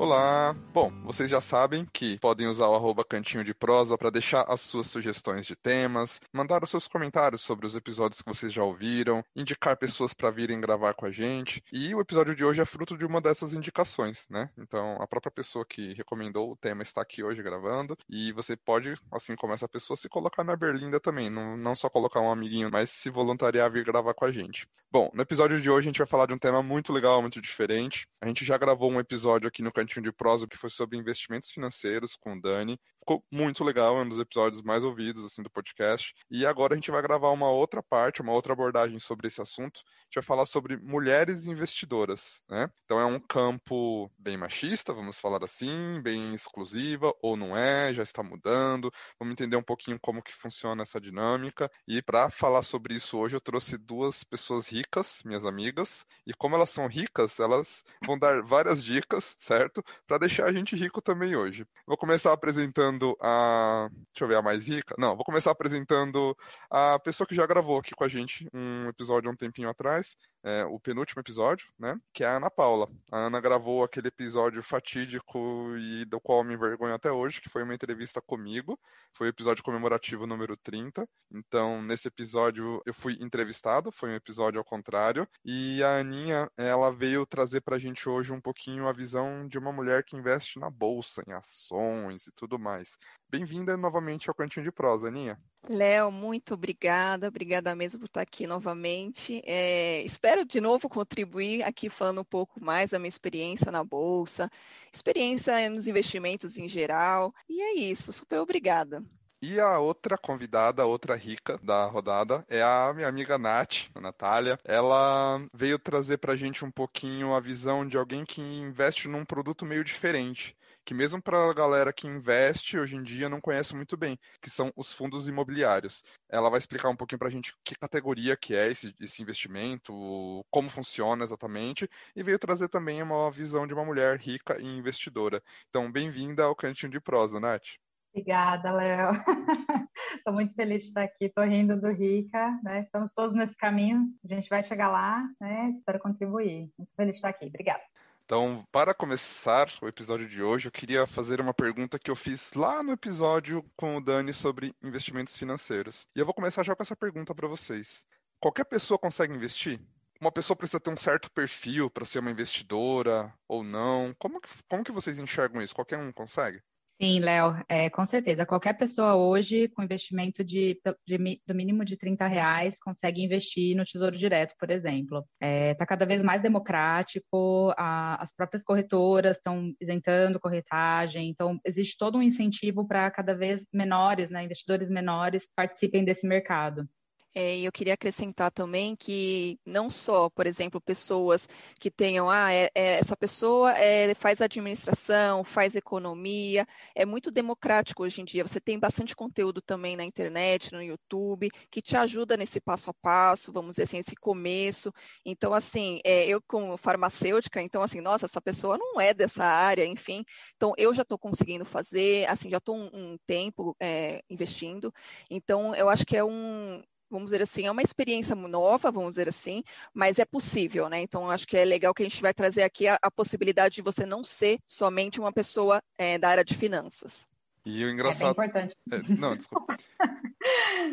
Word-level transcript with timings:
Olá! 0.00 0.56
Bom, 0.72 0.90
vocês 1.04 1.28
já 1.28 1.42
sabem 1.42 1.86
que 1.92 2.18
podem 2.20 2.46
usar 2.46 2.68
o 2.68 2.74
arroba 2.74 3.04
cantinho 3.04 3.44
de 3.44 3.52
prosa 3.52 3.98
para 3.98 4.08
deixar 4.08 4.46
as 4.48 4.62
suas 4.62 4.86
sugestões 4.86 5.44
de 5.44 5.54
temas, 5.54 6.18
mandar 6.32 6.64
os 6.64 6.70
seus 6.70 6.88
comentários 6.88 7.42
sobre 7.42 7.66
os 7.66 7.76
episódios 7.76 8.22
que 8.22 8.28
vocês 8.30 8.50
já 8.50 8.64
ouviram, 8.64 9.22
indicar 9.36 9.76
pessoas 9.76 10.14
para 10.14 10.30
virem 10.30 10.58
gravar 10.58 10.94
com 10.94 11.04
a 11.04 11.10
gente. 11.10 11.62
E 11.70 11.94
o 11.94 12.00
episódio 12.00 12.34
de 12.34 12.42
hoje 12.42 12.62
é 12.62 12.64
fruto 12.64 12.96
de 12.96 13.04
uma 13.04 13.20
dessas 13.20 13.52
indicações, 13.52 14.26
né? 14.30 14.48
Então, 14.56 14.96
a 15.02 15.06
própria 15.06 15.30
pessoa 15.30 15.66
que 15.68 15.92
recomendou 15.92 16.50
o 16.50 16.56
tema 16.56 16.82
está 16.82 17.02
aqui 17.02 17.22
hoje 17.22 17.42
gravando 17.42 17.94
e 18.08 18.32
você 18.32 18.56
pode, 18.56 18.94
assim 19.12 19.36
como 19.36 19.52
essa 19.52 19.68
pessoa, 19.68 19.98
se 19.98 20.08
colocar 20.08 20.42
na 20.42 20.56
berlinda 20.56 20.98
também, 20.98 21.28
não, 21.28 21.58
não 21.58 21.76
só 21.76 21.90
colocar 21.90 22.20
um 22.20 22.32
amiguinho, 22.32 22.70
mas 22.72 22.88
se 22.88 23.10
voluntariar 23.10 23.66
a 23.66 23.68
vir 23.68 23.84
gravar 23.84 24.14
com 24.14 24.24
a 24.24 24.32
gente. 24.32 24.66
Bom, 24.90 25.10
no 25.14 25.22
episódio 25.22 25.60
de 25.60 25.70
hoje 25.70 25.88
a 25.88 25.90
gente 25.90 25.98
vai 25.98 26.06
falar 26.06 26.26
de 26.26 26.32
um 26.32 26.38
tema 26.38 26.62
muito 26.62 26.90
legal, 26.90 27.20
muito 27.20 27.40
diferente. 27.40 28.08
A 28.20 28.26
gente 28.26 28.46
já 28.46 28.56
gravou 28.56 28.90
um 28.90 28.98
episódio 28.98 29.46
aqui 29.46 29.62
no 29.62 29.70
Cantinho 29.70 29.89
de 29.98 30.12
prosa 30.12 30.46
que 30.46 30.58
foi 30.58 30.68
sobre 30.68 30.98
investimentos 30.98 31.50
financeiros 31.50 32.14
com 32.14 32.34
o 32.34 32.40
Dani. 32.40 32.78
Ficou 33.00 33.24
muito 33.32 33.64
legal, 33.64 33.98
é 33.98 34.02
um 34.02 34.08
dos 34.08 34.18
episódios 34.18 34.62
mais 34.62 34.84
ouvidos 34.84 35.24
assim 35.24 35.42
do 35.42 35.50
podcast. 35.50 36.14
E 36.30 36.44
agora 36.44 36.74
a 36.74 36.76
gente 36.76 36.90
vai 36.90 37.00
gravar 37.00 37.30
uma 37.30 37.50
outra 37.50 37.82
parte, 37.82 38.20
uma 38.20 38.32
outra 38.32 38.52
abordagem 38.52 38.98
sobre 38.98 39.26
esse 39.26 39.40
assunto. 39.40 39.80
A 39.80 40.04
gente 40.04 40.14
vai 40.16 40.22
falar 40.22 40.44
sobre 40.44 40.76
mulheres 40.76 41.46
investidoras, 41.46 42.42
né? 42.48 42.70
Então 42.84 43.00
é 43.00 43.06
um 43.06 43.18
campo 43.18 44.10
bem 44.18 44.36
machista, 44.36 44.92
vamos 44.92 45.18
falar 45.18 45.42
assim, 45.42 46.00
bem 46.02 46.34
exclusiva 46.34 47.12
ou 47.22 47.36
não 47.38 47.56
é, 47.56 47.92
já 47.94 48.02
está 48.02 48.22
mudando. 48.22 48.92
Vamos 49.18 49.32
entender 49.32 49.56
um 49.56 49.62
pouquinho 49.62 49.98
como 49.98 50.22
que 50.22 50.34
funciona 50.34 50.82
essa 50.82 51.00
dinâmica. 51.00 51.70
E 51.88 52.02
para 52.02 52.28
falar 52.30 52.62
sobre 52.62 52.94
isso 52.94 53.16
hoje 53.16 53.34
eu 53.34 53.40
trouxe 53.40 53.78
duas 53.78 54.22
pessoas 54.22 54.68
ricas, 54.68 55.22
minhas 55.24 55.46
amigas, 55.46 56.04
e 56.26 56.34
como 56.34 56.54
elas 56.54 56.70
são 56.70 56.86
ricas, 56.86 57.40
elas 57.40 57.82
vão 58.04 58.18
dar 58.18 58.42
várias 58.42 58.84
dicas, 58.84 59.36
certo? 59.38 59.79
Para 60.06 60.18
deixar 60.18 60.46
a 60.46 60.52
gente 60.52 60.76
rico 60.76 61.00
também 61.02 61.36
hoje. 61.36 61.66
Vou 61.86 61.96
começar 61.96 62.32
apresentando 62.32 63.16
a. 63.20 63.88
Deixa 64.12 64.24
eu 64.24 64.28
ver, 64.28 64.36
a 64.36 64.42
mais 64.42 64.68
rica? 64.68 64.94
Não, 64.98 65.16
vou 65.16 65.24
começar 65.24 65.50
apresentando 65.50 66.36
a 66.70 66.98
pessoa 66.98 67.26
que 67.26 67.34
já 67.34 67.46
gravou 67.46 67.78
aqui 67.78 67.94
com 67.94 68.04
a 68.04 68.08
gente 68.08 68.48
um 68.52 68.88
episódio 68.88 69.28
há 69.28 69.32
um 69.32 69.36
tempinho 69.36 69.68
atrás 69.68 70.16
é, 70.42 70.64
o 70.64 70.78
penúltimo 70.78 71.20
episódio, 71.20 71.66
né? 71.78 72.00
Que 72.12 72.24
é 72.24 72.26
a 72.26 72.36
Ana 72.36 72.50
Paula. 72.50 72.88
A 73.10 73.18
Ana 73.18 73.40
gravou 73.40 73.84
aquele 73.84 74.08
episódio 74.08 74.62
fatídico 74.62 75.38
e 75.76 76.04
do 76.04 76.20
qual 76.20 76.42
me 76.42 76.54
envergonho 76.54 76.94
até 76.94 77.10
hoje, 77.12 77.40
que 77.40 77.48
foi 77.48 77.62
uma 77.62 77.74
entrevista 77.74 78.20
comigo. 78.20 78.78
Foi 79.12 79.26
o 79.26 79.30
episódio 79.30 79.62
comemorativo 79.62 80.26
número 80.26 80.56
30. 80.56 81.06
Então, 81.32 81.82
nesse 81.82 82.08
episódio 82.08 82.82
eu 82.86 82.94
fui 82.94 83.18
entrevistado, 83.20 83.92
foi 83.92 84.10
um 84.10 84.14
episódio 84.14 84.58
ao 84.58 84.64
contrário. 84.64 85.28
E 85.44 85.82
a 85.82 85.98
Aninha, 85.98 86.50
ela 86.56 86.90
veio 86.90 87.26
trazer 87.26 87.60
pra 87.60 87.78
gente 87.78 88.08
hoje 88.08 88.32
um 88.32 88.40
pouquinho 88.40 88.88
a 88.88 88.92
visão 88.92 89.46
de 89.46 89.58
uma 89.58 89.72
mulher 89.72 90.04
que 90.04 90.16
investe 90.16 90.58
na 90.58 90.70
bolsa, 90.70 91.22
em 91.28 91.32
ações 91.32 92.26
e 92.26 92.32
tudo 92.32 92.58
mais. 92.58 92.96
Bem-vinda 93.28 93.76
novamente 93.76 94.28
ao 94.28 94.34
Cantinho 94.34 94.64
de 94.64 94.72
Prosa, 94.72 95.08
Aninha. 95.08 95.38
Léo, 95.68 96.10
muito 96.10 96.54
obrigada, 96.54 97.28
obrigada 97.28 97.74
mesmo 97.74 98.00
por 98.00 98.06
estar 98.06 98.22
aqui 98.22 98.46
novamente. 98.46 99.42
É, 99.44 100.02
espero 100.02 100.44
de 100.44 100.60
novo 100.60 100.88
contribuir 100.88 101.62
aqui 101.62 101.90
falando 101.90 102.22
um 102.22 102.24
pouco 102.24 102.62
mais 102.62 102.90
da 102.90 102.98
minha 102.98 103.08
experiência 103.08 103.70
na 103.70 103.84
Bolsa, 103.84 104.50
experiência 104.92 105.68
nos 105.68 105.86
investimentos 105.86 106.56
em 106.56 106.68
geral, 106.68 107.34
e 107.48 107.60
é 107.60 107.74
isso, 107.74 108.12
super 108.12 108.38
obrigada. 108.38 109.04
E 109.42 109.58
a 109.58 109.78
outra 109.78 110.18
convidada, 110.18 110.82
a 110.82 110.86
outra 110.86 111.14
rica 111.14 111.58
da 111.62 111.86
rodada, 111.86 112.44
é 112.46 112.62
a 112.62 112.92
minha 112.94 113.08
amiga 113.08 113.38
Nath, 113.38 113.88
a 113.94 114.00
Natália. 114.00 114.58
Ela 114.62 115.40
veio 115.54 115.78
trazer 115.78 116.18
pra 116.18 116.36
gente 116.36 116.62
um 116.62 116.70
pouquinho 116.70 117.32
a 117.32 117.40
visão 117.40 117.86
de 117.88 117.96
alguém 117.96 118.22
que 118.22 118.42
investe 118.42 119.08
num 119.08 119.24
produto 119.24 119.64
meio 119.64 119.82
diferente 119.82 120.54
que 120.84 120.94
mesmo 120.94 121.22
para 121.22 121.50
a 121.50 121.54
galera 121.54 121.92
que 121.92 122.06
investe 122.06 122.78
hoje 122.78 122.96
em 122.96 123.02
dia 123.02 123.28
não 123.28 123.40
conhece 123.40 123.74
muito 123.74 123.96
bem, 123.96 124.18
que 124.40 124.50
são 124.50 124.72
os 124.76 124.92
fundos 124.92 125.28
imobiliários. 125.28 126.02
Ela 126.28 126.50
vai 126.50 126.58
explicar 126.58 126.88
um 126.88 126.96
pouquinho 126.96 127.18
para 127.18 127.28
a 127.28 127.30
gente 127.30 127.54
que 127.64 127.74
categoria 127.74 128.36
que 128.36 128.54
é 128.54 128.68
esse, 128.68 128.94
esse 129.00 129.22
investimento, 129.22 130.44
como 130.50 130.68
funciona 130.68 131.24
exatamente, 131.24 131.88
e 132.14 132.22
veio 132.22 132.38
trazer 132.38 132.68
também 132.68 133.02
uma 133.02 133.30
visão 133.30 133.66
de 133.66 133.74
uma 133.74 133.84
mulher 133.84 134.18
rica 134.18 134.60
e 134.60 134.66
investidora. 134.66 135.42
Então, 135.68 135.90
bem-vinda 135.90 136.44
ao 136.44 136.54
Cantinho 136.54 136.92
de 136.92 137.00
Prosa, 137.00 137.38
Nath. 137.38 137.78
Obrigada, 138.12 138.72
Léo. 138.72 139.12
Estou 140.16 140.32
muito 140.32 140.54
feliz 140.54 140.82
de 140.82 140.88
estar 140.88 141.04
aqui, 141.04 141.26
estou 141.26 141.44
rindo 141.44 141.80
do 141.80 141.92
Rica, 141.92 142.58
né? 142.64 142.80
Estamos 142.80 143.10
todos 143.14 143.36
nesse 143.36 143.54
caminho, 143.56 144.08
a 144.24 144.34
gente 144.34 144.48
vai 144.48 144.62
chegar 144.62 144.88
lá, 144.88 145.22
né? 145.40 145.70
Espero 145.70 146.00
contribuir. 146.00 146.70
Muito 146.76 146.92
feliz 146.96 147.14
de 147.14 147.18
estar 147.18 147.28
aqui. 147.28 147.46
Obrigada. 147.46 147.82
Então, 148.30 148.64
para 148.70 148.94
começar 148.94 149.68
o 149.82 149.88
episódio 149.88 150.28
de 150.28 150.40
hoje, 150.40 150.68
eu 150.68 150.70
queria 150.70 151.04
fazer 151.04 151.40
uma 151.40 151.52
pergunta 151.52 151.98
que 151.98 152.08
eu 152.08 152.14
fiz 152.14 152.52
lá 152.52 152.80
no 152.80 152.92
episódio 152.92 153.68
com 153.76 153.96
o 153.96 154.00
Dani 154.00 154.32
sobre 154.32 154.72
investimentos 154.80 155.36
financeiros. 155.36 156.06
E 156.14 156.20
eu 156.20 156.24
vou 156.24 156.32
começar 156.32 156.62
já 156.62 156.76
com 156.76 156.80
essa 156.80 156.94
pergunta 156.94 157.34
para 157.34 157.48
vocês. 157.48 158.06
Qualquer 158.38 158.66
pessoa 158.66 158.96
consegue 158.96 159.34
investir? 159.34 159.80
Uma 160.20 160.30
pessoa 160.30 160.56
precisa 160.56 160.78
ter 160.78 160.90
um 160.90 160.96
certo 160.96 161.28
perfil 161.32 161.90
para 161.90 162.04
ser 162.04 162.20
uma 162.20 162.30
investidora 162.30 163.34
ou 163.48 163.64
não? 163.64 164.14
Como 164.16 164.40
que, 164.40 164.48
como 164.68 164.84
que 164.84 164.92
vocês 164.92 165.18
enxergam 165.18 165.60
isso? 165.60 165.74
Qualquer 165.74 165.98
um 165.98 166.12
consegue? 166.12 166.62
Sim, 167.02 167.20
Léo, 167.20 167.56
é, 167.66 167.88
com 167.88 168.04
certeza. 168.04 168.44
Qualquer 168.44 168.74
pessoa 168.74 169.16
hoje, 169.16 169.68
com 169.68 169.82
investimento 169.82 170.44
de, 170.44 170.78
de, 171.06 171.40
do 171.46 171.54
mínimo 171.54 171.82
de 171.82 171.96
30 171.96 172.26
reais, 172.26 172.78
consegue 172.78 173.22
investir 173.24 173.74
no 173.74 173.86
Tesouro 173.86 174.14
Direto, 174.14 174.54
por 174.58 174.70
exemplo. 174.70 175.24
Está 175.40 175.46
é, 175.46 175.74
tá 175.74 175.86
cada 175.86 176.04
vez 176.04 176.22
mais 176.22 176.42
democrático, 176.42 177.72
a, 177.74 178.22
as 178.22 178.34
próprias 178.34 178.62
corretoras 178.62 179.38
estão 179.38 179.72
isentando 179.80 180.38
corretagem, 180.38 181.30
então 181.30 181.58
existe 181.64 181.96
todo 181.96 182.18
um 182.18 182.22
incentivo 182.22 182.86
para 182.86 183.10
cada 183.10 183.34
vez 183.34 183.62
menores, 183.72 184.28
né, 184.28 184.44
investidores 184.44 184.90
menores, 184.90 185.48
participem 185.56 186.04
desse 186.04 186.26
mercado. 186.26 186.86
É, 187.32 187.60
eu 187.60 187.70
queria 187.70 187.94
acrescentar 187.94 188.50
também 188.50 188.96
que 188.96 189.58
não 189.64 189.88
só, 189.88 190.28
por 190.28 190.46
exemplo, 190.46 190.80
pessoas 190.80 191.48
que 191.78 191.88
tenham, 191.90 192.28
ah, 192.28 192.52
é, 192.52 192.70
é, 192.74 192.98
essa 192.98 193.16
pessoa 193.16 193.72
é, 193.78 194.12
faz 194.14 194.40
administração, 194.40 195.44
faz 195.44 195.76
economia, 195.76 196.66
é 196.94 197.06
muito 197.06 197.30
democrático 197.30 198.02
hoje 198.02 198.20
em 198.20 198.24
dia. 198.24 198.46
Você 198.46 198.60
tem 198.60 198.78
bastante 198.80 199.14
conteúdo 199.14 199.62
também 199.62 199.96
na 199.96 200.04
internet, 200.04 200.72
no 200.72 200.82
YouTube, 200.82 201.50
que 201.70 201.80
te 201.80 201.96
ajuda 201.96 202.36
nesse 202.36 202.60
passo 202.60 202.90
a 202.90 202.94
passo, 202.94 203.52
vamos 203.52 203.76
dizer 203.76 203.84
assim, 203.84 203.98
esse 203.98 204.16
começo. 204.16 204.92
Então, 205.24 205.54
assim, 205.54 206.00
é, 206.04 206.26
eu 206.26 206.42
como 206.42 206.76
farmacêutica, 206.76 207.62
então, 207.62 207.82
assim, 207.82 208.00
nossa, 208.00 208.26
essa 208.26 208.40
pessoa 208.40 208.76
não 208.76 209.00
é 209.00 209.14
dessa 209.14 209.44
área, 209.44 209.86
enfim. 209.86 210.24
Então, 210.56 210.74
eu 210.76 210.92
já 210.92 211.02
estou 211.02 211.18
conseguindo 211.18 211.64
fazer, 211.64 212.28
assim, 212.28 212.50
já 212.50 212.58
estou 212.58 212.76
um, 212.76 212.90
um, 212.92 213.18
tempo 213.26 213.76
é, 213.80 214.22
investindo. 214.28 214.92
Então, 215.30 215.74
eu 215.76 215.88
acho 215.88 216.04
que 216.04 216.16
é 216.16 216.24
um 216.24 216.82
vamos 217.10 217.26
dizer 217.26 217.42
assim, 217.42 217.66
é 217.66 217.70
uma 217.70 217.82
experiência 217.82 218.34
nova, 218.34 218.90
vamos 218.90 219.10
dizer 219.10 219.28
assim, 219.28 219.62
mas 219.92 220.18
é 220.18 220.24
possível, 220.24 220.88
né? 220.88 221.00
Então, 221.00 221.30
acho 221.30 221.46
que 221.46 221.56
é 221.56 221.64
legal 221.64 221.92
que 221.92 222.02
a 222.02 222.08
gente 222.08 222.22
vai 222.22 222.32
trazer 222.32 222.62
aqui 222.62 222.86
a, 222.86 222.98
a 223.02 223.10
possibilidade 223.10 223.74
de 223.74 223.82
você 223.82 224.06
não 224.06 224.22
ser 224.22 224.58
somente 224.66 225.20
uma 225.20 225.32
pessoa 225.32 225.82
é, 225.98 226.18
da 226.18 226.28
área 226.28 226.44
de 226.44 226.56
finanças. 226.56 227.28
E 227.64 227.84
o 227.84 227.90
engraçado. 227.90 228.30
É 228.30 228.34
bem 228.34 228.46
importante. 228.46 228.76
É, 228.92 229.14
não, 229.14 229.36
desculpa. 229.36 229.76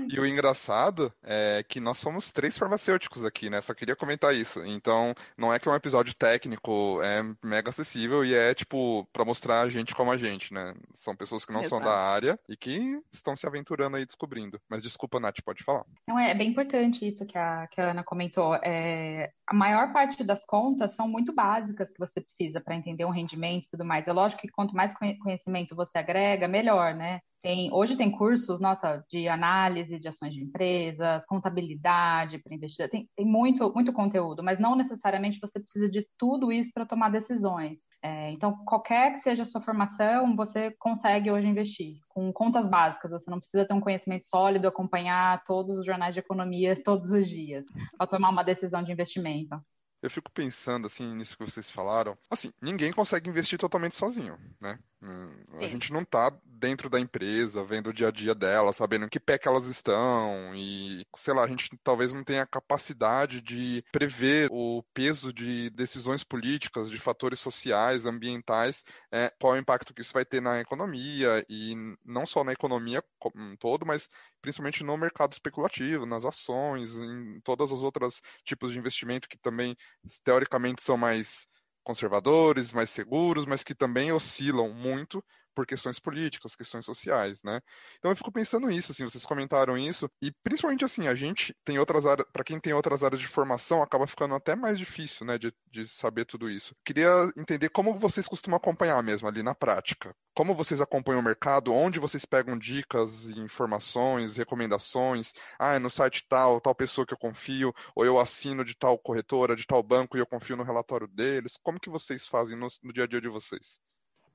e 0.10 0.20
o 0.20 0.26
engraçado 0.26 1.14
é 1.24 1.64
que 1.68 1.80
nós 1.80 1.98
somos 1.98 2.32
três 2.32 2.58
farmacêuticos 2.58 3.26
aqui, 3.26 3.50
né? 3.50 3.62
Só 3.62 3.74
queria 3.74 3.96
comentar 3.96 4.36
isso. 4.36 4.66
Então, 4.66 5.14
não 5.38 5.54
é 5.54 5.60
que 5.60 5.68
é 5.68 5.72
um 5.72 5.76
episódio 5.76 6.14
técnico, 6.16 7.02
é 7.04 7.24
mega 7.44 7.70
acessível 7.70 8.24
e 8.24 8.34
é, 8.34 8.54
tipo, 8.54 9.08
para 9.12 9.26
mostrar 9.26 9.62
a 9.62 9.70
gente 9.70 9.96
como 9.96 10.12
a 10.12 10.18
gente, 10.18 10.54
né? 10.54 10.74
São 10.94 11.16
pessoas 11.16 11.46
que 11.46 11.54
não 11.54 11.62
Exato. 11.62 11.76
são 11.76 11.84
da 11.84 11.98
área 11.98 12.40
e 12.48 12.56
que 12.56 13.02
estão 13.12 13.36
se 13.36 13.46
aventurando 13.48 13.98
aí 13.98 14.06
descobrindo. 14.06 14.60
Mas 14.70 14.84
desculpa, 14.84 15.20
Nath, 15.20 15.42
pode 15.44 15.64
falar. 15.64 15.86
Não, 16.08 16.20
é 16.20 16.34
bem 16.34 16.50
importante 16.50 17.08
isso 17.08 17.26
que 17.26 17.38
a, 17.38 17.68
que 17.68 17.82
a 17.82 17.92
Ana 17.92 18.04
comentou. 18.04 18.56
É, 18.56 19.32
a 19.46 19.54
maior 19.54 19.92
parte 19.94 20.24
das 20.24 20.46
contas 20.46 20.96
são 20.96 21.08
muito 21.08 21.34
básicas 21.34 21.90
que 21.90 22.00
você 22.00 22.22
precisa 22.22 22.60
para 22.60 22.76
entender 22.76 23.06
um 23.06 23.12
rendimento 23.12 23.66
e 23.66 23.70
tudo 23.70 23.86
mais. 23.86 24.08
É 24.08 24.14
lógico 24.14 24.42
que 24.42 24.50
quanto 24.50 24.76
mais 24.76 24.94
conhecimento 24.94 25.76
você 25.76 25.98
agrega, 25.98 26.48
melhor, 26.48 26.94
né? 26.94 27.22
Tem, 27.42 27.72
hoje 27.72 27.96
tem 27.96 28.12
cursos, 28.12 28.60
nossa, 28.60 29.04
de 29.10 29.28
análise 29.28 30.00
de 30.00 30.08
ações 30.08 30.34
de 30.34 30.44
empresas, 30.44 31.26
contabilidade 31.26 32.40
para 32.40 32.56
investidor, 32.56 32.90
tem, 32.90 33.08
tem 33.16 33.26
muito, 33.26 33.72
muito 33.74 33.94
conteúdo, 33.94 34.44
mas 34.44 34.60
não 34.60 34.76
necessariamente 34.76 35.40
você 35.40 35.60
precisa 35.60 35.90
de 35.90 36.08
tudo 36.18 36.52
isso 36.52 36.72
para 36.74 36.86
tomar 36.86 37.10
decisões. 37.10 37.78
É, 38.02 38.32
então, 38.32 38.64
qualquer 38.66 39.14
que 39.14 39.20
seja 39.20 39.44
a 39.44 39.46
sua 39.46 39.62
formação, 39.62 40.36
você 40.36 40.72
consegue 40.80 41.32
hoje 41.32 41.48
investir 41.48 42.00
com 42.08 42.32
contas 42.32 42.68
básicas. 42.70 43.12
Você 43.12 43.30
não 43.30 43.40
precisa 43.40 43.66
ter 43.66 43.74
um 43.74 43.82
conhecimento 43.82 44.26
sólido, 44.26 44.68
acompanhar 44.68 45.44
todos 45.46 45.78
os 45.78 45.86
jornais 45.86 46.14
de 46.14 46.20
economia 46.20 46.76
todos 46.84 47.12
os 47.12 47.28
dias 47.28 47.66
para 47.98 48.08
tomar 48.08 48.30
uma 48.30 48.44
decisão 48.44 48.84
de 48.84 48.92
investimento. 48.92 49.60
Eu 50.02 50.12
fico 50.12 50.32
pensando 50.32 50.86
assim 50.86 51.16
nisso 51.16 51.36
que 51.36 51.44
vocês 51.44 51.72
falaram. 51.72 52.16
Assim, 52.30 52.52
ninguém 52.62 52.94
consegue 52.94 53.30
investir 53.30 53.58
totalmente 53.58 53.96
sozinho, 53.96 54.38
né? 54.62 54.78
Hum, 55.02 55.32
a 55.60 55.68
gente 55.68 55.92
não 55.92 56.02
está 56.02 56.32
dentro 56.58 56.90
da 56.90 57.00
empresa, 57.00 57.64
vendo 57.64 57.90
o 57.90 57.94
dia 57.94 58.08
a 58.08 58.12
dia 58.12 58.34
dela, 58.34 58.74
sabendo 58.74 59.06
em 59.06 59.10
que 59.10 59.20
pé 59.20 59.38
que 59.38 59.48
elas 59.48 59.68
estão 59.68 60.54
e, 60.56 61.06
sei 61.16 61.34
lá, 61.34 61.44
a 61.44 61.48
gente 61.48 61.70
talvez 61.84 62.14
não 62.14 62.24
tenha 62.24 62.46
capacidade 62.46 63.42
de 63.42 63.84
prever 63.92 64.50
o 64.52 64.84
peso 64.94 65.32
de 65.32 65.70
decisões 65.70 66.24
políticas, 66.24 66.90
de 66.90 67.00
fatores 67.00 67.40
sociais, 67.40 68.06
ambientais, 68.06 68.84
é, 69.12 69.32
qual 69.40 69.56
é 69.56 69.60
o 69.60 69.62
impacto 69.62 69.94
que 69.94 70.02
isso 70.02 70.14
vai 70.14 70.26
ter 70.26 70.42
na 70.42 70.60
economia 70.60 71.46
e 71.50 71.76
não 72.04 72.26
só 72.26 72.44
na 72.44 72.54
economia 72.54 73.04
como 73.20 73.36
um 73.38 73.56
todo, 73.56 73.86
mas 73.86 74.10
principalmente 74.42 74.84
no 74.84 74.98
mercado 74.98 75.34
especulativo, 75.34 76.06
nas 76.06 76.26
ações, 76.26 76.96
em 76.98 77.40
todas 77.42 77.72
as 77.72 77.82
outras 77.82 78.22
tipos 78.44 78.72
de 78.72 78.80
investimento 78.80 79.30
que 79.30 79.38
também 79.38 79.76
teoricamente 80.24 80.82
são 80.82 80.98
mais 80.98 81.48
conservadores, 81.84 82.74
mais 82.74 82.90
seguros, 82.90 83.46
mas 83.46 83.64
que 83.64 83.74
também 83.74 84.12
oscilam 84.12 84.74
muito 84.74 85.24
por 85.58 85.66
questões 85.66 85.98
políticas, 85.98 86.56
questões 86.56 86.86
sociais, 86.86 87.42
né? 87.42 87.60
Então 87.98 88.12
eu 88.12 88.16
fico 88.16 88.32
pensando 88.32 88.68
nisso, 88.68 88.92
assim, 88.92 89.04
vocês 89.04 89.26
comentaram 89.26 89.76
isso, 89.76 90.08
e 90.22 90.32
principalmente 90.44 90.86
assim, 90.86 91.08
a 91.08 91.16
gente 91.16 91.52
tem 91.66 91.80
outras 91.80 92.06
áreas, 92.06 92.28
para 92.32 92.44
quem 92.44 92.60
tem 92.60 92.74
outras 92.74 93.02
áreas 93.04 93.20
de 93.20 93.28
formação, 93.28 93.82
acaba 93.82 94.06
ficando 94.06 94.36
até 94.36 94.56
mais 94.56 94.78
difícil, 94.78 95.26
né, 95.26 95.36
de, 95.40 95.52
de 95.72 95.88
saber 95.88 96.26
tudo 96.26 96.48
isso. 96.48 96.76
Queria 96.86 97.10
entender 97.36 97.70
como 97.70 97.98
vocês 97.98 98.28
costumam 98.28 98.58
acompanhar 98.58 99.02
mesmo 99.02 99.28
ali 99.28 99.42
na 99.42 99.56
prática. 99.56 100.16
Como 100.36 100.54
vocês 100.54 100.80
acompanham 100.80 101.22
o 101.22 101.24
mercado, 101.24 101.74
onde 101.74 102.00
vocês 102.00 102.24
pegam 102.24 102.56
dicas, 102.56 103.30
informações, 103.30 104.38
recomendações, 104.38 105.34
ah, 105.58 105.74
é 105.74 105.80
no 105.80 105.90
site 105.90 106.24
tal, 106.30 106.62
tal 106.62 106.76
pessoa 106.76 107.08
que 107.08 107.16
eu 107.16 107.18
confio, 107.18 107.74
ou 107.96 108.06
eu 108.06 108.20
assino 108.20 108.64
de 108.64 108.76
tal 108.76 109.00
corretora, 109.00 109.56
de 109.56 109.66
tal 109.66 109.82
banco 109.82 110.16
e 110.16 110.20
eu 110.20 110.28
confio 110.28 110.56
no 110.56 110.62
relatório 110.62 111.08
deles. 111.08 111.58
Como 111.64 111.80
que 111.80 111.90
vocês 111.90 112.28
fazem 112.28 112.56
no, 112.56 112.68
no 112.84 112.94
dia 112.94 113.06
a 113.06 113.08
dia 113.08 113.20
de 113.20 113.28
vocês? 113.28 113.80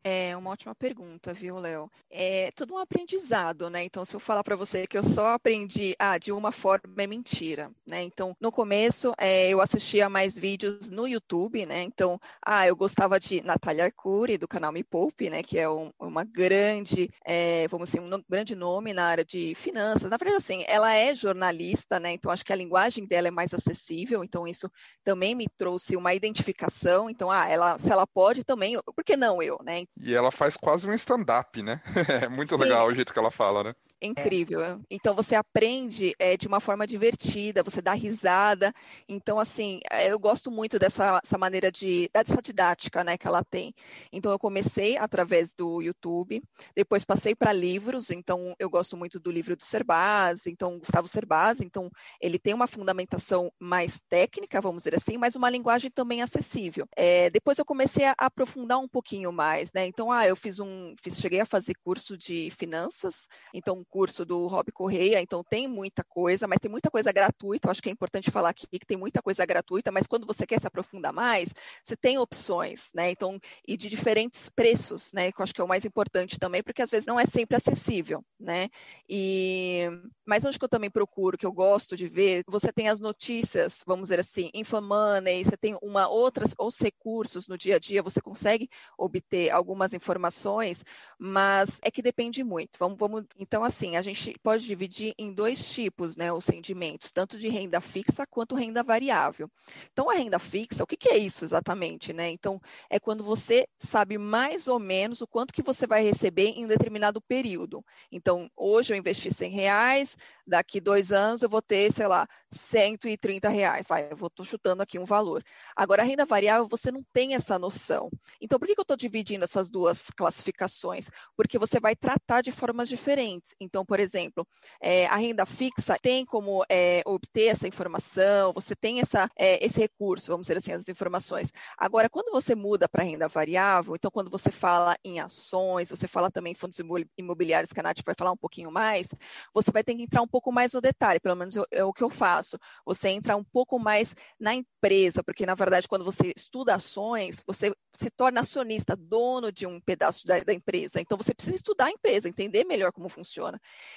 É 0.04 0.36
uma 0.36 0.50
ótima 0.50 0.74
pergunta, 0.74 1.32
viu, 1.32 1.60
Léo? 1.60 1.88
É 2.10 2.50
tudo 2.56 2.74
um 2.74 2.78
aprendizado, 2.78 3.70
né? 3.70 3.84
Então, 3.84 4.04
se 4.04 4.16
eu 4.16 4.18
falar 4.18 4.42
para 4.42 4.56
você 4.56 4.84
que 4.84 4.98
eu 4.98 5.04
só 5.04 5.28
aprendi 5.28 5.94
ah, 5.96 6.18
de 6.18 6.32
uma 6.32 6.50
forma, 6.50 6.92
é 7.00 7.06
mentira, 7.06 7.70
né? 7.86 8.02
Então, 8.02 8.36
no 8.40 8.50
começo, 8.50 9.12
é, 9.16 9.48
eu 9.50 9.60
assistia 9.60 10.08
mais 10.08 10.36
vídeos 10.36 10.90
no 10.90 11.06
YouTube, 11.06 11.64
né? 11.66 11.84
Então, 11.84 12.20
ah, 12.44 12.66
eu 12.66 12.74
gostava 12.74 13.20
de 13.20 13.42
Natália 13.42 13.84
Arcuri, 13.84 14.36
do 14.36 14.48
canal 14.48 14.72
Me 14.72 14.82
Poupe, 14.82 15.30
né? 15.30 15.40
Que 15.40 15.56
é 15.56 15.70
um, 15.70 15.92
uma 16.00 16.24
grande, 16.24 17.08
é, 17.24 17.68
vamos 17.68 17.90
dizer, 17.90 18.00
um 18.00 18.10
grande 18.28 18.56
nome 18.56 18.92
na 18.92 19.04
área 19.04 19.24
de 19.24 19.54
finanças. 19.54 20.10
Na 20.10 20.16
verdade, 20.16 20.38
assim, 20.38 20.64
ela 20.66 20.92
é 20.92 21.14
jornalista, 21.14 22.00
né? 22.00 22.10
Então, 22.10 22.32
acho 22.32 22.44
que 22.44 22.52
a 22.52 22.56
linguagem 22.56 23.06
dela 23.06 23.28
é 23.28 23.30
mais 23.30 23.54
acessível. 23.54 24.24
Então, 24.24 24.48
isso 24.48 24.68
também 25.04 25.32
me 25.32 25.46
trouxe 25.56 25.94
uma 25.96 26.12
identificação. 26.12 27.08
Então, 27.08 27.30
ah, 27.30 27.48
ela, 27.48 27.78
se 27.78 27.92
ela 27.92 28.04
pode 28.04 28.42
também, 28.42 28.76
por 28.96 29.04
que 29.04 29.16
não 29.16 29.40
eu, 29.40 29.60
né? 29.62 29.84
E 30.00 30.14
ela 30.14 30.30
faz 30.32 30.56
quase 30.56 30.88
um 30.88 30.92
stand-up, 30.94 31.62
né? 31.62 31.80
É 32.26 32.28
muito 32.28 32.56
Sim. 32.56 32.60
legal 32.60 32.86
o 32.88 32.94
jeito 32.94 33.12
que 33.12 33.18
ela 33.18 33.30
fala, 33.30 33.62
né? 33.64 33.74
É 34.02 34.06
incrível. 34.06 34.80
Então 34.90 35.14
você 35.14 35.36
aprende 35.36 36.12
é, 36.18 36.36
de 36.36 36.48
uma 36.48 36.58
forma 36.58 36.88
divertida, 36.88 37.62
você 37.62 37.80
dá 37.80 37.92
risada. 37.92 38.74
Então, 39.08 39.38
assim, 39.38 39.78
é, 39.88 40.10
eu 40.10 40.18
gosto 40.18 40.50
muito 40.50 40.76
dessa 40.76 41.20
maneira 41.38 41.70
de 41.70 42.10
dessa 42.12 42.42
didática 42.42 43.04
né, 43.04 43.16
que 43.16 43.28
ela 43.28 43.44
tem. 43.44 43.72
Então, 44.12 44.32
eu 44.32 44.38
comecei 44.40 44.96
através 44.96 45.54
do 45.54 45.80
YouTube, 45.80 46.42
depois 46.74 47.04
passei 47.04 47.34
para 47.36 47.52
livros, 47.52 48.10
então 48.10 48.56
eu 48.58 48.68
gosto 48.68 48.96
muito 48.96 49.20
do 49.20 49.30
livro 49.30 49.54
do 49.54 49.62
Serbaz, 49.62 50.46
então 50.48 50.78
Gustavo 50.78 51.06
Serbaz, 51.06 51.60
então 51.60 51.88
ele 52.20 52.38
tem 52.38 52.54
uma 52.54 52.66
fundamentação 52.66 53.52
mais 53.58 54.00
técnica, 54.08 54.60
vamos 54.60 54.82
dizer 54.82 54.96
assim, 54.96 55.16
mas 55.16 55.36
uma 55.36 55.48
linguagem 55.48 55.90
também 55.90 56.22
acessível. 56.22 56.88
É, 56.96 57.30
depois 57.30 57.58
eu 57.58 57.64
comecei 57.64 58.04
a 58.06 58.14
aprofundar 58.18 58.80
um 58.80 58.88
pouquinho 58.88 59.30
mais, 59.32 59.72
né? 59.72 59.86
Então, 59.86 60.10
ah, 60.10 60.26
eu 60.26 60.34
fiz 60.34 60.58
um, 60.58 60.94
fiz, 61.00 61.20
cheguei 61.20 61.40
a 61.40 61.46
fazer 61.46 61.74
curso 61.84 62.18
de 62.18 62.50
finanças, 62.58 63.28
então 63.54 63.84
curso 63.92 64.24
do 64.24 64.46
Rob 64.46 64.72
Correia, 64.72 65.20
então 65.20 65.44
tem 65.44 65.68
muita 65.68 66.02
coisa, 66.02 66.48
mas 66.48 66.58
tem 66.58 66.70
muita 66.70 66.90
coisa 66.90 67.12
gratuita. 67.12 67.68
Eu 67.68 67.70
acho 67.70 67.82
que 67.82 67.90
é 67.90 67.92
importante 67.92 68.30
falar 68.30 68.48
aqui 68.48 68.66
que 68.66 68.86
tem 68.86 68.96
muita 68.96 69.20
coisa 69.20 69.44
gratuita, 69.44 69.92
mas 69.92 70.06
quando 70.06 70.26
você 70.26 70.46
quer 70.46 70.58
se 70.58 70.66
aprofundar 70.66 71.12
mais, 71.12 71.52
você 71.84 71.94
tem 71.94 72.16
opções, 72.16 72.90
né? 72.94 73.10
Então, 73.10 73.38
e 73.68 73.76
de 73.76 73.90
diferentes 73.90 74.48
preços, 74.48 75.12
né? 75.12 75.30
Que 75.30 75.38
eu 75.38 75.42
acho 75.42 75.52
que 75.52 75.60
é 75.60 75.64
o 75.64 75.68
mais 75.68 75.84
importante 75.84 76.38
também, 76.38 76.62
porque 76.62 76.80
às 76.80 76.88
vezes 76.88 77.06
não 77.06 77.20
é 77.20 77.26
sempre 77.26 77.54
acessível, 77.54 78.24
né? 78.40 78.70
E 79.06 79.82
mas 80.24 80.42
onde 80.46 80.58
que 80.58 80.64
eu 80.64 80.68
também 80.70 80.90
procuro, 80.90 81.36
que 81.36 81.44
eu 81.44 81.52
gosto 81.52 81.94
de 81.94 82.08
ver, 82.08 82.44
você 82.48 82.72
tem 82.72 82.88
as 82.88 82.98
notícias, 82.98 83.82
vamos 83.86 84.04
dizer 84.04 84.20
assim, 84.20 84.50
Infomoney, 84.54 85.44
você 85.44 85.56
tem 85.56 85.76
uma 85.82 86.08
outras 86.08 86.54
os 86.58 86.80
recursos 86.80 87.46
no 87.46 87.58
dia 87.58 87.76
a 87.76 87.78
dia, 87.78 88.02
você 88.02 88.22
consegue 88.22 88.70
obter 88.96 89.50
algumas 89.50 89.92
informações, 89.92 90.82
mas 91.18 91.78
é 91.82 91.90
que 91.90 92.00
depende 92.00 92.42
muito. 92.42 92.78
Vamos, 92.78 92.96
vamos 92.98 93.24
então 93.38 93.62
assim 93.62 93.81
assim, 93.82 93.96
a 93.96 94.02
gente 94.02 94.38
pode 94.42 94.64
dividir 94.64 95.12
em 95.18 95.32
dois 95.32 95.72
tipos, 95.72 96.16
né, 96.16 96.32
os 96.32 96.46
rendimentos, 96.46 97.10
tanto 97.10 97.36
de 97.36 97.48
renda 97.48 97.80
fixa 97.80 98.24
quanto 98.26 98.54
renda 98.54 98.82
variável. 98.82 99.50
Então, 99.92 100.08
a 100.08 100.14
renda 100.14 100.38
fixa, 100.38 100.84
o 100.84 100.86
que, 100.86 100.96
que 100.96 101.08
é 101.08 101.18
isso 101.18 101.44
exatamente, 101.44 102.12
né? 102.12 102.30
Então, 102.30 102.60
é 102.88 103.00
quando 103.00 103.24
você 103.24 103.66
sabe 103.78 104.18
mais 104.18 104.68
ou 104.68 104.78
menos 104.78 105.20
o 105.20 105.26
quanto 105.26 105.52
que 105.52 105.62
você 105.62 105.86
vai 105.86 106.02
receber 106.02 106.50
em 106.50 106.64
um 106.64 106.68
determinado 106.68 107.20
período. 107.20 107.84
Então, 108.10 108.48
hoje 108.56 108.92
eu 108.92 108.96
investi 108.96 109.32
100 109.32 109.50
reais, 109.50 110.16
daqui 110.46 110.80
dois 110.80 111.10
anos 111.10 111.42
eu 111.42 111.48
vou 111.48 111.62
ter, 111.62 111.92
sei 111.92 112.06
lá, 112.06 112.28
130 112.50 113.48
reais. 113.48 113.86
Vai, 113.88 114.08
eu 114.10 114.26
estou 114.26 114.44
chutando 114.44 114.82
aqui 114.82 114.98
um 114.98 115.04
valor. 115.04 115.42
Agora, 115.74 116.02
a 116.02 116.04
renda 116.04 116.24
variável, 116.24 116.68
você 116.68 116.92
não 116.92 117.02
tem 117.12 117.34
essa 117.34 117.58
noção. 117.58 118.10
Então, 118.40 118.58
por 118.58 118.66
que, 118.66 118.74
que 118.74 118.80
eu 118.80 118.82
estou 118.82 118.96
dividindo 118.96 119.44
essas 119.44 119.68
duas 119.68 120.08
classificações? 120.10 121.08
Porque 121.36 121.58
você 121.58 121.80
vai 121.80 121.96
tratar 121.96 122.42
de 122.42 122.52
formas 122.52 122.88
diferentes. 122.88 123.54
Então, 123.72 123.86
por 123.86 123.98
exemplo, 123.98 124.46
é, 124.82 125.06
a 125.06 125.16
renda 125.16 125.46
fixa 125.46 125.96
tem 126.02 126.26
como 126.26 126.62
é, 126.68 127.00
obter 127.06 127.46
essa 127.46 127.66
informação, 127.66 128.52
você 128.52 128.76
tem 128.76 129.00
essa, 129.00 129.30
é, 129.34 129.64
esse 129.64 129.80
recurso, 129.80 130.30
vamos 130.30 130.44
dizer 130.46 130.58
assim, 130.58 130.72
as 130.72 130.86
informações. 130.90 131.50
Agora, 131.78 132.10
quando 132.10 132.30
você 132.30 132.54
muda 132.54 132.86
para 132.86 133.02
renda 133.02 133.28
variável, 133.28 133.96
então 133.96 134.10
quando 134.10 134.28
você 134.28 134.52
fala 134.52 134.94
em 135.02 135.20
ações, 135.20 135.88
você 135.88 136.06
fala 136.06 136.30
também 136.30 136.52
em 136.52 136.54
fundos 136.54 136.78
imobiliários, 137.16 137.72
que 137.72 137.80
a 137.80 137.82
Nath 137.82 138.02
vai 138.04 138.14
falar 138.14 138.32
um 138.32 138.36
pouquinho 138.36 138.70
mais, 138.70 139.08
você 139.54 139.70
vai 139.72 139.82
ter 139.82 139.94
que 139.94 140.02
entrar 140.02 140.20
um 140.20 140.28
pouco 140.28 140.52
mais 140.52 140.74
no 140.74 140.80
detalhe, 140.82 141.18
pelo 141.18 141.36
menos 141.36 141.56
é 141.70 141.82
o 141.82 141.94
que 141.94 142.04
eu 142.04 142.10
faço. 142.10 142.58
Você 142.84 143.08
entra 143.08 143.34
um 143.38 143.44
pouco 143.44 143.78
mais 143.78 144.14
na 144.38 144.52
empresa, 144.52 145.24
porque 145.24 145.46
na 145.46 145.54
verdade, 145.54 145.88
quando 145.88 146.04
você 146.04 146.34
estuda 146.36 146.74
ações, 146.74 147.42
você 147.46 147.74
se 147.94 148.10
torna 148.10 148.40
acionista, 148.40 148.96
dono 148.96 149.52
de 149.52 149.66
um 149.66 149.80
pedaço 149.80 150.26
da, 150.26 150.40
da 150.40 150.52
empresa. 150.52 151.00
Então, 151.00 151.16
você 151.16 151.34
precisa 151.34 151.56
estudar 151.56 151.86
a 151.86 151.90
empresa, 151.90 152.28
entender 152.28 152.64
melhor 152.64 152.92
como 152.92 153.08
funciona. 153.08 153.51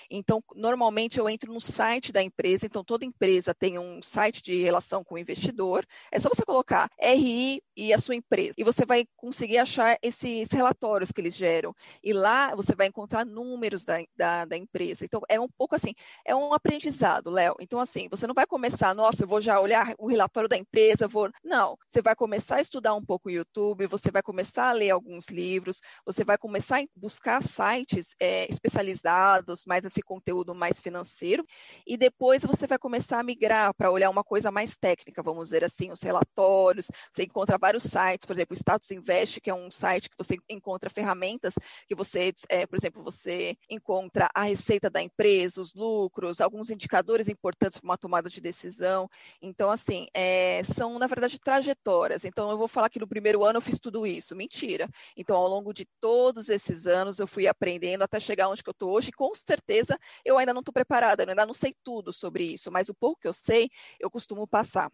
Então, 0.10 0.44
normalmente 0.56 1.20
eu 1.20 1.30
entro 1.30 1.54
no 1.54 1.62
site 1.62 2.12
da 2.12 2.22
empresa, 2.22 2.66
então 2.66 2.84
toda 2.84 3.06
empresa 3.06 3.54
tem 3.54 3.78
um 3.80 4.02
site 4.02 4.42
de 4.42 4.62
relação 4.62 5.04
com 5.04 5.16
o 5.16 5.18
investidor. 5.18 5.86
É 6.12 6.20
só 6.20 6.30
você 6.30 6.46
colocar 6.46 6.90
RI 7.00 7.62
e 7.76 7.94
a 7.94 8.00
sua 8.00 8.16
empresa, 8.16 8.56
e 8.58 8.64
você 8.64 8.86
vai 8.86 9.06
conseguir 9.16 9.58
achar 9.58 9.98
esses 10.02 10.52
relatórios 10.52 11.12
que 11.12 11.22
eles 11.22 11.36
geram. 11.36 11.74
E 12.04 12.14
lá 12.14 12.56
você 12.56 12.76
vai 12.76 12.88
encontrar 12.88 13.26
números 13.26 13.84
da, 13.84 13.98
da, 14.16 14.46
da 14.46 14.58
empresa. 14.58 15.06
Então, 15.06 15.22
é 15.28 15.40
um 15.40 15.50
pouco 15.50 15.76
assim, 15.76 15.94
é 16.26 16.36
um 16.36 16.54
aprendizado, 16.54 17.30
Léo. 17.30 17.56
Então, 17.60 17.80
assim, 17.80 18.08
você 18.10 18.28
não 18.28 18.34
vai 18.34 18.46
começar, 18.46 18.94
nossa, 18.94 19.24
eu 19.24 19.28
vou 19.28 19.42
já 19.42 19.60
olhar 19.60 19.94
o 19.98 20.08
relatório 20.08 20.50
da 20.50 20.58
empresa, 20.58 21.08
vou. 21.08 21.30
Não, 21.44 21.78
você 21.88 22.02
vai 22.02 22.16
começar 22.16 22.58
a 22.58 22.62
estudar 22.62 22.94
um 22.96 23.04
pouco 23.04 23.30
o 23.30 23.32
YouTube, 23.32 23.88
você 23.88 24.12
vai 24.12 24.22
começar 24.22 24.70
a 24.70 24.74
ler 24.74 24.92
alguns 24.92 25.28
livros, 25.30 25.82
você 26.06 26.24
vai 26.24 26.38
começar 26.38 26.80
a 26.80 26.86
buscar 26.96 27.42
sites 27.42 28.16
é, 28.20 28.50
especializados 28.50 29.45
mais 29.68 29.86
esse 29.86 30.02
conteúdo 30.02 30.56
mais 30.56 30.80
financeiro, 30.80 31.46
e 31.86 31.98
depois 31.98 32.44
você 32.44 32.66
vai 32.68 32.78
começar 32.78 33.20
a 33.20 33.24
migrar 33.24 33.74
para 33.74 33.92
olhar 33.92 34.10
uma 34.10 34.24
coisa 34.24 34.52
mais 34.52 34.76
técnica, 34.78 35.22
vamos 35.22 35.46
dizer 35.46 35.64
assim, 35.64 35.92
os 35.92 36.02
relatórios, 36.02 36.88
você 37.12 37.24
encontra 37.24 37.58
vários 37.58 37.84
sites, 37.84 38.26
por 38.26 38.34
exemplo, 38.34 38.54
o 38.54 38.58
Status 38.58 38.92
Invest, 38.92 39.42
que 39.42 39.50
é 39.50 39.54
um 39.54 39.70
site 39.70 40.10
que 40.10 40.18
você 40.18 40.38
encontra 40.50 40.90
ferramentas 40.90 41.54
que 41.88 41.96
você, 41.96 42.34
é, 42.50 42.66
por 42.66 42.78
exemplo, 42.78 43.04
você 43.04 43.58
encontra 43.70 44.30
a 44.34 44.44
receita 44.44 44.90
da 44.90 45.02
empresa, 45.02 45.62
os 45.62 45.74
lucros, 45.74 46.42
alguns 46.42 46.70
indicadores 46.70 47.28
importantes 47.28 47.78
para 47.78 47.88
uma 47.88 47.98
tomada 47.98 48.30
de 48.30 48.42
decisão. 48.42 49.10
Então, 49.42 49.70
assim, 49.70 50.08
é, 50.14 50.64
são, 50.64 50.98
na 50.98 51.08
verdade, 51.08 51.40
trajetórias. 51.40 52.26
Então, 52.26 52.50
eu 52.50 52.58
vou 52.58 52.68
falar 52.68 52.90
que 52.90 53.00
no 53.00 53.08
primeiro 53.08 53.44
ano 53.44 53.58
eu 53.58 53.62
fiz 53.62 53.80
tudo 53.80 54.06
isso. 54.06 54.36
Mentira. 54.36 54.90
Então, 55.16 55.36
ao 55.36 55.48
longo 55.48 55.74
de 55.74 55.86
todos 56.00 56.50
esses 56.50 56.88
anos, 56.88 57.20
eu 57.20 57.28
fui 57.28 57.48
aprendendo 57.48 58.04
até 58.04 58.20
chegar 58.20 58.50
onde 58.50 58.64
que 58.64 58.70
eu 58.70 58.74
estou 58.74 58.92
hoje, 58.92 59.12
com 59.12 59.34
certeza 59.36 59.98
eu 60.24 60.38
ainda 60.38 60.54
não 60.54 60.62
estou 60.62 60.74
preparada, 60.74 61.24
eu 61.24 61.30
ainda 61.30 61.46
não 61.46 61.54
sei 61.54 61.76
tudo 61.84 62.14
sobre 62.14 62.44
isso, 62.44 62.72
mas 62.72 62.90
o 62.90 62.94
pouco 62.94 63.22
que 63.22 63.28
eu 63.28 63.34
sei, 63.34 63.70
eu 64.00 64.10
costumo 64.10 64.48
passar. 64.48 64.90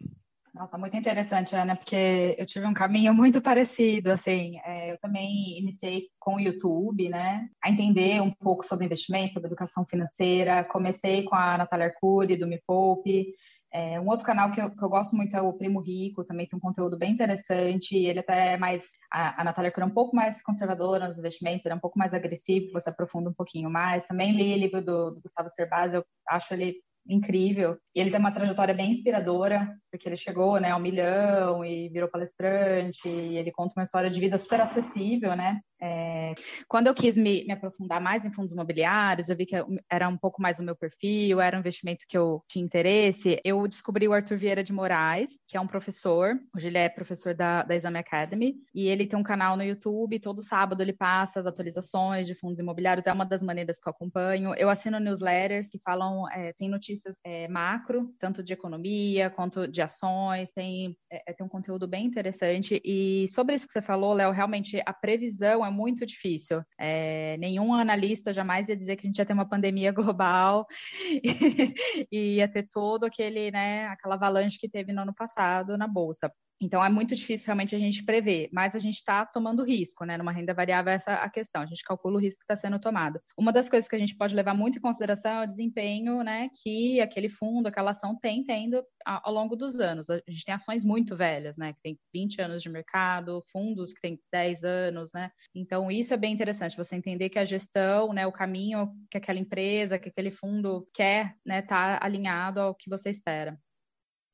Nossa, 0.54 0.76
muito 0.76 0.94
interessante, 0.94 1.56
Ana, 1.56 1.74
porque 1.74 2.36
eu 2.36 2.44
tive 2.44 2.66
um 2.66 2.74
caminho 2.74 3.14
muito 3.14 3.40
parecido, 3.40 4.12
assim, 4.12 4.58
é, 4.66 4.92
eu 4.92 4.98
também 4.98 5.58
iniciei 5.58 6.08
com 6.20 6.34
o 6.34 6.40
YouTube, 6.40 7.08
né, 7.08 7.48
a 7.64 7.70
entender 7.70 8.20
um 8.20 8.30
pouco 8.30 8.62
sobre 8.62 8.84
investimento, 8.84 9.32
sobre 9.32 9.46
educação 9.46 9.86
financeira, 9.86 10.62
comecei 10.64 11.22
com 11.22 11.34
a 11.34 11.56
Natália 11.56 11.86
Arcuri, 11.86 12.36
do 12.36 12.46
Me 12.46 12.60
Poupe, 12.66 13.32
É, 13.74 13.98
um 13.98 14.06
outro 14.08 14.26
canal 14.26 14.50
que 14.52 14.60
eu, 14.60 14.70
que 14.70 14.84
eu, 14.84 14.88
gosto 14.88 15.16
muito 15.16 15.34
é 15.34 15.40
o 15.40 15.52
Primo 15.54 15.80
Rico, 15.80 16.24
também 16.24 16.46
tem 16.46 16.56
um 16.56 16.60
conteúdo 16.60 16.98
bem 16.98 17.12
interessante. 17.12 17.96
Ele 17.96 18.18
até 18.18 18.54
é 18.54 18.56
mais. 18.58 18.84
A, 19.10 19.40
a 19.40 19.44
Natália 19.44 19.72
é 19.74 19.84
um 19.84 19.90
pouco 19.90 20.14
mais 20.14 20.42
conservadora 20.42 21.08
nos 21.08 21.18
investimentos, 21.18 21.66
é 21.66 21.74
um 21.74 21.80
pouco 21.80 21.98
mais 21.98 22.12
agressivo, 22.12 22.72
você 22.72 22.90
aprofunda 22.90 23.30
um 23.30 23.34
pouquinho 23.34 23.70
mais. 23.70 24.06
Também 24.06 24.32
li 24.32 24.52
o 24.54 24.58
livro 24.58 24.82
do, 24.82 25.10
do 25.12 25.20
Gustavo 25.22 25.50
Cerbasi, 25.50 25.96
eu 25.96 26.04
acho 26.28 26.52
ele 26.52 26.76
incrível. 27.08 27.78
E 27.94 28.00
ele 28.00 28.10
tem 28.10 28.20
uma 28.20 28.32
trajetória 28.32 28.74
bem 28.74 28.92
inspiradora, 28.92 29.76
porque 29.90 30.08
ele 30.08 30.16
chegou 30.16 30.60
né, 30.60 30.70
ao 30.70 30.80
milhão 30.80 31.64
e 31.64 31.88
virou 31.88 32.08
palestrante, 32.08 33.08
e 33.08 33.36
ele 33.36 33.50
conta 33.50 33.74
uma 33.76 33.84
história 33.84 34.10
de 34.10 34.20
vida 34.20 34.38
super 34.38 34.60
acessível, 34.60 35.34
né? 35.34 35.60
É, 35.82 36.34
quando 36.68 36.86
eu 36.86 36.94
quis 36.94 37.16
me, 37.16 37.44
me, 37.44 37.52
aprofundar 37.52 38.00
mais 38.00 38.24
em 38.24 38.30
fundos 38.30 38.52
imobiliários, 38.52 39.28
eu 39.28 39.36
vi 39.36 39.44
que 39.44 39.56
era 39.90 40.08
um 40.08 40.16
pouco 40.16 40.40
mais 40.40 40.60
o 40.60 40.62
meu 40.62 40.76
perfil, 40.76 41.40
era 41.40 41.56
um 41.56 41.60
investimento 41.60 42.04
que 42.08 42.16
eu 42.16 42.40
tinha 42.48 42.64
interesse. 42.64 43.40
Eu 43.44 43.66
descobri 43.66 44.06
o 44.06 44.12
Arthur 44.12 44.38
Vieira 44.38 44.62
de 44.62 44.72
Moraes, 44.72 45.30
que 45.44 45.56
é 45.56 45.60
um 45.60 45.66
professor, 45.66 46.38
hoje 46.54 46.68
ele 46.68 46.78
é 46.78 46.88
professor 46.88 47.34
da, 47.34 47.64
da 47.64 47.74
Exame 47.74 47.98
Academy, 47.98 48.54
e 48.72 48.86
ele 48.86 49.06
tem 49.08 49.18
um 49.18 49.24
canal 49.24 49.56
no 49.56 49.64
YouTube, 49.64 50.20
todo 50.20 50.40
sábado 50.42 50.80
ele 50.80 50.92
passa 50.92 51.40
as 51.40 51.46
atualizações 51.46 52.28
de 52.28 52.34
fundos 52.36 52.60
imobiliários, 52.60 53.08
é 53.08 53.12
uma 53.12 53.26
das 53.26 53.42
maneiras 53.42 53.80
que 53.80 53.88
eu 53.88 53.90
acompanho. 53.90 54.54
Eu 54.54 54.70
assino 54.70 55.00
newsletters 55.00 55.66
que 55.68 55.80
falam, 55.80 56.30
é, 56.30 56.52
tem 56.52 56.68
notícias 56.68 57.16
é, 57.24 57.48
macro, 57.48 58.08
tanto 58.20 58.40
de 58.40 58.52
economia 58.52 59.30
quanto 59.30 59.66
de 59.66 59.82
ações, 59.82 60.48
tem, 60.52 60.96
é, 61.10 61.30
é, 61.30 61.32
tem 61.32 61.44
um 61.44 61.48
conteúdo 61.48 61.88
bem 61.88 62.06
interessante. 62.06 62.80
E 62.84 63.26
sobre 63.30 63.56
isso 63.56 63.66
que 63.66 63.72
você 63.72 63.82
falou, 63.82 64.12
Léo, 64.12 64.30
realmente 64.30 64.80
a 64.86 64.92
previsão 64.92 65.64
é 65.64 65.71
muito 65.72 66.06
difícil. 66.06 66.62
É, 66.78 67.36
nenhum 67.38 67.74
analista 67.74 68.32
jamais 68.32 68.68
ia 68.68 68.76
dizer 68.76 68.96
que 68.96 69.06
a 69.06 69.08
gente 69.08 69.18
ia 69.18 69.26
ter 69.26 69.32
uma 69.32 69.48
pandemia 69.48 69.92
global 69.92 70.66
e 72.10 72.36
ia 72.36 72.48
ter 72.48 72.68
todo 72.70 73.04
aquele, 73.04 73.50
né, 73.50 73.86
aquela 73.86 74.14
avalanche 74.14 74.58
que 74.58 74.68
teve 74.68 74.92
no 74.92 75.02
ano 75.02 75.14
passado 75.14 75.76
na 75.76 75.88
bolsa. 75.88 76.32
Então 76.62 76.84
é 76.84 76.88
muito 76.88 77.14
difícil 77.14 77.46
realmente 77.46 77.74
a 77.74 77.78
gente 77.78 78.04
prever, 78.04 78.48
mas 78.52 78.74
a 78.74 78.78
gente 78.78 78.96
está 78.96 79.26
tomando 79.26 79.64
risco, 79.64 80.04
né? 80.04 80.16
Numa 80.16 80.32
renda 80.32 80.54
variável 80.54 80.92
essa 80.92 81.14
a 81.14 81.28
questão, 81.28 81.62
a 81.62 81.66
gente 81.66 81.82
calcula 81.84 82.16
o 82.16 82.20
risco 82.20 82.38
que 82.38 82.44
está 82.44 82.56
sendo 82.56 82.78
tomado. 82.78 83.20
Uma 83.36 83.52
das 83.52 83.68
coisas 83.68 83.88
que 83.88 83.96
a 83.96 83.98
gente 83.98 84.16
pode 84.16 84.34
levar 84.34 84.54
muito 84.54 84.78
em 84.78 84.80
consideração 84.80 85.40
é 85.40 85.44
o 85.44 85.48
desempenho, 85.48 86.22
né, 86.22 86.48
que 86.62 87.00
aquele 87.00 87.28
fundo, 87.28 87.66
aquela 87.66 87.90
ação 87.90 88.16
tem 88.18 88.44
tendo 88.44 88.82
ao 89.04 89.32
longo 89.32 89.56
dos 89.56 89.80
anos. 89.80 90.08
A 90.08 90.20
gente 90.28 90.44
tem 90.44 90.54
ações 90.54 90.84
muito 90.84 91.16
velhas, 91.16 91.56
né, 91.56 91.72
que 91.72 91.80
tem 91.82 91.98
20 92.14 92.40
anos 92.40 92.62
de 92.62 92.68
mercado, 92.68 93.42
fundos 93.50 93.92
que 93.92 94.00
têm 94.00 94.20
10 94.32 94.64
anos, 94.64 95.10
né? 95.12 95.30
Então 95.54 95.90
isso 95.90 96.14
é 96.14 96.16
bem 96.16 96.32
interessante, 96.32 96.76
você 96.76 96.94
entender 96.96 97.28
que 97.28 97.38
a 97.38 97.44
gestão, 97.44 98.12
né, 98.12 98.26
o 98.26 98.32
caminho 98.32 98.92
que 99.10 99.18
aquela 99.18 99.38
empresa, 99.38 99.98
que 99.98 100.08
aquele 100.08 100.30
fundo 100.30 100.86
quer, 100.94 101.34
né, 101.44 101.62
tá 101.62 101.98
alinhado 102.02 102.60
ao 102.60 102.74
que 102.74 102.88
você 102.88 103.10
espera. 103.10 103.58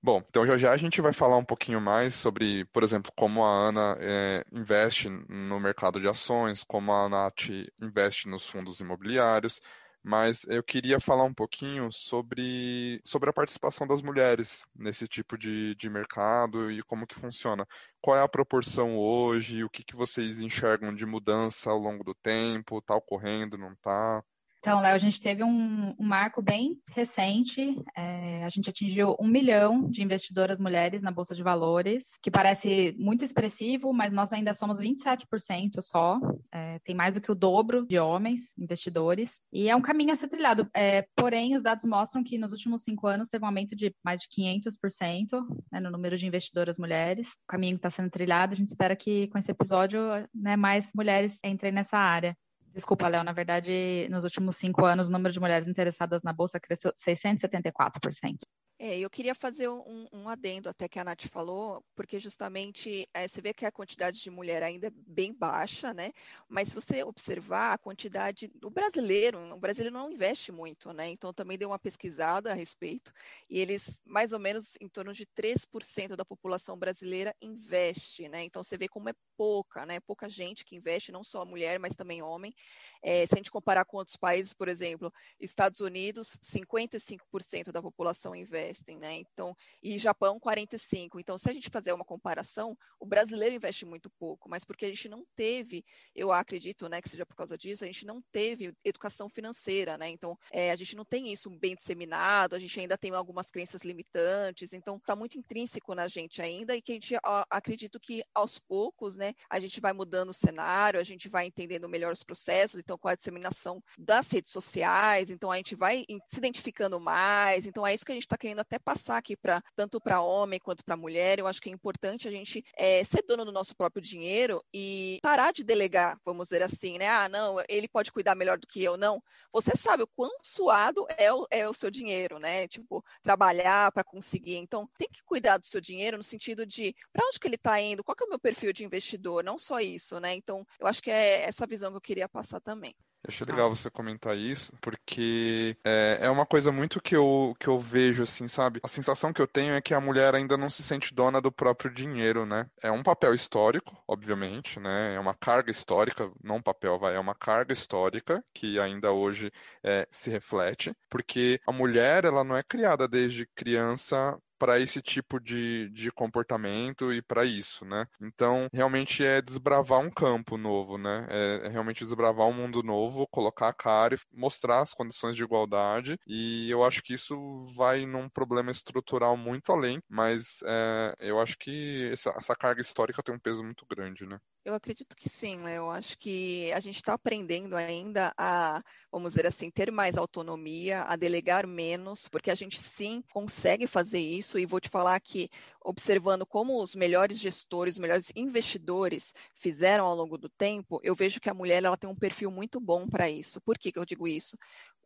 Bom, 0.01 0.23
então 0.29 0.47
já 0.47 0.57
já 0.57 0.71
a 0.73 0.77
gente 0.77 1.01
vai 1.01 1.13
falar 1.13 1.37
um 1.37 1.45
pouquinho 1.45 1.81
mais 1.81 2.15
sobre, 2.15 2.65
por 2.67 2.85
exemplo, 2.85 3.13
como 3.17 3.45
a 3.45 3.51
Ana 3.69 3.97
é, 4.01 4.45
investe 4.53 5.09
no 5.09 5.59
mercado 5.59 6.01
de 6.01 6.09
ações, 6.09 6.63
como 6.63 6.93
a 6.93 7.09
Nath 7.09 7.49
investe 7.81 8.29
nos 8.29 8.47
fundos 8.49 8.79
imobiliários, 8.79 9.61
mas 10.03 10.45
eu 10.45 10.63
queria 10.63 11.01
falar 11.01 11.25
um 11.25 11.35
pouquinho 11.35 11.91
sobre, 11.91 13.01
sobre 13.05 13.29
a 13.29 13.33
participação 13.33 13.87
das 13.89 14.01
mulheres 14.01 14.65
nesse 14.75 15.09
tipo 15.09 15.37
de, 15.37 15.75
de 15.75 15.91
mercado 15.91 16.71
e 16.71 16.81
como 16.85 17.07
que 17.07 17.17
funciona. 17.19 17.67
Qual 18.01 18.17
é 18.17 18.23
a 18.23 18.29
proporção 18.29 18.97
hoje, 18.97 19.65
o 19.65 19.71
que, 19.71 19.83
que 19.83 19.97
vocês 19.97 20.39
enxergam 20.39 20.95
de 20.95 21.05
mudança 21.05 21.71
ao 21.71 21.79
longo 21.79 22.05
do 22.05 22.15
tempo, 22.15 22.79
está 22.79 22.95
ocorrendo, 22.95 23.59
não 23.59 23.73
está? 23.73 24.23
Então, 24.61 24.81
Léo, 24.81 24.95
a 24.95 24.99
gente 24.99 25.21
teve 25.21 25.45
um, 25.45 25.95
um 25.99 26.05
marco 26.05 26.43
bem 26.43 26.77
recente. 26.91 27.77
É, 27.97 28.45
a 28.45 28.49
gente 28.49 28.69
atingiu 28.69 29.17
um 29.21 29.27
milhão 29.27 29.89
de 29.89 30.03
investidoras 30.03 30.59
mulheres 30.59 31.01
na 31.01 31.13
Bolsa 31.13 31.35
de 31.35 31.43
Valores, 31.45 32.05
que 32.21 32.31
parece 32.31 32.95
muito 32.99 33.25
expressivo, 33.25 33.93
mas 33.93 34.13
nós 34.13 34.33
ainda 34.33 34.53
somos 34.55 34.79
27% 34.79 35.81
só. 35.81 36.19
É, 36.53 36.81
tem 36.81 36.95
mais 36.95 37.15
do 37.15 37.21
que 37.21 37.31
o 37.31 37.37
dobro 37.37 37.87
de 37.87 37.99
homens 37.99 38.53
investidores. 38.59 39.41
E 39.53 39.69
é 39.69 39.77
um 39.77 39.81
caminho 39.81 40.13
a 40.13 40.17
ser 40.17 40.29
trilhado. 40.29 40.69
É, 40.75 41.07
porém, 41.15 41.57
os 41.57 41.63
dados 41.63 41.85
mostram 41.85 42.25
que 42.25 42.37
nos 42.37 42.51
últimos 42.51 42.83
cinco 42.83 43.07
anos 43.07 43.29
teve 43.29 43.45
um 43.45 43.49
aumento 43.49 43.77
de 43.77 43.95
mais 44.05 44.21
de 44.21 44.29
500% 44.29 45.47
né, 45.71 45.79
no 45.79 45.91
número 45.91 46.19
de 46.19 46.27
investidoras 46.27 46.79
mulheres. 46.79 47.29
O 47.29 47.47
caminho 47.47 47.77
está 47.77 47.91
sendo 47.91 48.11
trilhado. 48.11 48.55
A 48.55 48.57
gente 48.57 48.69
espera 48.69 48.97
que 48.97 49.29
com 49.29 49.39
esse 49.39 49.53
episódio 49.53 50.01
né, 50.35 50.57
mais 50.57 50.89
mulheres 50.93 51.39
entrem 51.45 51.71
nessa 51.71 51.97
área. 51.97 52.37
Desculpa, 52.79 53.09
Léo, 53.09 53.25
na 53.25 53.33
verdade, 53.33 54.07
nos 54.09 54.23
últimos 54.23 54.55
cinco 54.57 54.87
anos, 54.87 55.09
o 55.09 55.11
número 55.11 55.33
de 55.33 55.41
mulheres 55.41 55.67
interessadas 55.67 56.23
na 56.23 56.33
Bolsa 56.33 56.61
cresceu 56.61 56.93
674%. 56.95 58.47
É, 58.81 58.97
eu 58.97 59.11
queria 59.11 59.35
fazer 59.35 59.69
um, 59.69 60.07
um, 60.13 60.29
adendo 60.29 60.69
até 60.69 60.89
que 60.89 61.01
a 61.01 61.05
Nath 61.05 61.27
falou, 61.27 61.85
porque 61.97 62.21
justamente 62.21 63.09
é, 63.13 63.27
você 63.27 63.41
vê 63.41 63.53
que 63.53 63.67
a 63.67 63.73
quantidade 63.73 64.21
de 64.23 64.31
mulher 64.31 64.63
ainda 64.63 64.87
é 64.87 64.91
bem 64.91 65.35
baixa, 65.35 65.93
né? 65.93 66.13
Mas 66.49 66.69
se 66.69 66.77
você 66.77 67.03
observar 67.03 67.73
a 67.73 67.79
quantidade 67.79 68.47
do 68.55 68.71
brasileiro, 68.71 69.37
o 69.53 69.59
brasileiro 69.59 69.93
não 69.97 70.13
investe 70.13 70.53
muito, 70.53 70.93
né? 70.93 71.09
Então 71.09 71.35
também 71.35 71.59
deu 71.59 71.71
uma 71.71 71.79
pesquisada 71.79 72.53
a 72.53 72.55
respeito, 72.55 73.13
e 73.51 73.59
eles, 73.59 73.99
mais 74.05 74.33
ou 74.33 74.39
menos, 74.39 74.77
em 74.81 74.89
torno 74.89 75.13
de 75.13 75.27
3% 75.27 76.15
da 76.15 76.25
população 76.25 76.79
brasileira 76.79 77.35
investe, 77.43 78.29
né? 78.29 78.45
Então 78.45 78.63
você 78.63 78.79
vê 78.79 78.87
como 78.87 79.09
é 79.09 79.13
pouca, 79.37 79.85
né? 79.85 79.99
Pouca 79.99 80.29
gente 80.29 80.65
que 80.65 80.77
investe, 80.77 81.11
não 81.11 81.25
só 81.25 81.45
mulher, 81.45 81.81
mas 81.81 81.97
também 81.97 82.23
homem. 82.23 82.55
É, 83.03 83.27
se 83.27 83.35
a 83.35 83.39
gente 83.39 83.51
comparar 83.51 83.85
com 83.85 83.97
outros 83.97 84.17
países, 84.17 84.53
por 84.53 84.69
exemplo, 84.69 85.13
Estados 85.41 85.81
Unidos, 85.81 86.39
55% 86.43 87.71
da 87.73 87.83
população 87.83 88.35
investem, 88.35 88.99
né? 88.99 89.15
Então, 89.15 89.57
e 89.83 89.99
Japão, 89.99 90.39
45%. 90.39 91.19
Então, 91.19 91.39
se 91.39 91.49
a 91.49 91.53
gente 91.53 91.71
fazer 91.71 91.93
uma 91.93 92.05
comparação, 92.05 92.77
o 92.99 93.07
brasileiro 93.07 93.55
investe 93.55 93.85
muito 93.85 94.11
pouco, 94.19 94.49
mas 94.49 94.65
porque 94.65 94.87
a 94.87 94.89
gente 94.89 95.09
não 95.09 95.25
teve, 95.37 95.85
eu 96.15 96.33
acredito, 96.33 96.89
né, 96.89 97.01
que 97.01 97.09
seja 97.09 97.25
por 97.25 97.37
causa 97.37 97.57
disso, 97.57 97.85
a 97.85 97.87
gente 97.87 98.07
não 98.07 98.23
teve 98.33 98.75
educação 98.85 99.29
financeira, 99.29 99.97
né? 99.97 100.09
Então, 100.09 100.37
é, 100.51 100.71
a 100.71 100.77
gente 100.77 100.97
não 100.97 101.05
tem 101.05 101.33
isso 101.33 101.51
bem 101.51 101.75
disseminado, 101.75 102.55
a 102.55 102.59
gente 102.59 102.79
ainda 102.81 102.99
tem 102.99 103.13
algumas 103.13 103.51
crenças 103.51 103.83
limitantes, 103.83 104.73
então 104.73 104.97
está 104.97 105.15
muito 105.15 105.39
intrínseco 105.39 105.95
na 105.95 106.09
gente 106.09 106.43
ainda 106.43 106.75
e 106.75 106.83
que 106.83 106.93
a 106.93 106.95
gente 106.95 107.17
ó, 107.25 107.45
acredito 107.51 108.01
que 108.01 108.23
aos 108.35 108.59
poucos, 108.59 109.17
né, 109.17 109.35
a 109.49 109.61
gente 109.61 109.81
vai 109.81 109.93
mudando 109.93 110.31
o 110.31 110.35
cenário, 110.35 111.01
a 111.01 111.05
gente 111.05 111.29
vai 111.29 111.47
entendendo 111.47 111.89
melhor 111.89 112.13
os 112.13 112.23
processos 112.23 112.81
então 112.89 112.97
com 112.97 113.09
a 113.09 113.15
disseminação 113.15 113.83
das 113.99 114.31
redes 114.31 114.51
sociais, 114.51 115.29
então 115.29 115.53
a 115.53 115.57
gente 115.59 115.77
vai 115.77 116.07
se 116.31 116.39
identificando 116.39 116.99
mais, 116.99 117.67
então 117.67 117.87
é 117.87 117.93
isso 117.93 118.05
que 118.05 118.13
a 118.13 118.15
gente 118.15 118.25
está 118.25 118.39
querendo 118.39 118.61
até 118.61 118.79
passar 118.79 119.19
aqui 119.19 119.37
para 119.37 119.63
tanto 119.77 120.01
para 120.01 120.23
homem 120.23 120.59
quanto 120.59 120.83
para 120.83 120.97
mulher. 120.97 121.39
Eu 121.39 121.47
acho 121.47 121.61
que 121.61 121.69
é 121.69 121.73
importante 121.73 122.27
a 122.27 122.31
gente 122.31 122.65
é, 122.75 123.05
ser 123.05 123.23
dono 123.29 123.45
do 123.45 123.53
nosso 123.53 123.77
próprio 123.77 124.01
dinheiro 124.01 124.65
e 124.73 125.19
parar 125.23 125.53
de 125.53 125.63
delegar, 125.63 126.19
vamos 126.25 126.49
dizer 126.49 126.63
assim, 126.63 126.97
né? 126.97 127.09
Ah, 127.09 127.29
não, 127.29 127.57
ele 127.69 127.87
pode 127.87 128.11
cuidar 128.11 128.35
melhor 128.35 128.59
do 128.59 128.67
que 128.67 128.83
eu, 128.83 128.97
não. 128.97 129.23
Você 129.53 129.77
sabe 129.77 130.05
o 130.05 130.07
quão 130.07 130.31
suado 130.43 131.07
é 131.19 131.31
o, 131.31 131.47
é 131.51 131.69
o 131.69 131.75
seu 131.75 131.91
dinheiro, 131.91 132.39
né? 132.39 132.67
Tipo, 132.69 133.05
trabalhar 133.23 133.93
para 133.93 134.03
conseguir. 134.03 134.57
Então, 134.57 134.89
tem 134.97 135.09
que 135.09 135.23
cuidar 135.25 135.59
do 135.59 135.67
seu 135.67 135.81
dinheiro 135.81 136.17
no 136.17 136.23
sentido 136.23 136.65
de 136.65 136.97
para 137.13 137.27
onde 137.27 137.39
que 137.39 137.47
ele 137.47 137.57
está 137.57 137.79
indo, 137.79 138.03
qual 138.03 138.17
é 138.19 138.25
o 138.25 138.29
meu 138.31 138.39
perfil 138.39 138.73
de 138.73 138.85
investidor, 138.85 139.45
não 139.45 139.59
só 139.59 139.79
isso, 139.79 140.19
né? 140.19 140.35
Então, 140.35 140.67
eu 140.81 140.87
acho 140.87 141.03
que 141.03 141.11
é 141.11 141.43
essa 141.43 141.67
visão 141.67 141.91
que 141.91 141.97
eu 141.99 142.01
queria 142.01 142.29
passar 142.29 142.61
também 142.61 142.78
também. 142.79 142.95
Eu 143.25 143.31
achei 143.31 143.45
legal 143.45 143.69
você 143.69 143.91
comentar 143.91 144.37
isso, 144.37 144.73
porque 144.81 145.77
é, 145.85 146.19
é 146.23 146.31
uma 146.31 146.47
coisa 146.47 146.71
muito 146.71 147.03
que 147.03 147.17
eu, 147.17 147.55
que 147.59 147.67
eu 147.67 147.79
vejo, 147.79 148.23
assim, 148.23 148.47
sabe? 148.47 148.79
A 148.83 148.87
sensação 148.87 149.33
que 149.33 149.43
eu 149.43 149.47
tenho 149.47 149.75
é 149.75 149.81
que 149.81 149.93
a 149.93 150.01
mulher 150.01 150.37
ainda 150.37 150.57
não 150.57 150.71
se 150.71 150.85
sente 150.85 151.13
dona 151.13 151.41
do 151.41 151.51
próprio 151.51 151.93
dinheiro, 151.93 152.47
né? 152.47 152.71
É 152.81 152.93
um 152.93 153.03
papel 153.03 153.35
histórico, 153.35 154.01
obviamente, 154.07 154.79
né? 154.79 155.17
É 155.17 155.21
uma 155.21 155.35
carga 155.35 155.69
histórica, 155.69 156.31
não 156.43 156.57
um 156.57 156.63
papel, 156.63 156.97
vai, 156.97 157.17
é 157.17 157.19
uma 157.19 157.35
carga 157.35 157.73
histórica 157.73 158.43
que 158.55 158.79
ainda 158.79 159.11
hoje 159.11 159.51
é, 159.83 160.07
se 160.13 160.31
reflete, 160.31 160.95
porque 161.11 161.61
a 161.67 161.73
mulher, 161.73 162.25
ela 162.25 162.45
não 162.45 162.57
é 162.57 162.63
criada 162.63 163.09
desde 163.09 163.47
criança 163.47 164.39
para 164.59 164.79
esse 164.81 165.01
tipo 165.01 165.41
de, 165.41 165.89
de 165.91 166.11
comportamento 166.11 167.13
e 167.13 167.23
para 167.23 167.45
isso, 167.45 167.85
né? 167.85 168.07
Então, 168.21 168.69
realmente 168.73 169.25
é 169.25 169.41
desbravar 169.41 170.01
um 170.01 170.11
campo 170.11 170.57
novo, 170.57 170.99
né? 170.99 171.27
É, 171.31 171.67
é, 171.67 171.69
realmente 171.69 172.05
desbravar 172.05 172.47
um 172.47 172.53
mundo 172.53 172.83
novo, 172.83 173.27
colocar 173.31 173.69
a 173.69 173.73
cara 173.73 174.15
e 174.15 174.19
mostrar 174.33 174.81
as 174.81 174.95
condições 174.95 175.37
de 175.37 175.43
igualdade. 175.43 176.19
E 176.27 176.71
eu 176.71 176.85
acho 176.85 177.03
que 177.03 177.15
isso 177.15 177.37
vai 177.77 178.07
num 178.07 178.29
problema 178.29 178.71
estrutural 178.71 179.37
muito 179.37 179.73
além, 179.73 180.01
mas 180.09 180.59
é, 180.65 181.15
eu 181.21 181.41
acho 181.41 181.57
que 181.59 182.11
essa, 182.13 182.31
essa 182.37 182.55
carga 182.57 182.81
histórica 182.81 183.23
tem 183.23 183.35
um 183.35 183.39
peso 183.39 183.63
muito 183.63 183.87
grande, 183.87 184.27
né? 184.27 184.39
Eu 184.69 184.75
acredito 184.75 185.17
que 185.17 185.31
sim, 185.31 185.57
né? 185.57 185.79
Eu 185.79 185.91
acho 185.91 186.19
que 186.19 186.71
a 186.73 186.81
gente 186.81 186.97
está 186.97 187.15
aprendendo 187.15 187.75
ainda 187.75 188.35
a, 188.37 188.85
vamos 189.11 189.33
dizer 189.33 189.47
assim, 189.47 189.71
ter 189.71 189.91
mais 189.91 190.15
autonomia, 190.19 191.05
a 191.05 191.17
delegar 191.17 191.67
menos, 191.67 192.29
porque 192.29 192.51
a 192.51 192.55
gente 192.55 192.79
sim 192.79 193.25
consegue 193.33 193.87
fazer 193.87 194.19
isso. 194.19 194.59
E 194.59 194.67
vou 194.67 194.79
te 194.79 194.91
falar 194.91 195.19
que, 195.21 195.49
observando 195.83 196.45
como 196.45 196.83
os 196.83 196.95
melhores 196.95 197.39
gestores, 197.39 197.95
os 197.95 197.99
melhores 197.99 198.31
investidores 198.37 199.33
fizeram 199.55 200.05
ao 200.05 200.15
longo 200.15 200.37
do 200.37 200.51
tempo, 200.51 201.01
eu 201.03 201.15
vejo 201.15 201.41
que 201.41 201.49
a 201.49 201.55
mulher 201.55 201.83
ela 201.83 201.97
tem 201.97 202.11
um 202.11 202.15
perfil 202.15 202.51
muito 202.51 202.79
bom 202.79 203.09
para 203.09 203.31
isso. 203.31 203.63
Por 203.63 203.79
que, 203.79 203.91
que 203.91 203.99
eu 203.99 204.05
digo 204.05 204.29
isso? 204.29 204.55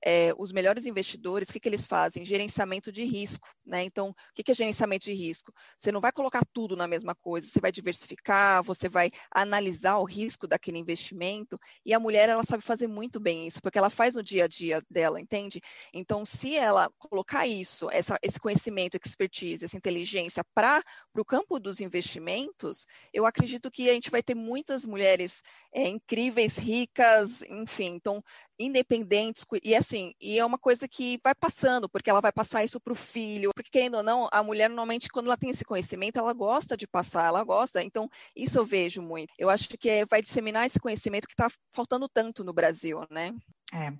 É, 0.05 0.33
os 0.37 0.53
melhores 0.53 0.87
investidores, 0.87 1.49
o 1.49 1.53
que, 1.53 1.61
que 1.61 1.69
eles 1.69 1.87
fazem? 1.87 2.25
Gerenciamento 2.25 2.91
de 2.91 3.05
risco, 3.05 3.49
né? 3.65 3.85
Então, 3.85 4.11
o 4.11 4.15
que, 4.35 4.43
que 4.43 4.53
é 4.53 4.55
gerenciamento 4.55 5.05
de 5.05 5.13
risco? 5.13 5.53
Você 5.77 5.93
não 5.93 6.01
vai 6.01 6.13
colocar 6.13 6.43
tudo 6.53 6.77
na 6.77 6.89
mesma 6.89 7.15
coisa, 7.15 7.47
você 7.47 7.61
vai 7.61 7.71
diversificar, 7.71 8.63
você 8.63 8.89
vai 8.89 9.11
analisar 9.31 9.99
o 9.99 10.05
risco 10.05 10.47
daquele 10.47 10.79
investimento, 10.79 11.59
e 11.85 11.95
a 11.95 12.01
mulher, 12.01 12.29
ela 12.29 12.45
sabe 12.45 12.63
fazer 12.63 12.87
muito 12.87 13.21
bem 13.21 13.47
isso, 13.47 13.61
porque 13.61 13.79
ela 13.79 13.91
faz 13.91 14.15
no 14.15 14.23
dia 14.23 14.45
a 14.45 14.49
dia 14.49 14.83
dela, 14.91 15.21
entende? 15.21 15.61
Então, 15.93 16.25
se 16.25 16.57
ela 16.57 16.91
colocar 16.99 17.47
isso, 17.47 17.89
essa, 17.91 18.19
esse 18.23 18.41
conhecimento, 18.41 18.97
expertise, 18.97 19.65
essa 19.65 19.77
inteligência 19.77 20.45
para 20.55 20.83
o 21.15 21.25
campo 21.25 21.59
dos 21.59 21.81
investimentos, 21.81 22.87
eu 23.13 23.27
acredito 23.27 23.71
que 23.71 23.89
a 23.89 23.93
gente 23.93 24.11
vai 24.11 24.23
ter 24.23 24.35
muitas 24.35 24.85
mulheres 24.87 25.43
é, 25.73 25.89
incríveis, 25.89 26.57
ricas, 26.59 27.43
enfim, 27.43 27.93
então 27.95 28.23
independentes 28.59 29.45
e 29.63 29.75
assim 29.75 30.13
e 30.21 30.39
é 30.39 30.45
uma 30.45 30.59
coisa 30.59 30.87
que 30.87 31.19
vai 31.25 31.35
passando 31.35 31.89
porque 31.89 32.09
ela 32.09 32.21
vai 32.21 32.31
passar 32.31 32.63
isso 32.63 32.79
para 32.79 32.93
o 32.93 32.97
filho 32.97 33.51
porque 33.55 33.71
querendo 33.71 33.97
ou 33.97 34.03
não 34.03 34.29
a 34.31 34.43
mulher 34.43 34.69
normalmente 34.69 35.09
quando 35.09 35.27
ela 35.27 35.37
tem 35.37 35.51
esse 35.51 35.65
conhecimento 35.65 36.19
ela 36.19 36.33
gosta 36.33 36.77
de 36.77 36.87
passar 36.87 37.27
ela 37.27 37.43
gosta 37.43 37.83
então 37.83 38.09
isso 38.37 38.59
eu 38.59 38.65
vejo 38.65 39.03
muito. 39.03 39.33
Eu 39.39 39.51
acho 39.51 39.69
que 39.71 39.89
é, 39.89 40.05
vai 40.05 40.23
disseminar 40.23 40.67
esse 40.67 40.79
conhecimento 40.79 41.27
que 41.27 41.33
está 41.33 41.51
faltando 41.73 42.09
tanto 42.09 42.45
no 42.45 42.53
Brasil 42.53 43.01
né 43.11 43.35
é, 43.73 43.93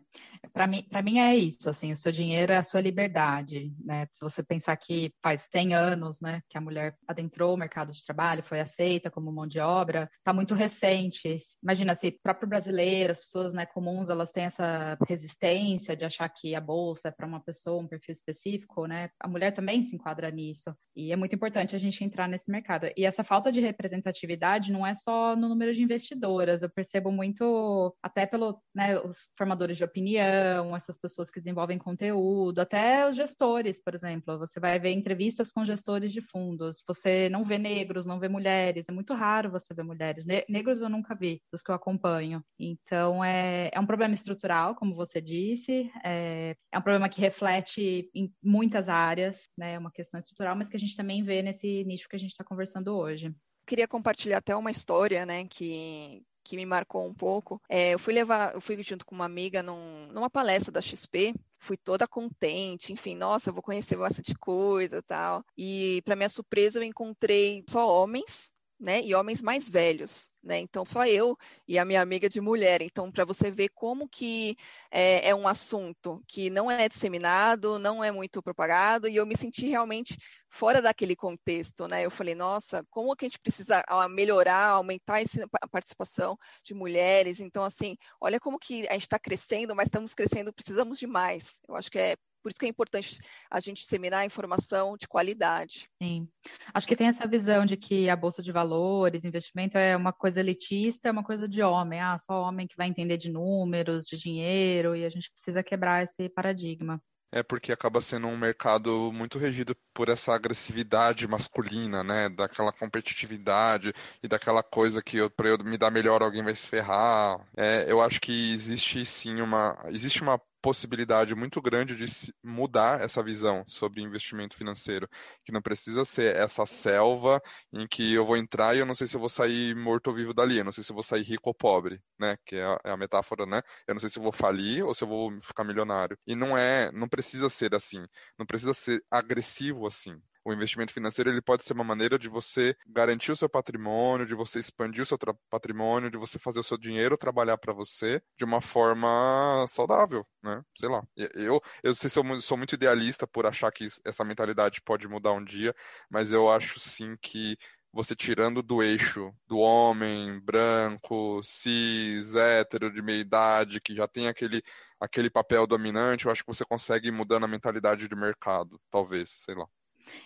para 0.53 0.67
mim, 0.67 0.83
para 0.83 1.03
mim 1.03 1.19
é 1.19 1.35
isso, 1.35 1.69
assim, 1.69 1.93
o 1.93 1.97
seu 1.97 2.13
dinheiro 2.13 2.53
é 2.53 2.59
a 2.59 2.63
sua 2.63 2.81
liberdade, 2.81 3.73
né? 3.83 4.07
Se 4.13 4.21
você 4.21 4.43
pensar 4.43 4.77
que 4.77 5.13
faz 5.23 5.43
100 5.51 5.75
anos, 5.75 6.21
né, 6.21 6.43
que 6.49 6.59
a 6.59 6.61
mulher 6.61 6.95
adentrou 7.09 7.55
o 7.55 7.57
mercado 7.57 7.91
de 7.91 8.05
trabalho, 8.05 8.43
foi 8.43 8.61
aceita 8.61 9.11
como 9.11 9.33
mão 9.33 9.47
de 9.47 9.61
obra, 9.61 10.11
tá 10.23 10.33
muito 10.33 10.55
recente. 10.55 11.39
Imagina 11.63 11.95
se 11.95 12.19
próprio 12.23 12.49
brasileiro, 12.49 13.13
as 13.13 13.19
pessoas, 13.19 13.55
né, 13.55 13.65
comuns, 13.65 14.11
elas 14.11 14.31
têm 14.31 14.45
essa 14.45 14.99
resistência 15.09 15.97
de 15.97 16.05
achar 16.05 16.29
que 16.29 16.55
a 16.55 16.61
bolsa 16.61 17.09
é 17.09 17.11
para 17.11 17.27
uma 17.27 17.41
pessoa, 17.41 17.83
um 17.83 17.89
perfil 17.89 18.13
específico, 18.13 18.87
né? 18.87 19.09
A 19.21 19.29
mulher 19.29 19.55
também 19.55 19.85
se 19.85 19.97
enquadra 19.97 20.31
nisso. 20.31 20.75
E 20.95 21.13
é 21.13 21.17
muito 21.17 21.35
importante 21.35 21.75
a 21.75 21.79
gente 21.79 22.05
entrar 22.05 22.29
nesse 22.29 22.51
mercado. 22.51 22.89
E 22.95 23.07
essa 23.07 23.25
falta 23.25 23.51
de 23.51 23.61
representatividade 23.61 24.71
não 24.71 24.87
é 24.87 24.95
só 24.95 25.35
no 25.35 25.49
número 25.49 25.73
de 25.73 25.83
investidoras, 25.83 26.61
eu 26.63 26.69
percebo 26.71 27.11
muito 27.11 27.97
até 28.03 28.27
pelo, 28.27 28.61
né, 28.75 28.99
os 28.99 29.31
formadores 29.37 29.62
formadores 29.63 29.77
de 29.77 29.85
opinião, 29.85 30.77
essas 30.77 30.97
pessoas 30.97 31.31
que 31.31 31.41
desenvolvem 31.41 31.79
conteúdo, 31.79 32.61
até 32.61 33.09
os 33.09 33.17
gestores, 33.17 33.81
por 33.83 33.95
exemplo. 33.95 34.39
Você 34.39 34.59
vai 34.59 34.79
ver 34.79 34.91
entrevistas 34.91 35.51
com 35.51 35.65
gestores 35.65 36.13
de 36.13 36.21
fundos. 36.21 36.83
Você 36.87 37.29
não 37.29 37.45
vê 37.45 37.59
negros, 37.59 38.05
não 38.07 38.19
vê 38.19 38.29
mulheres. 38.29 38.85
É 38.89 38.93
muito 38.93 39.15
raro 39.15 39.51
você 39.51 39.73
ver 39.73 39.85
mulheres. 39.85 40.25
Negros 40.49 40.81
eu 40.81 40.89
nunca 40.89 41.15
vi, 41.15 41.41
dos 41.53 41.63
que 41.63 41.71
eu 41.71 41.75
acompanho. 41.75 42.43
Então, 42.59 43.25
é, 43.25 43.71
é 43.73 43.81
um 43.81 43.87
problema 43.87 44.15
estrutural, 44.15 44.75
como 44.75 44.95
você 44.95 45.21
disse. 45.21 45.91
É, 46.05 46.57
é 46.73 46.79
um 46.79 46.83
problema 46.83 47.09
que 47.09 47.21
reflete 47.21 48.11
em 48.15 48.33
muitas 48.43 48.89
áreas, 48.89 49.49
né? 49.57 49.75
É 49.75 49.79
uma 49.79 49.93
questão 49.93 50.19
estrutural, 50.19 50.57
mas 50.57 50.69
que 50.69 50.77
a 50.77 50.81
gente 50.81 50.97
também 50.97 51.23
vê 51.23 51.43
nesse 51.43 51.85
nicho 51.85 52.09
que 52.09 52.17
a 52.17 52.19
gente 52.19 52.31
está 52.31 52.45
conversando 52.45 52.95
hoje 52.97 53.35
queria 53.65 53.87
compartilhar 53.87 54.39
até 54.39 54.55
uma 54.57 54.73
história, 54.73 55.25
né, 55.25 55.45
que, 55.45 56.23
que 56.45 56.57
me 56.57 56.67
marcou 56.67 57.07
um 57.07 57.15
pouco. 57.15 57.61
É, 57.69 57.95
eu 57.95 57.99
fui 57.99 58.13
levar, 58.13 58.55
eu 58.55 58.61
fui 58.61 58.81
junto 58.83 59.07
com 59.07 59.15
uma 59.15 59.25
amiga 59.25 59.63
num, 59.63 60.07
numa 60.09 60.31
palestra 60.31 60.71
da 60.71 60.81
XP, 60.81 61.35
fui 61.59 61.77
toda 61.77 62.07
contente, 62.07 62.93
enfim, 62.93 63.15
nossa, 63.15 63.51
eu 63.51 63.55
vou 63.55 63.63
conhecer 63.63 63.97
bastante 63.97 64.35
coisa 64.35 65.03
tal. 65.03 65.45
E 65.57 66.03
para 66.05 66.17
minha 66.17 66.29
surpresa 66.29 66.79
eu 66.79 66.85
encontrei 66.85 67.65
só 67.69 67.89
homens 67.89 68.52
né, 68.83 69.01
e 69.01 69.15
homens 69.15 69.41
mais 69.41 69.71
velhos, 69.71 70.29
né? 70.43 70.59
Então 70.59 70.85
só 70.85 71.07
eu 71.07 71.39
e 71.69 71.79
a 71.79 71.85
minha 71.85 72.03
amiga 72.03 72.29
de 72.29 72.41
mulher. 72.41 72.83
Então 72.83 73.13
para 73.13 73.25
você 73.25 73.49
ver 73.49 73.69
como 73.69 74.09
que 74.09 74.57
é, 74.91 75.29
é, 75.29 75.35
um 75.35 75.47
assunto 75.47 76.21
que 76.27 76.51
não 76.51 76.69
é 76.69 76.89
disseminado, 76.89 77.79
não 77.79 78.03
é 78.03 78.11
muito 78.11 78.43
propagado 78.43 79.09
e 79.09 79.15
eu 79.15 79.25
me 79.25 79.37
senti 79.37 79.67
realmente 79.67 80.19
fora 80.51 80.83
daquele 80.83 81.15
contexto, 81.15 81.87
né? 81.87 82.05
Eu 82.05 82.11
falei, 82.11 82.35
nossa, 82.35 82.85
como 82.91 83.15
que 83.15 83.25
a 83.25 83.29
gente 83.29 83.39
precisa 83.39 83.85
melhorar, 84.11 84.71
aumentar 84.71 85.21
a 85.63 85.69
participação 85.69 86.37
de 86.65 86.75
mulheres? 86.75 87.39
Então 87.41 87.63
assim, 87.63 87.97
olha 88.21 88.41
como 88.41 88.59
que 88.59 88.87
a 88.89 88.95
gente 88.95 89.03
está 89.03 89.19
crescendo, 89.19 89.77
mas 89.77 89.87
estamos 89.87 90.13
crescendo, 90.13 90.53
precisamos 90.53 90.99
de 90.99 91.07
mais. 91.07 91.61
Eu 91.69 91.77
acho 91.77 91.91
que 91.91 91.99
é 92.01 92.17
por 92.43 92.51
isso 92.51 92.59
que 92.59 92.67
é 92.67 92.69
importante 92.69 93.19
a 93.51 93.61
gente 93.61 93.81
disseminar 93.81 94.27
informação 94.27 94.97
de 94.97 95.07
qualidade. 95.07 95.89
Sim. 96.03 96.29
Acho 96.75 96.87
que 96.87 96.97
tem 96.97 97.07
essa 97.07 97.27
visão 97.27 97.65
de 97.65 97.77
que 97.77 98.11
a 98.11 98.17
bolsa 98.17 98.43
de 98.43 98.53
valores, 98.53 99.25
investimento 99.25 99.79
é 99.79 99.97
uma 99.97 100.13
coisa 100.13 100.41
elitista, 100.41 101.09
é 101.09 101.13
uma 101.13 101.25
coisa 101.25 101.49
de 101.49 101.63
homem. 101.63 102.01
Ah, 102.01 102.19
só 102.19 102.43
homem 102.43 102.67
que 102.67 102.77
vai 102.77 102.89
entender 102.89 103.17
de 103.17 103.31
números, 103.31 104.05
de 104.05 104.17
dinheiro, 104.17 104.97
e 104.97 105.05
a 105.05 105.11
gente 105.11 105.31
precisa 105.31 105.63
quebrar 105.63 106.05
esse 106.05 106.29
paradigma. 106.29 107.01
É 107.35 107.43
porque 107.43 107.73
acaba 107.73 108.03
sendo 108.03 108.27
um 108.27 108.37
mercado 108.37 109.11
muito 109.11 109.39
regido 109.39 109.75
por 109.95 110.11
essa 110.11 110.35
agressividade 110.35 111.27
masculina, 111.27 112.05
né? 112.05 112.29
Daquela 112.29 112.71
competitividade 112.71 113.95
e 114.23 114.29
daquela 114.29 114.63
coisa 114.63 115.03
que 115.03 115.31
para 115.31 115.49
eu 115.49 115.59
me 115.65 115.79
dar 115.79 115.91
melhor 115.91 116.23
alguém 116.23 116.43
vai 116.43 116.55
se 116.55 116.69
ferrar. 116.69 117.41
É, 117.57 117.87
eu 117.91 118.03
acho 118.03 118.21
que 118.21 118.53
existe 118.53 119.07
sim 119.07 119.41
uma 119.41 119.79
existe 119.87 120.21
uma 120.21 120.39
possibilidade 120.63 121.35
muito 121.35 121.61
grande 121.61 121.97
de 121.97 122.07
mudar 122.43 123.01
essa 123.01 123.23
visão 123.23 123.65
sobre 123.67 124.01
investimento 124.01 124.57
financeiro, 124.57 125.09
que 125.45 125.53
não 125.53 125.61
precisa 125.61 126.05
ser 126.05 126.37
essa 126.37 126.65
selva 126.65 127.43
em 127.73 127.87
que 127.87 128.15
eu 128.15 128.25
vou 128.25 128.37
entrar 128.37 128.75
e 128.77 128.79
eu 128.79 128.87
não 128.87 128.95
sei 128.95 129.07
se 129.09 129.17
eu 129.17 129.21
vou 129.21 129.29
sair 129.29 129.75
morto 129.75 130.09
ou 130.09 130.15
vivo 130.15 130.33
dali, 130.33 130.59
eu 130.59 130.65
não 130.65 130.73
sei 130.73 130.85
se 130.85 130.91
eu 130.93 130.95
vou 130.95 131.03
sair 131.03 131.23
rico 131.23 131.51
ou 131.51 131.55
pobre, 131.55 132.01
né? 132.19 132.37
Que 132.47 132.57
é 132.57 132.65
a, 132.65 132.81
é 132.85 132.97
metáfora, 132.97 133.45
né? 133.45 133.61
Eu 133.87 133.95
não 133.95 134.01
sei 134.01 134.09
se 134.09 134.19
eu 134.19 134.23
vou 134.23 134.33
falir 134.33 134.85
ou 134.85 134.95
se 134.95 135.05
eu 135.05 135.09
vou 135.09 135.33
ficar 135.41 135.65
milionário. 135.65 136.17
E 136.27 136.35
não 136.37 136.57
é, 136.57 136.91
não 136.93 137.09
precisa 137.09 137.51
ser 137.51 137.75
assim, 137.75 138.07
não 138.39 138.47
precisa 138.47 138.73
ser 138.75 139.03
agressivo 139.11 139.87
assim 139.87 140.21
o 140.45 140.53
investimento 140.53 140.93
financeiro 140.93 141.31
ele 141.31 141.43
pode 141.43 141.65
ser 141.65 141.73
uma 141.73 141.85
maneira 141.85 142.19
de 142.19 142.29
você 142.29 142.77
garantir 142.87 143.33
o 143.33 143.37
seu 143.37 143.49
patrimônio, 143.49 144.27
de 144.27 144.35
você 144.35 144.59
expandir 144.59 145.03
o 145.03 145.07
seu 145.07 145.19
patrimônio, 145.51 146.11
de 146.11 146.19
você 146.19 146.39
fazer 146.39 146.61
o 146.61 146.63
seu 146.65 146.77
dinheiro 146.77 147.17
trabalhar 147.17 147.59
para 147.59 147.73
você 147.73 148.23
de 148.37 148.45
uma 148.45 148.61
forma 148.61 149.65
saudável, 149.69 150.27
né? 150.43 150.63
Sei 150.79 150.89
lá. 150.89 151.03
Eu, 151.35 151.61
eu 151.83 151.95
sei 151.95 152.11
se 152.11 152.19
eu 152.19 152.41
sou 152.41 152.57
muito 152.57 152.75
idealista 152.75 153.27
por 153.27 153.47
achar 153.47 153.71
que 153.71 153.87
essa 154.05 154.25
mentalidade 154.25 154.81
pode 154.83 155.09
mudar 155.09 155.33
um 155.33 155.45
dia, 155.45 155.75
mas 156.11 156.33
eu 156.33 156.51
acho 156.51 156.81
sim 156.81 157.17
que 157.21 157.57
você 157.93 158.17
tirando 158.17 158.63
do 158.63 158.83
eixo 158.83 159.33
do 159.47 159.59
homem 159.59 160.41
branco, 160.41 161.43
cis, 161.43 162.35
hétero, 162.35 162.91
de 162.93 163.03
meia 163.03 163.21
idade, 163.21 163.81
que 163.81 163.95
já 163.95 164.09
tem 164.09 164.29
aquele, 164.29 164.63
aquele 164.99 165.29
papel 165.31 165.67
dominante, 165.67 166.25
eu 166.25 166.33
acho 166.33 166.43
que 166.43 166.53
você 166.53 166.65
consegue 166.65 167.09
ir 167.09 167.13
mudando 167.13 167.45
a 167.45 167.49
mentalidade 167.49 168.09
de 168.09 168.17
mercado, 168.17 168.81
talvez, 168.91 169.31
sei 169.45 169.55
lá. 169.55 169.67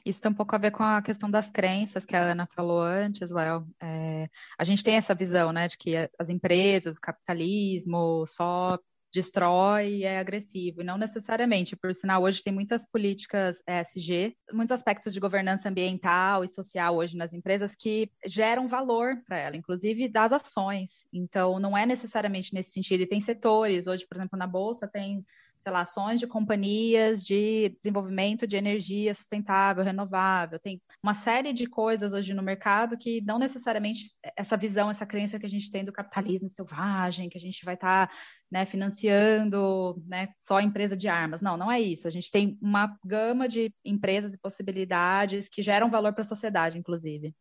Isso 0.04 0.20
tem 0.20 0.30
um 0.30 0.34
pouco 0.34 0.54
a 0.54 0.58
ver 0.58 0.70
com 0.70 0.82
a 0.82 1.02
questão 1.02 1.30
das 1.30 1.48
crenças 1.50 2.04
que 2.04 2.16
a 2.16 2.22
Ana 2.22 2.46
falou 2.54 2.80
antes, 2.80 3.30
Léo. 3.30 3.66
É, 3.80 4.28
a 4.58 4.64
gente 4.64 4.84
tem 4.84 4.96
essa 4.96 5.14
visão, 5.14 5.52
né, 5.52 5.68
de 5.68 5.76
que 5.76 5.94
as 6.18 6.28
empresas, 6.28 6.96
o 6.96 7.00
capitalismo 7.00 8.24
só 8.26 8.78
destrói 9.16 9.96
e 9.96 10.04
é 10.04 10.18
agressivo, 10.18 10.82
e 10.82 10.84
não 10.84 10.98
necessariamente. 10.98 11.74
Por 11.74 11.94
sinal, 11.94 12.22
hoje 12.22 12.42
tem 12.42 12.52
muitas 12.52 12.84
políticas 12.84 13.56
ESG, 13.66 14.36
muitos 14.52 14.72
aspectos 14.72 15.14
de 15.14 15.20
governança 15.20 15.68
ambiental 15.68 16.44
e 16.44 16.48
social 16.48 16.96
hoje 16.96 17.16
nas 17.16 17.32
empresas 17.32 17.74
que 17.74 18.10
geram 18.26 18.68
valor 18.68 19.16
para 19.26 19.38
ela, 19.38 19.56
inclusive 19.56 20.08
das 20.08 20.32
ações. 20.32 21.06
Então, 21.12 21.58
não 21.58 21.76
é 21.76 21.86
necessariamente 21.86 22.52
nesse 22.52 22.72
sentido. 22.72 23.02
E 23.02 23.06
tem 23.06 23.20
setores, 23.20 23.86
hoje, 23.86 24.06
por 24.06 24.16
exemplo, 24.16 24.38
na 24.38 24.46
Bolsa 24.46 24.86
tem 24.86 25.24
relações 25.66 26.20
de 26.20 26.26
companhias 26.26 27.24
de 27.24 27.70
desenvolvimento 27.76 28.46
de 28.46 28.56
energia 28.56 29.14
sustentável, 29.14 29.84
renovável. 29.84 30.58
Tem 30.58 30.80
uma 31.02 31.14
série 31.14 31.52
de 31.52 31.66
coisas 31.66 32.12
hoje 32.12 32.32
no 32.32 32.42
mercado 32.42 32.96
que 32.96 33.20
não 33.22 33.38
necessariamente 33.38 34.10
essa 34.36 34.56
visão, 34.56 34.90
essa 34.90 35.04
crença 35.04 35.38
que 35.38 35.46
a 35.46 35.48
gente 35.48 35.70
tem 35.70 35.84
do 35.84 35.92
capitalismo 35.92 36.48
selvagem, 36.48 37.28
que 37.28 37.36
a 37.36 37.40
gente 37.40 37.64
vai 37.64 37.74
estar 37.74 38.06
tá, 38.06 38.14
né, 38.50 38.64
financiando 38.64 40.00
né, 40.06 40.28
só 40.40 40.60
empresa 40.60 40.96
de 40.96 41.08
armas. 41.08 41.40
Não, 41.40 41.56
não 41.56 41.70
é 41.70 41.80
isso. 41.80 42.06
A 42.06 42.10
gente 42.10 42.30
tem 42.30 42.56
uma 42.62 42.96
gama 43.04 43.48
de 43.48 43.72
empresas 43.84 44.32
e 44.32 44.38
possibilidades 44.38 45.48
que 45.48 45.62
geram 45.62 45.90
valor 45.90 46.12
para 46.12 46.22
a 46.22 46.24
sociedade, 46.24 46.78
inclusive. 46.78 47.34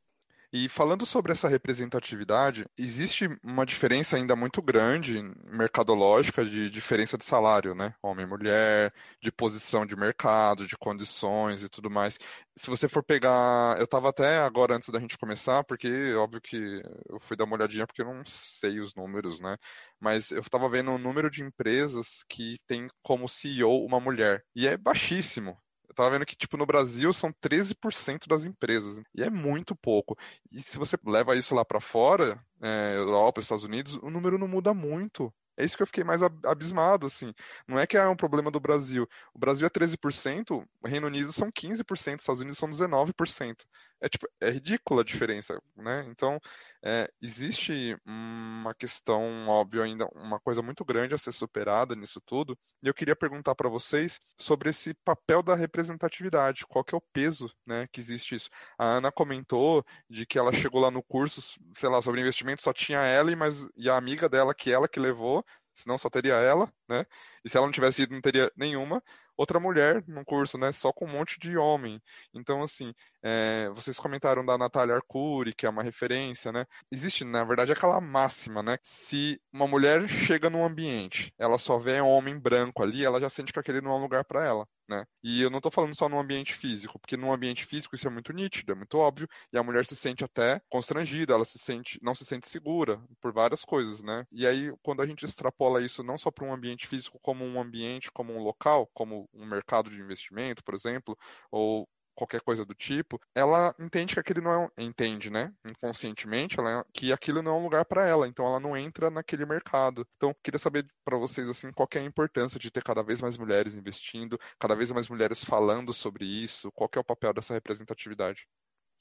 E 0.57 0.69
falando 0.69 1.05
sobre 1.05 1.33
essa 1.33 1.49
representatividade, 1.49 2.63
existe 2.79 3.27
uma 3.43 3.65
diferença 3.65 4.15
ainda 4.15 4.37
muito 4.37 4.61
grande 4.61 5.21
mercadológica 5.51 6.45
de 6.45 6.69
diferença 6.69 7.17
de 7.17 7.25
salário, 7.25 7.75
né? 7.75 7.93
Homem 8.01 8.25
e 8.25 8.29
mulher, 8.29 8.93
de 9.21 9.33
posição 9.33 9.85
de 9.85 9.97
mercado, 9.97 10.65
de 10.65 10.77
condições 10.77 11.61
e 11.61 11.67
tudo 11.67 11.89
mais. 11.89 12.17
Se 12.55 12.67
você 12.69 12.87
for 12.87 13.03
pegar, 13.03 13.77
eu 13.79 13.83
estava 13.83 14.07
até 14.07 14.37
agora 14.37 14.77
antes 14.77 14.87
da 14.87 14.97
gente 15.01 15.17
começar, 15.17 15.61
porque 15.65 16.13
óbvio 16.13 16.39
que 16.39 16.81
eu 17.09 17.19
fui 17.19 17.35
dar 17.35 17.43
uma 17.43 17.57
olhadinha 17.57 17.85
porque 17.85 18.01
eu 18.01 18.05
não 18.05 18.23
sei 18.25 18.79
os 18.79 18.95
números, 18.95 19.41
né? 19.41 19.57
Mas 19.99 20.31
eu 20.31 20.39
estava 20.39 20.69
vendo 20.69 20.91
o 20.91 20.97
número 20.97 21.29
de 21.29 21.43
empresas 21.43 22.23
que 22.29 22.59
tem 22.65 22.87
como 23.03 23.27
CEO 23.27 23.83
uma 23.85 23.99
mulher 23.99 24.41
e 24.55 24.65
é 24.67 24.77
baixíssimo 24.77 25.57
tava 25.93 26.11
vendo 26.11 26.25
que, 26.25 26.35
tipo, 26.35 26.57
no 26.57 26.65
Brasil 26.65 27.11
são 27.13 27.31
13% 27.31 28.27
das 28.27 28.45
empresas. 28.45 29.01
E 29.13 29.23
é 29.23 29.29
muito 29.29 29.75
pouco. 29.75 30.17
E 30.51 30.61
se 30.61 30.77
você 30.77 30.97
leva 31.05 31.35
isso 31.35 31.53
lá 31.53 31.63
para 31.65 31.79
fora, 31.79 32.39
é, 32.61 32.95
Europa, 32.95 33.41
Estados 33.41 33.63
Unidos, 33.63 33.95
o 34.01 34.09
número 34.09 34.37
não 34.37 34.47
muda 34.47 34.73
muito. 34.73 35.33
É 35.57 35.63
isso 35.63 35.77
que 35.77 35.83
eu 35.83 35.87
fiquei 35.87 36.03
mais 36.03 36.21
abismado, 36.21 37.05
assim. 37.05 37.33
Não 37.67 37.79
é 37.79 37.87
que 37.87 37.97
é 37.97 38.07
um 38.07 38.15
problema 38.15 38.51
do 38.51 38.59
Brasil. 38.59 39.07
O 39.33 39.39
Brasil 39.39 39.65
é 39.65 39.69
13%, 39.69 40.65
o 40.81 40.87
Reino 40.87 41.07
Unido 41.07 41.31
são 41.31 41.49
15%, 41.49 42.19
Estados 42.19 42.41
Unidos 42.41 42.57
são 42.57 42.69
19% 42.69 43.65
é, 44.01 44.09
tipo, 44.09 44.27
é 44.41 44.49
ridícula 44.49 45.01
a 45.01 45.05
diferença, 45.05 45.59
né? 45.75 46.05
Então, 46.09 46.39
é, 46.83 47.09
existe 47.21 47.97
uma 48.05 48.73
questão, 48.73 49.47
óbvio, 49.47 49.81
ainda 49.81 50.07
uma 50.13 50.39
coisa 50.39 50.61
muito 50.61 50.83
grande 50.85 51.15
a 51.15 51.17
ser 51.17 51.31
superada 51.31 51.95
nisso 51.95 52.21
tudo, 52.21 52.57
e 52.83 52.87
eu 52.87 52.93
queria 52.93 53.15
perguntar 53.15 53.55
para 53.55 53.69
vocês 53.69 54.19
sobre 54.37 54.69
esse 54.69 54.93
papel 55.05 55.41
da 55.41 55.55
representatividade, 55.55 56.65
qual 56.67 56.83
que 56.83 56.93
é 56.93 56.97
o 56.97 57.03
peso, 57.13 57.51
né, 57.65 57.87
que 57.91 57.99
existe 57.99 58.35
isso. 58.35 58.49
A 58.77 58.85
Ana 58.85 59.11
comentou 59.11 59.83
de 60.09 60.25
que 60.25 60.37
ela 60.37 60.51
chegou 60.51 60.81
lá 60.81 60.91
no 60.91 61.03
curso, 61.03 61.41
sei 61.77 61.89
lá, 61.89 62.01
sobre 62.01 62.21
investimento, 62.21 62.61
só 62.63 62.73
tinha 62.73 62.99
ela 62.99 63.31
e, 63.31 63.35
mas, 63.35 63.67
e 63.75 63.89
a 63.89 63.97
amiga 63.97 64.29
dela, 64.29 64.53
que 64.53 64.71
ela 64.71 64.87
que 64.87 64.99
levou, 64.99 65.43
senão 65.73 65.97
só 65.97 66.09
teria 66.09 66.35
ela, 66.35 66.71
né? 66.87 67.05
E 67.43 67.49
se 67.49 67.57
ela 67.57 67.65
não 67.65 67.73
tivesse 67.73 68.03
ido, 68.03 68.13
não 68.13 68.21
teria 68.21 68.51
nenhuma 68.55 69.03
outra 69.37 69.59
mulher 69.59 70.03
num 70.07 70.23
curso, 70.23 70.57
né? 70.57 70.71
Só 70.71 70.91
com 70.91 71.05
um 71.05 71.11
monte 71.11 71.39
de 71.39 71.57
homem. 71.57 72.01
Então, 72.33 72.61
assim, 72.63 72.93
é, 73.23 73.69
vocês 73.69 73.99
comentaram 73.99 74.45
da 74.45 74.57
Natália 74.57 74.95
Arcuri, 74.95 75.53
que 75.53 75.65
é 75.65 75.69
uma 75.69 75.83
referência, 75.83 76.51
né? 76.51 76.65
Existe, 76.91 77.23
na 77.23 77.43
verdade, 77.43 77.71
aquela 77.71 77.99
máxima, 78.01 78.61
né? 78.63 78.77
Se 78.83 79.39
uma 79.51 79.67
mulher 79.67 80.07
chega 80.09 80.49
num 80.49 80.65
ambiente, 80.65 81.33
ela 81.37 81.57
só 81.57 81.77
vê 81.77 82.01
um 82.01 82.07
homem 82.07 82.39
branco 82.39 82.83
ali, 82.83 83.03
ela 83.03 83.19
já 83.19 83.29
sente 83.29 83.53
que 83.53 83.59
aquele 83.59 83.81
não 83.81 83.91
é 83.91 83.95
um 83.95 84.01
lugar 84.01 84.23
para 84.25 84.45
ela, 84.45 84.67
né? 84.87 85.05
E 85.23 85.41
eu 85.41 85.49
não 85.49 85.61
tô 85.61 85.71
falando 85.71 85.95
só 85.95 86.07
no 86.09 86.19
ambiente 86.19 86.53
físico, 86.53 86.99
porque 86.99 87.17
no 87.17 87.31
ambiente 87.31 87.65
físico 87.65 87.95
isso 87.95 88.07
é 88.07 88.11
muito 88.11 88.31
nítido, 88.33 88.71
é 88.71 88.75
muito 88.75 88.97
óbvio, 88.97 89.27
e 89.51 89.57
a 89.57 89.63
mulher 89.63 89.85
se 89.85 89.95
sente 89.95 90.23
até 90.23 90.61
constrangida, 90.69 91.33
ela 91.33 91.45
se 91.45 91.57
sente, 91.59 91.99
não 92.01 92.13
se 92.15 92.25
sente 92.25 92.47
segura 92.47 93.01
por 93.21 93.33
várias 93.33 93.63
coisas, 93.65 94.01
né? 94.03 94.25
E 94.31 94.45
aí, 94.47 94.71
quando 94.83 95.01
a 95.01 95.07
gente 95.07 95.25
extrapola 95.25 95.81
isso 95.83 96.03
não 96.03 96.17
só 96.17 96.31
para 96.31 96.45
um 96.45 96.53
ambiente 96.53 96.87
físico 96.87 97.19
como 97.21 97.43
um 97.45 97.59
ambiente, 97.59 98.11
como 98.11 98.33
um 98.33 98.39
local, 98.43 98.89
como 98.93 99.27
um 99.33 99.45
mercado 99.45 99.89
de 99.89 99.99
investimento, 99.99 100.63
por 100.63 100.73
exemplo, 100.75 101.17
ou 101.51 101.87
qualquer 102.15 102.41
coisa 102.41 102.65
do 102.65 102.73
tipo, 102.73 103.19
ela 103.33 103.75
entende 103.79 104.13
que 104.13 104.19
aquele 104.19 104.41
não 104.41 104.51
é 104.51 104.69
entende, 104.77 105.29
né, 105.29 105.53
inconscientemente, 105.65 106.59
ela, 106.59 106.85
que 106.93 107.11
aquilo 107.11 107.41
não 107.41 107.51
é 107.55 107.59
um 107.59 107.63
lugar 107.63 107.85
para 107.85 108.07
ela, 108.07 108.27
então 108.27 108.45
ela 108.45 108.59
não 108.59 108.75
entra 108.77 109.09
naquele 109.09 109.45
mercado. 109.45 110.07
Então, 110.17 110.35
queria 110.43 110.59
saber 110.59 110.87
para 111.03 111.17
vocês 111.17 111.47
assim, 111.49 111.71
qual 111.71 111.87
é 111.93 111.99
a 111.99 112.03
importância 112.03 112.59
de 112.59 112.71
ter 112.71 112.83
cada 112.83 113.03
vez 113.03 113.21
mais 113.21 113.37
mulheres 113.37 113.75
investindo, 113.75 114.39
cada 114.59 114.75
vez 114.75 114.91
mais 114.91 115.09
mulheres 115.09 115.43
falando 115.43 115.93
sobre 115.93 116.25
isso, 116.25 116.71
qual 116.71 116.89
é 116.95 116.99
o 116.99 117.03
papel 117.03 117.33
dessa 117.33 117.53
representatividade? 117.53 118.47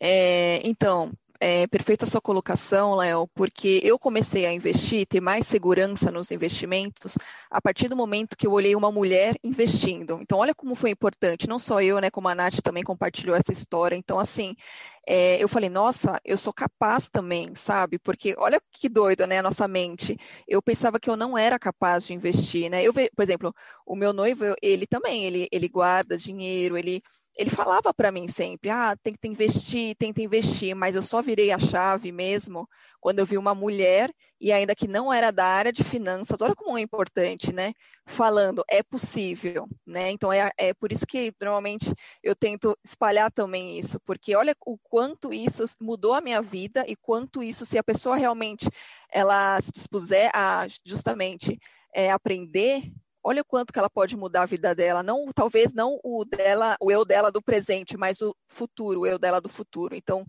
É, 0.00 0.60
então, 0.66 1.12
é 1.40 1.66
perfeita 1.66 2.06
sua 2.06 2.20
colocação, 2.20 2.94
Léo, 2.94 3.28
porque 3.34 3.80
eu 3.82 3.98
comecei 3.98 4.46
a 4.46 4.52
investir, 4.52 5.06
ter 5.06 5.20
mais 5.20 5.46
segurança 5.46 6.10
nos 6.10 6.30
investimentos 6.30 7.16
a 7.50 7.60
partir 7.60 7.88
do 7.88 7.96
momento 7.96 8.36
que 8.36 8.46
eu 8.46 8.52
olhei 8.52 8.74
uma 8.76 8.90
mulher 8.92 9.34
investindo. 9.42 10.18
Então, 10.20 10.38
olha 10.38 10.54
como 10.54 10.74
foi 10.74 10.90
importante, 10.90 11.48
não 11.48 11.58
só 11.58 11.80
eu, 11.82 11.98
né, 12.00 12.10
como 12.10 12.28
a 12.28 12.34
Nath 12.34 12.60
também 12.62 12.82
compartilhou 12.82 13.34
essa 13.36 13.52
história. 13.52 13.96
Então, 13.96 14.18
assim, 14.18 14.54
é, 15.06 15.42
eu 15.42 15.48
falei, 15.48 15.68
nossa, 15.68 16.20
eu 16.24 16.36
sou 16.38 16.52
capaz 16.52 17.08
também, 17.10 17.54
sabe? 17.54 17.98
Porque 17.98 18.34
olha 18.38 18.60
que 18.72 18.88
doido, 18.88 19.26
né, 19.26 19.38
a 19.38 19.42
nossa 19.42 19.66
mente. 19.68 20.16
Eu 20.48 20.62
pensava 20.62 20.98
que 21.00 21.10
eu 21.10 21.16
não 21.16 21.36
era 21.36 21.58
capaz 21.58 22.06
de 22.06 22.14
investir, 22.14 22.70
né? 22.70 22.82
Eu, 22.82 22.92
por 22.94 23.22
exemplo, 23.22 23.54
o 23.86 23.96
meu 23.96 24.12
noivo, 24.12 24.44
ele 24.62 24.86
também, 24.86 25.24
ele, 25.24 25.48
ele 25.52 25.68
guarda 25.68 26.16
dinheiro, 26.16 26.76
ele 26.76 27.02
ele 27.36 27.50
falava 27.50 27.92
para 27.92 28.12
mim 28.12 28.28
sempre, 28.28 28.70
ah, 28.70 28.96
tem 29.02 29.14
que 29.14 29.28
investir, 29.28 29.96
tenta 29.96 30.22
investir, 30.22 30.74
mas 30.74 30.94
eu 30.94 31.02
só 31.02 31.20
virei 31.20 31.50
a 31.50 31.58
chave 31.58 32.12
mesmo 32.12 32.68
quando 33.00 33.18
eu 33.18 33.26
vi 33.26 33.36
uma 33.36 33.54
mulher, 33.54 34.10
e 34.40 34.50
ainda 34.50 34.74
que 34.74 34.88
não 34.88 35.12
era 35.12 35.30
da 35.30 35.44
área 35.44 35.70
de 35.70 35.84
finanças, 35.84 36.40
olha 36.40 36.54
como 36.54 36.78
é 36.78 36.80
importante, 36.80 37.52
né? 37.52 37.74
Falando, 38.06 38.64
é 38.66 38.82
possível, 38.82 39.68
né? 39.86 40.10
Então 40.10 40.32
é, 40.32 40.50
é 40.56 40.72
por 40.72 40.90
isso 40.90 41.06
que 41.06 41.30
normalmente 41.38 41.92
eu 42.22 42.34
tento 42.34 42.74
espalhar 42.82 43.30
também 43.30 43.78
isso, 43.78 44.00
porque 44.06 44.34
olha 44.34 44.56
o 44.64 44.78
quanto 44.78 45.34
isso 45.34 45.64
mudou 45.82 46.14
a 46.14 46.20
minha 46.22 46.40
vida 46.40 46.82
e 46.88 46.96
quanto 46.96 47.42
isso, 47.42 47.66
se 47.66 47.76
a 47.76 47.84
pessoa 47.84 48.16
realmente 48.16 48.70
ela 49.12 49.60
se 49.60 49.70
dispuser 49.70 50.30
a 50.34 50.66
justamente 50.82 51.58
é, 51.94 52.10
aprender, 52.10 52.90
olha 53.24 53.40
o 53.40 53.44
quanto 53.44 53.72
que 53.72 53.78
ela 53.78 53.88
pode 53.88 54.16
mudar 54.16 54.42
a 54.42 54.46
vida 54.46 54.74
dela, 54.74 55.02
não 55.02 55.26
talvez 55.34 55.72
não 55.72 55.98
o 56.04 56.24
dela, 56.24 56.76
o 56.78 56.90
eu 56.90 57.04
dela 57.04 57.32
do 57.32 57.42
presente, 57.42 57.96
mas 57.96 58.20
o 58.20 58.36
futuro, 58.46 59.00
o 59.00 59.06
eu 59.06 59.18
dela 59.18 59.40
do 59.40 59.48
futuro. 59.48 59.96
Então, 59.96 60.26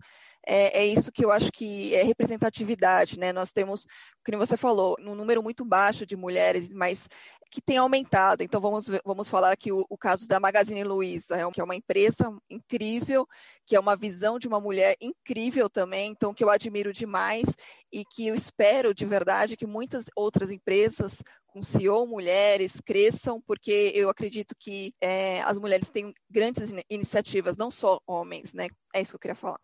é, 0.48 0.82
é, 0.82 0.86
isso 0.86 1.10
que 1.10 1.24
eu 1.24 1.32
acho 1.32 1.50
que 1.50 1.92
é 1.94 2.04
representatividade, 2.04 3.18
né? 3.18 3.32
Nós 3.32 3.52
temos, 3.52 3.84
como 4.24 4.38
você 4.38 4.56
falou, 4.56 4.96
um 5.00 5.14
número 5.14 5.42
muito 5.42 5.64
baixo 5.64 6.06
de 6.06 6.16
mulheres, 6.16 6.70
mas 6.70 7.08
que 7.50 7.60
tem 7.60 7.78
aumentado. 7.78 8.42
Então, 8.42 8.60
vamos, 8.60 8.86
vamos 9.04 9.28
falar 9.28 9.52
aqui 9.52 9.72
o, 9.72 9.84
o 9.88 9.98
caso 9.98 10.28
da 10.28 10.38
Magazine 10.38 10.84
Luiza, 10.84 11.36
é 11.36 11.50
que 11.50 11.60
é 11.60 11.64
uma 11.64 11.74
empresa 11.74 12.32
incrível, 12.48 13.26
que 13.64 13.74
é 13.74 13.80
uma 13.80 13.96
visão 13.96 14.38
de 14.38 14.46
uma 14.46 14.60
mulher 14.60 14.96
incrível 15.00 15.68
também, 15.68 16.10
então, 16.10 16.32
que 16.32 16.44
eu 16.44 16.50
admiro 16.50 16.92
demais 16.92 17.46
e 17.92 18.04
que 18.04 18.28
eu 18.28 18.34
espero 18.34 18.94
de 18.94 19.04
verdade 19.04 19.56
que 19.56 19.66
muitas 19.66 20.04
outras 20.14 20.50
empresas 20.50 21.22
com 21.56 21.62
CEO 21.62 22.06
mulheres 22.06 22.82
cresçam, 22.82 23.40
porque 23.40 23.90
eu 23.94 24.10
acredito 24.10 24.54
que 24.58 24.92
é, 25.00 25.40
as 25.40 25.56
mulheres 25.56 25.88
têm 25.88 26.12
grandes 26.30 26.70
iniciativas, 26.90 27.56
não 27.56 27.70
só 27.70 27.98
homens, 28.06 28.52
né? 28.52 28.68
É 28.94 29.00
isso 29.00 29.12
que 29.12 29.16
eu 29.16 29.20
queria 29.20 29.34
falar. 29.34 29.58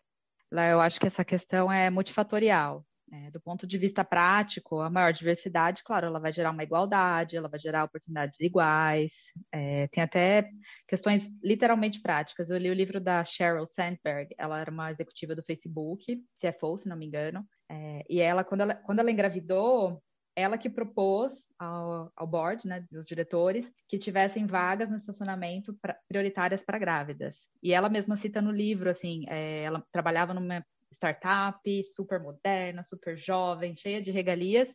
Lá 0.51 0.67
eu 0.69 0.81
acho 0.81 0.99
que 0.99 1.07
essa 1.07 1.23
questão 1.23 1.71
é 1.71 1.91
multifatorial. 1.91 2.83
É, 3.13 3.31
do 3.31 3.39
ponto 3.39 3.67
de 3.67 3.77
vista 3.77 4.03
prático, 4.03 4.81
a 4.81 4.89
maior 4.89 5.13
diversidade, 5.13 5.85
claro, 5.85 6.07
ela 6.07 6.19
vai 6.19 6.33
gerar 6.33 6.51
uma 6.51 6.63
igualdade, 6.63 7.37
ela 7.37 7.47
vai 7.47 7.61
gerar 7.61 7.85
oportunidades 7.85 8.41
iguais. 8.41 9.13
É, 9.53 9.87
tem 9.89 10.03
até 10.03 10.49
questões 10.89 11.29
literalmente 11.45 12.01
práticas. 12.01 12.49
Eu 12.49 12.57
li 12.57 12.71
o 12.71 12.75
livro 12.75 12.99
da 13.03 13.23
Sheryl 13.23 13.67
Sandberg, 13.67 14.35
ela 14.39 14.59
era 14.59 14.71
uma 14.71 14.91
executiva 14.91 15.37
do 15.37 15.43
Facebook, 15.43 16.25
CFO, 16.41 16.79
se 16.79 16.89
não 16.89 16.97
me 16.97 17.05
engano, 17.05 17.47
é, 17.71 18.03
e 18.09 18.19
ela 18.19 18.45
quando, 18.45 18.63
ela, 18.63 18.77
quando 18.77 19.01
ela 19.01 19.11
engravidou, 19.11 20.03
ela 20.35 20.59
que 20.59 20.71
propôs 20.71 21.33
ao, 21.59 22.11
ao 22.17 22.27
board, 22.27 22.67
né, 22.67 22.85
dos 22.91 23.05
diretores, 23.07 23.71
que 23.89 23.99
tivessem 23.99 24.47
vagas 24.47 24.91
no 24.91 24.97
estacionamento 24.97 25.75
pra, 25.81 25.97
prioritárias 26.09 26.65
para 26.65 26.79
grávidas. 26.79 27.37
E 27.63 27.73
ela 27.73 27.89
mesma 27.89 28.17
cita 28.17 28.41
no 28.41 28.51
livro, 28.51 28.91
assim, 28.91 29.25
é, 29.29 29.65
ela 29.65 29.85
trabalhava 29.93 30.35
numa 30.35 30.65
startup 30.93 31.85
super 31.95 32.21
moderna, 32.21 32.83
super 32.85 33.17
jovem, 33.17 33.75
cheia 33.75 34.01
de 34.01 34.11
regalias, 34.11 34.69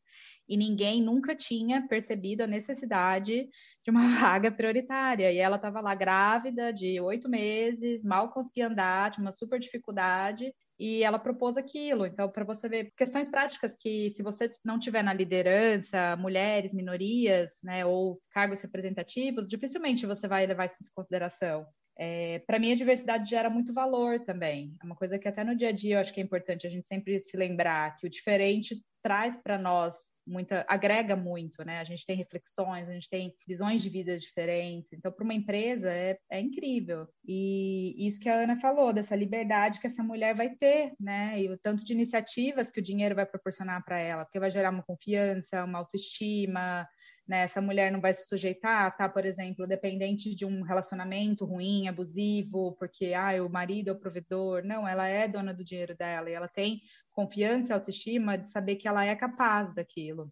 e 0.47 0.57
ninguém 0.57 1.01
nunca 1.01 1.35
tinha 1.35 1.87
percebido 1.87 2.43
a 2.43 2.47
necessidade 2.47 3.47
de 3.83 3.91
uma 3.91 4.01
vaga 4.19 4.51
prioritária. 4.51 5.31
E 5.31 5.37
ela 5.37 5.55
estava 5.55 5.81
lá 5.81 5.95
grávida, 5.95 6.71
de 6.71 6.99
oito 6.99 7.29
meses, 7.29 8.03
mal 8.03 8.29
conseguia 8.29 8.67
andar, 8.67 9.11
tinha 9.11 9.25
uma 9.25 9.31
super 9.31 9.59
dificuldade, 9.59 10.53
e 10.79 11.03
ela 11.03 11.19
propôs 11.19 11.57
aquilo. 11.57 12.05
Então, 12.05 12.29
para 12.29 12.43
você 12.43 12.69
ver 12.69 12.91
questões 12.95 13.27
práticas 13.29 13.75
que, 13.77 14.11
se 14.11 14.21
você 14.21 14.51
não 14.63 14.79
tiver 14.79 15.03
na 15.03 15.13
liderança, 15.13 16.15
mulheres, 16.17 16.73
minorias, 16.73 17.53
né, 17.63 17.85
ou 17.85 18.19
cargos 18.31 18.61
representativos, 18.61 19.49
dificilmente 19.49 20.05
você 20.05 20.27
vai 20.27 20.45
levar 20.45 20.65
isso 20.65 20.75
em 20.81 20.93
consideração. 20.93 21.65
É, 21.99 22.39
para 22.45 22.59
mim, 22.59 22.71
a 22.71 22.75
diversidade 22.75 23.29
gera 23.29 23.49
muito 23.49 23.73
valor 23.73 24.19
também. 24.19 24.75
É 24.81 24.85
uma 24.85 24.95
coisa 24.95 25.17
que 25.17 25.27
até 25.27 25.43
no 25.43 25.55
dia 25.55 25.69
a 25.69 25.71
dia 25.71 25.95
eu 25.95 25.99
acho 25.99 26.13
que 26.13 26.21
é 26.21 26.23
importante 26.23 26.67
a 26.67 26.69
gente 26.69 26.87
sempre 26.87 27.19
se 27.21 27.35
lembrar 27.35 27.97
que 27.97 28.05
o 28.05 28.09
diferente 28.09 28.83
traz 29.01 29.35
para 29.41 29.57
nós 29.57 29.95
muita, 30.27 30.65
agrega 30.67 31.15
muito, 31.15 31.63
né? 31.63 31.79
A 31.79 31.83
gente 31.83 32.05
tem 32.05 32.15
reflexões, 32.15 32.87
a 32.87 32.93
gente 32.93 33.09
tem 33.09 33.33
visões 33.47 33.81
de 33.81 33.89
vida 33.89 34.17
diferentes. 34.17 34.91
Então, 34.93 35.11
para 35.11 35.23
uma 35.23 35.33
empresa 35.33 35.89
é, 35.89 36.17
é 36.29 36.39
incrível. 36.39 37.07
E 37.25 37.95
isso 38.07 38.19
que 38.19 38.29
a 38.29 38.35
Ana 38.35 38.59
falou, 38.59 38.93
dessa 38.93 39.15
liberdade 39.15 39.79
que 39.79 39.87
essa 39.87 40.03
mulher 40.03 40.35
vai 40.35 40.49
ter, 40.49 40.93
né? 40.99 41.41
E 41.41 41.49
o 41.49 41.57
tanto 41.57 41.83
de 41.83 41.93
iniciativas 41.93 42.69
que 42.69 42.79
o 42.79 42.83
dinheiro 42.83 43.15
vai 43.15 43.25
proporcionar 43.25 43.83
para 43.83 43.97
ela, 43.97 44.25
porque 44.25 44.39
vai 44.39 44.51
gerar 44.51 44.69
uma 44.71 44.83
confiança, 44.83 45.63
uma 45.63 45.79
autoestima, 45.79 46.87
né? 47.27 47.43
Essa 47.43 47.61
mulher 47.61 47.91
não 47.91 47.99
vai 47.99 48.13
se 48.13 48.27
sujeitar 48.27 48.89
estar, 48.89 49.09
por 49.09 49.25
exemplo, 49.25 49.67
dependente 49.67 50.33
de 50.33 50.45
um 50.45 50.61
relacionamento 50.61 51.45
ruim, 51.45 51.87
abusivo, 51.87 52.75
porque 52.79 53.13
ah, 53.13 53.43
o 53.43 53.49
marido 53.49 53.89
é 53.89 53.93
o 53.93 53.99
provedor. 53.99 54.63
Não, 54.63 54.87
ela 54.87 55.07
é 55.07 55.27
dona 55.27 55.53
do 55.53 55.63
dinheiro 55.63 55.95
dela 55.95 56.29
e 56.29 56.33
ela 56.33 56.47
tem 56.47 56.81
confiança 57.11 57.71
e 57.71 57.73
autoestima 57.73 58.37
de 58.37 58.47
saber 58.47 58.75
que 58.75 58.87
ela 58.87 59.05
é 59.05 59.15
capaz 59.15 59.73
daquilo. 59.73 60.31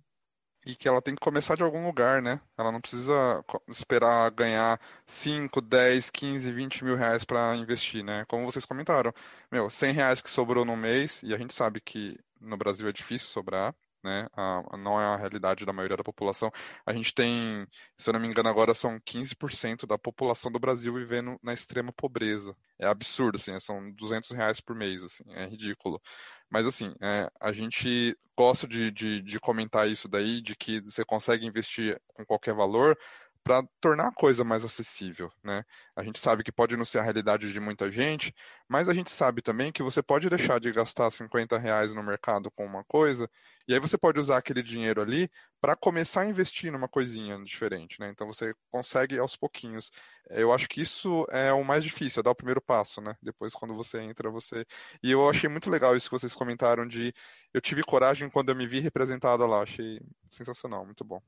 E 0.65 0.75
que 0.75 0.88
ela 0.88 1.01
tem 1.01 1.13
que 1.13 1.21
começar 1.21 1.55
de 1.55 1.62
algum 1.62 1.86
lugar, 1.86 2.23
né? 2.23 2.41
Ela 2.58 2.71
não 2.71 2.81
precisa 2.81 3.43
esperar 3.69 4.31
ganhar 4.31 4.79
5, 5.05 5.62
10, 5.62 6.10
15, 6.10 6.51
20 6.51 6.84
mil 6.84 6.95
reais 6.95 7.23
para 7.23 7.55
investir, 7.55 8.03
né? 8.03 8.25
Como 8.27 8.45
vocês 8.45 8.65
comentaram. 8.65 9.13
Meu, 9.51 9.69
100 9.69 9.93
reais 9.93 10.21
que 10.21 10.29
sobrou 10.29 10.65
no 10.65 10.75
mês, 10.75 11.21
e 11.21 11.36
a 11.36 11.38
gente 11.38 11.53
sabe 11.53 11.79
que 11.79 12.19
no 12.41 12.58
Brasil 12.58 12.88
é 12.88 12.91
difícil 12.91 13.27
sobrar, 13.27 13.75
né? 14.05 14.27
A, 14.33 14.77
não 14.77 15.01
é 15.01 15.03
a 15.05 15.17
realidade 15.17 15.65
da 15.65 15.73
maioria 15.73 15.97
da 15.97 16.03
população. 16.03 16.51
A 16.85 16.93
gente 16.93 17.13
tem, 17.13 17.67
se 17.97 18.09
eu 18.09 18.13
não 18.13 18.19
me 18.19 18.27
engano, 18.27 18.47
agora 18.47 18.73
são 18.73 18.99
15% 19.01 19.85
da 19.85 19.97
população 19.97 20.51
do 20.51 20.59
Brasil 20.59 20.93
vivendo 20.93 21.37
na 21.43 21.53
extrema 21.53 21.91
pobreza. 21.91 22.55
É 22.79 22.85
absurdo, 22.87 23.35
assim, 23.35 23.59
são 23.59 23.91
200 23.91 24.31
reais 24.31 24.61
por 24.61 24.75
mês, 24.75 25.03
assim, 25.03 25.23
é 25.29 25.45
ridículo. 25.45 26.01
Mas 26.49 26.65
assim, 26.65 26.93
é, 27.01 27.29
a 27.41 27.51
gente 27.51 28.17
gosta 28.37 28.67
de, 28.67 28.91
de, 28.91 29.21
de 29.21 29.39
comentar 29.39 29.89
isso 29.89 30.07
daí, 30.07 30.41
de 30.41 30.55
que 30.55 30.79
você 30.81 31.03
consegue 31.03 31.45
investir 31.45 31.99
com 32.13 32.25
qualquer 32.25 32.53
valor, 32.53 32.97
para 33.45 33.63
tornar 33.79 34.08
a 34.08 34.12
coisa 34.12 34.43
mais 34.43 34.65
acessível, 34.65 35.31
né? 35.43 35.63
A 35.95 36.03
gente 36.03 36.19
sabe 36.19 36.43
que 36.43 36.51
pode 36.51 36.75
não 36.75 36.84
ser 36.84 36.97
a 36.97 37.03
realidade 37.03 37.53
de 37.53 37.60
muita 37.60 37.91
gente, 37.91 38.34
mas 38.67 38.89
a 38.89 38.93
gente 38.93 39.12
sabe 39.12 39.39
também 39.39 39.71
que 39.71 39.84
você 39.84 40.01
pode 40.01 40.27
deixar 40.31 40.60
de 40.60 40.71
gastar 40.71 41.12
50 41.12 41.55
reais 41.60 41.93
no 41.93 42.01
mercado 42.01 42.49
com 42.49 42.65
uma 42.65 42.84
coisa, 42.86 43.29
e 43.67 43.73
aí 43.75 43.79
você 43.79 43.99
pode 43.99 44.19
usar 44.19 44.38
aquele 44.38 44.63
dinheiro 44.63 44.99
ali 44.99 45.29
para 45.62 45.75
começar 45.75 46.21
a 46.21 46.25
investir 46.25 46.71
numa 46.71 46.88
coisinha 46.89 47.38
diferente, 47.43 47.99
né? 47.99 48.10
Então 48.10 48.25
você 48.25 48.55
consegue 48.71 49.19
aos 49.19 49.36
pouquinhos. 49.36 49.91
Eu 50.31 50.51
acho 50.51 50.67
que 50.67 50.81
isso 50.81 51.27
é 51.31 51.53
o 51.53 51.63
mais 51.63 51.84
difícil, 51.84 52.21
é 52.21 52.23
dar 52.23 52.31
o 52.31 52.36
primeiro 52.36 52.62
passo, 52.62 52.99
né? 52.99 53.15
Depois 53.21 53.53
quando 53.53 53.75
você 53.75 54.01
entra, 54.01 54.31
você. 54.31 54.65
E 55.03 55.12
eu 55.12 55.29
achei 55.29 55.47
muito 55.47 55.69
legal 55.69 55.95
isso 55.95 56.10
que 56.10 56.17
vocês 56.17 56.34
comentaram 56.34 56.88
de 56.88 57.13
eu 57.53 57.62
tive 57.62 57.84
coragem 57.84 58.27
quando 58.29 58.49
eu 58.49 58.55
me 58.55 58.65
vi 58.65 58.79
representada 58.79 59.45
lá, 59.45 59.62
achei 59.62 59.99
sensacional, 60.31 60.84
muito 60.84 61.03
bom. 61.05 61.21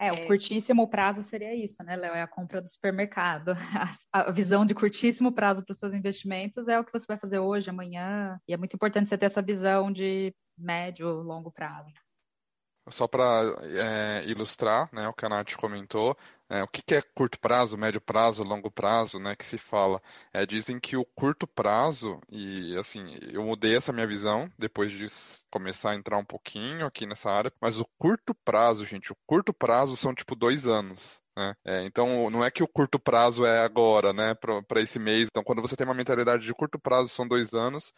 É, 0.00 0.10
o 0.10 0.16
é. 0.16 0.26
curtíssimo 0.26 0.88
prazo 0.88 1.22
seria 1.22 1.54
isso, 1.54 1.82
né, 1.84 1.94
Léo? 1.94 2.14
É 2.14 2.22
a 2.22 2.26
compra 2.26 2.60
do 2.60 2.68
supermercado. 2.68 3.52
A, 4.12 4.28
a 4.28 4.30
visão 4.30 4.64
de 4.64 4.74
curtíssimo 4.74 5.32
prazo 5.32 5.64
para 5.64 5.72
os 5.72 5.78
seus 5.78 5.92
investimentos 5.92 6.68
é 6.68 6.78
o 6.78 6.84
que 6.84 6.92
você 6.92 7.04
vai 7.06 7.18
fazer 7.18 7.40
hoje, 7.40 7.68
amanhã. 7.68 8.38
E 8.46 8.54
é 8.54 8.56
muito 8.56 8.74
importante 8.74 9.08
você 9.08 9.18
ter 9.18 9.26
essa 9.26 9.42
visão 9.42 9.90
de 9.90 10.32
médio, 10.56 11.08
longo 11.08 11.50
prazo. 11.50 11.92
Só 12.90 13.08
para 13.08 13.42
é, 13.62 14.24
ilustrar 14.26 14.88
né, 14.92 15.08
o 15.08 15.12
que 15.12 15.24
a 15.24 15.28
Nath 15.28 15.54
comentou, 15.56 16.16
é, 16.54 16.62
o 16.62 16.68
que, 16.68 16.82
que, 16.82 16.94
é 16.94 17.02
curto 17.02 17.38
prazo, 17.40 17.76
médio 17.76 18.00
prazo, 18.00 18.44
longo 18.44 18.70
prazo, 18.70 19.18
né, 19.18 19.34
que 19.34 19.44
se 19.44 19.58
fala? 19.58 20.00
É, 20.32 20.46
dizem 20.46 20.78
que 20.78 20.96
o 20.96 21.04
curto 21.04 21.46
prazo, 21.46 22.20
e 22.30 22.76
assim, 22.78 23.18
eu 23.32 23.42
mudei 23.44 23.76
essa 23.76 23.92
minha 23.92 24.06
visão 24.06 24.50
depois 24.58 24.92
de 24.92 25.06
começar 25.50 25.90
a 25.90 25.94
entrar 25.94 26.16
um 26.16 26.24
pouquinho 26.24 26.86
aqui 26.86 27.06
nessa 27.06 27.30
área, 27.30 27.52
mas 27.60 27.80
o 27.80 27.86
curto 27.98 28.34
prazo, 28.34 28.86
gente, 28.86 29.12
o 29.12 29.16
curto 29.26 29.52
prazo 29.52 29.96
são 29.96 30.14
tipo 30.14 30.36
dois 30.36 30.68
anos. 30.68 31.20
Né? 31.36 31.54
É, 31.64 31.84
então, 31.84 32.30
não 32.30 32.44
é 32.44 32.50
que 32.50 32.62
o 32.62 32.68
curto 32.68 32.98
prazo 32.98 33.44
é 33.44 33.60
agora, 33.64 34.12
né, 34.12 34.34
para 34.34 34.80
esse 34.80 34.98
mês. 34.98 35.26
Então, 35.28 35.42
quando 35.42 35.60
você 35.60 35.74
tem 35.76 35.86
uma 35.86 35.94
mentalidade 35.94 36.46
de 36.46 36.54
curto 36.54 36.78
prazo, 36.78 37.08
são 37.08 37.26
dois 37.26 37.52
anos. 37.54 37.92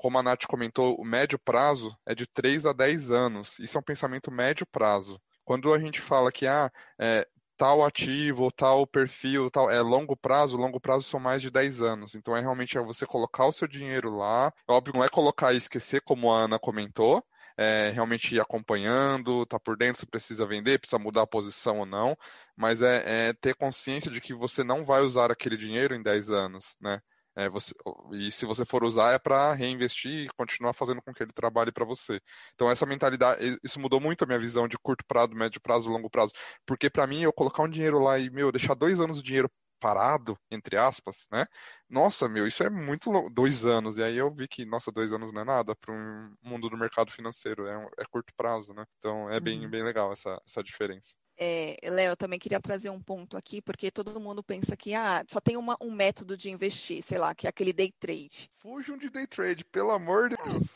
Como 0.00 0.18
a 0.18 0.22
Nath 0.22 0.44
comentou, 0.46 0.94
o 0.96 1.04
médio 1.04 1.38
prazo 1.38 1.96
é 2.06 2.14
de 2.14 2.26
3 2.26 2.66
a 2.66 2.72
10 2.72 3.10
anos. 3.10 3.58
Isso 3.58 3.78
é 3.78 3.80
um 3.80 3.84
pensamento 3.84 4.30
médio 4.30 4.66
prazo. 4.66 5.20
Quando 5.44 5.72
a 5.74 5.78
gente 5.78 6.00
fala 6.00 6.32
que 6.32 6.46
ah, 6.46 6.70
é, 6.98 7.26
tal 7.56 7.84
ativo, 7.84 8.50
tal 8.52 8.86
perfil, 8.86 9.50
tal, 9.50 9.70
é 9.70 9.80
longo 9.80 10.16
prazo, 10.16 10.56
longo 10.56 10.80
prazo 10.80 11.04
são 11.04 11.20
mais 11.20 11.42
de 11.42 11.50
10 11.50 11.80
anos. 11.82 12.14
Então 12.14 12.36
é 12.36 12.40
realmente 12.40 12.76
é 12.78 12.82
você 12.82 13.06
colocar 13.06 13.46
o 13.46 13.52
seu 13.52 13.68
dinheiro 13.68 14.16
lá. 14.16 14.52
Óbvio, 14.68 14.94
não 14.94 15.04
é 15.04 15.08
colocar 15.08 15.52
e 15.52 15.56
esquecer, 15.56 16.00
como 16.02 16.32
a 16.32 16.44
Ana 16.44 16.58
comentou, 16.58 17.24
é, 17.56 17.90
realmente 17.90 18.34
ir 18.34 18.40
acompanhando, 18.40 19.46
tá 19.46 19.58
por 19.58 19.76
dentro 19.76 20.00
se 20.00 20.06
precisa 20.06 20.46
vender, 20.46 20.78
precisa 20.78 20.98
mudar 20.98 21.22
a 21.22 21.26
posição 21.26 21.80
ou 21.80 21.86
não, 21.86 22.16
mas 22.56 22.82
é, 22.82 23.28
é 23.28 23.32
ter 23.32 23.54
consciência 23.54 24.10
de 24.10 24.20
que 24.20 24.34
você 24.34 24.64
não 24.64 24.84
vai 24.84 25.02
usar 25.02 25.30
aquele 25.30 25.56
dinheiro 25.56 25.94
em 25.94 26.02
10 26.02 26.30
anos, 26.30 26.76
né? 26.80 27.00
É, 27.36 27.48
você, 27.48 27.74
e 28.12 28.30
se 28.30 28.46
você 28.46 28.64
for 28.64 28.84
usar 28.84 29.12
é 29.12 29.18
para 29.18 29.52
reinvestir 29.52 30.26
e 30.26 30.28
continuar 30.36 30.72
fazendo 30.72 31.02
com 31.02 31.12
que 31.12 31.22
ele 31.22 31.32
trabalhe 31.32 31.72
para 31.72 31.84
você. 31.84 32.20
Então 32.54 32.70
essa 32.70 32.86
mentalidade, 32.86 33.58
isso 33.62 33.80
mudou 33.80 34.00
muito 34.00 34.22
a 34.22 34.26
minha 34.26 34.38
visão 34.38 34.68
de 34.68 34.78
curto 34.78 35.04
prazo, 35.06 35.34
médio 35.34 35.60
prazo, 35.60 35.90
longo 35.90 36.08
prazo. 36.08 36.32
Porque 36.66 36.88
para 36.88 37.06
mim 37.06 37.22
eu 37.22 37.32
colocar 37.32 37.62
um 37.62 37.68
dinheiro 37.68 37.98
lá 37.98 38.18
e 38.18 38.30
meu 38.30 38.52
deixar 38.52 38.74
dois 38.74 39.00
anos 39.00 39.18
o 39.18 39.22
dinheiro 39.22 39.50
parado, 39.80 40.38
entre 40.50 40.78
aspas, 40.78 41.26
né? 41.30 41.46
Nossa, 41.90 42.28
meu, 42.28 42.46
isso 42.46 42.62
é 42.62 42.70
muito 42.70 43.10
dois 43.30 43.66
anos. 43.66 43.98
E 43.98 44.02
aí 44.02 44.16
eu 44.16 44.32
vi 44.34 44.48
que, 44.48 44.64
nossa, 44.64 44.90
dois 44.90 45.12
anos 45.12 45.32
não 45.32 45.42
é 45.42 45.44
nada 45.44 45.76
para 45.76 45.92
um 45.92 46.34
mundo 46.42 46.70
do 46.70 46.76
mercado 46.76 47.12
financeiro, 47.12 47.66
é, 47.66 47.88
é 47.98 48.04
curto 48.10 48.32
prazo, 48.36 48.72
né? 48.72 48.84
Então 48.98 49.28
é 49.30 49.38
bem, 49.40 49.64
uhum. 49.64 49.70
bem 49.70 49.82
legal 49.82 50.12
essa, 50.12 50.40
essa 50.48 50.62
diferença. 50.62 51.14
É, 51.36 51.76
Léo, 51.82 52.12
eu 52.12 52.16
também 52.16 52.38
queria 52.38 52.60
trazer 52.60 52.90
um 52.90 53.00
ponto 53.00 53.36
aqui, 53.36 53.60
porque 53.60 53.90
todo 53.90 54.20
mundo 54.20 54.42
pensa 54.42 54.76
que 54.76 54.94
ah, 54.94 55.24
só 55.28 55.40
tem 55.40 55.56
uma, 55.56 55.76
um 55.80 55.90
método 55.90 56.36
de 56.36 56.50
investir, 56.50 57.02
sei 57.02 57.18
lá, 57.18 57.34
que 57.34 57.46
é 57.46 57.50
aquele 57.50 57.72
day 57.72 57.92
trade. 57.98 58.50
Fujam 58.58 58.96
de 58.96 59.10
day 59.10 59.26
trade, 59.26 59.64
pelo 59.64 59.90
amor 59.90 60.28
de 60.28 60.36
Deus. 60.36 60.74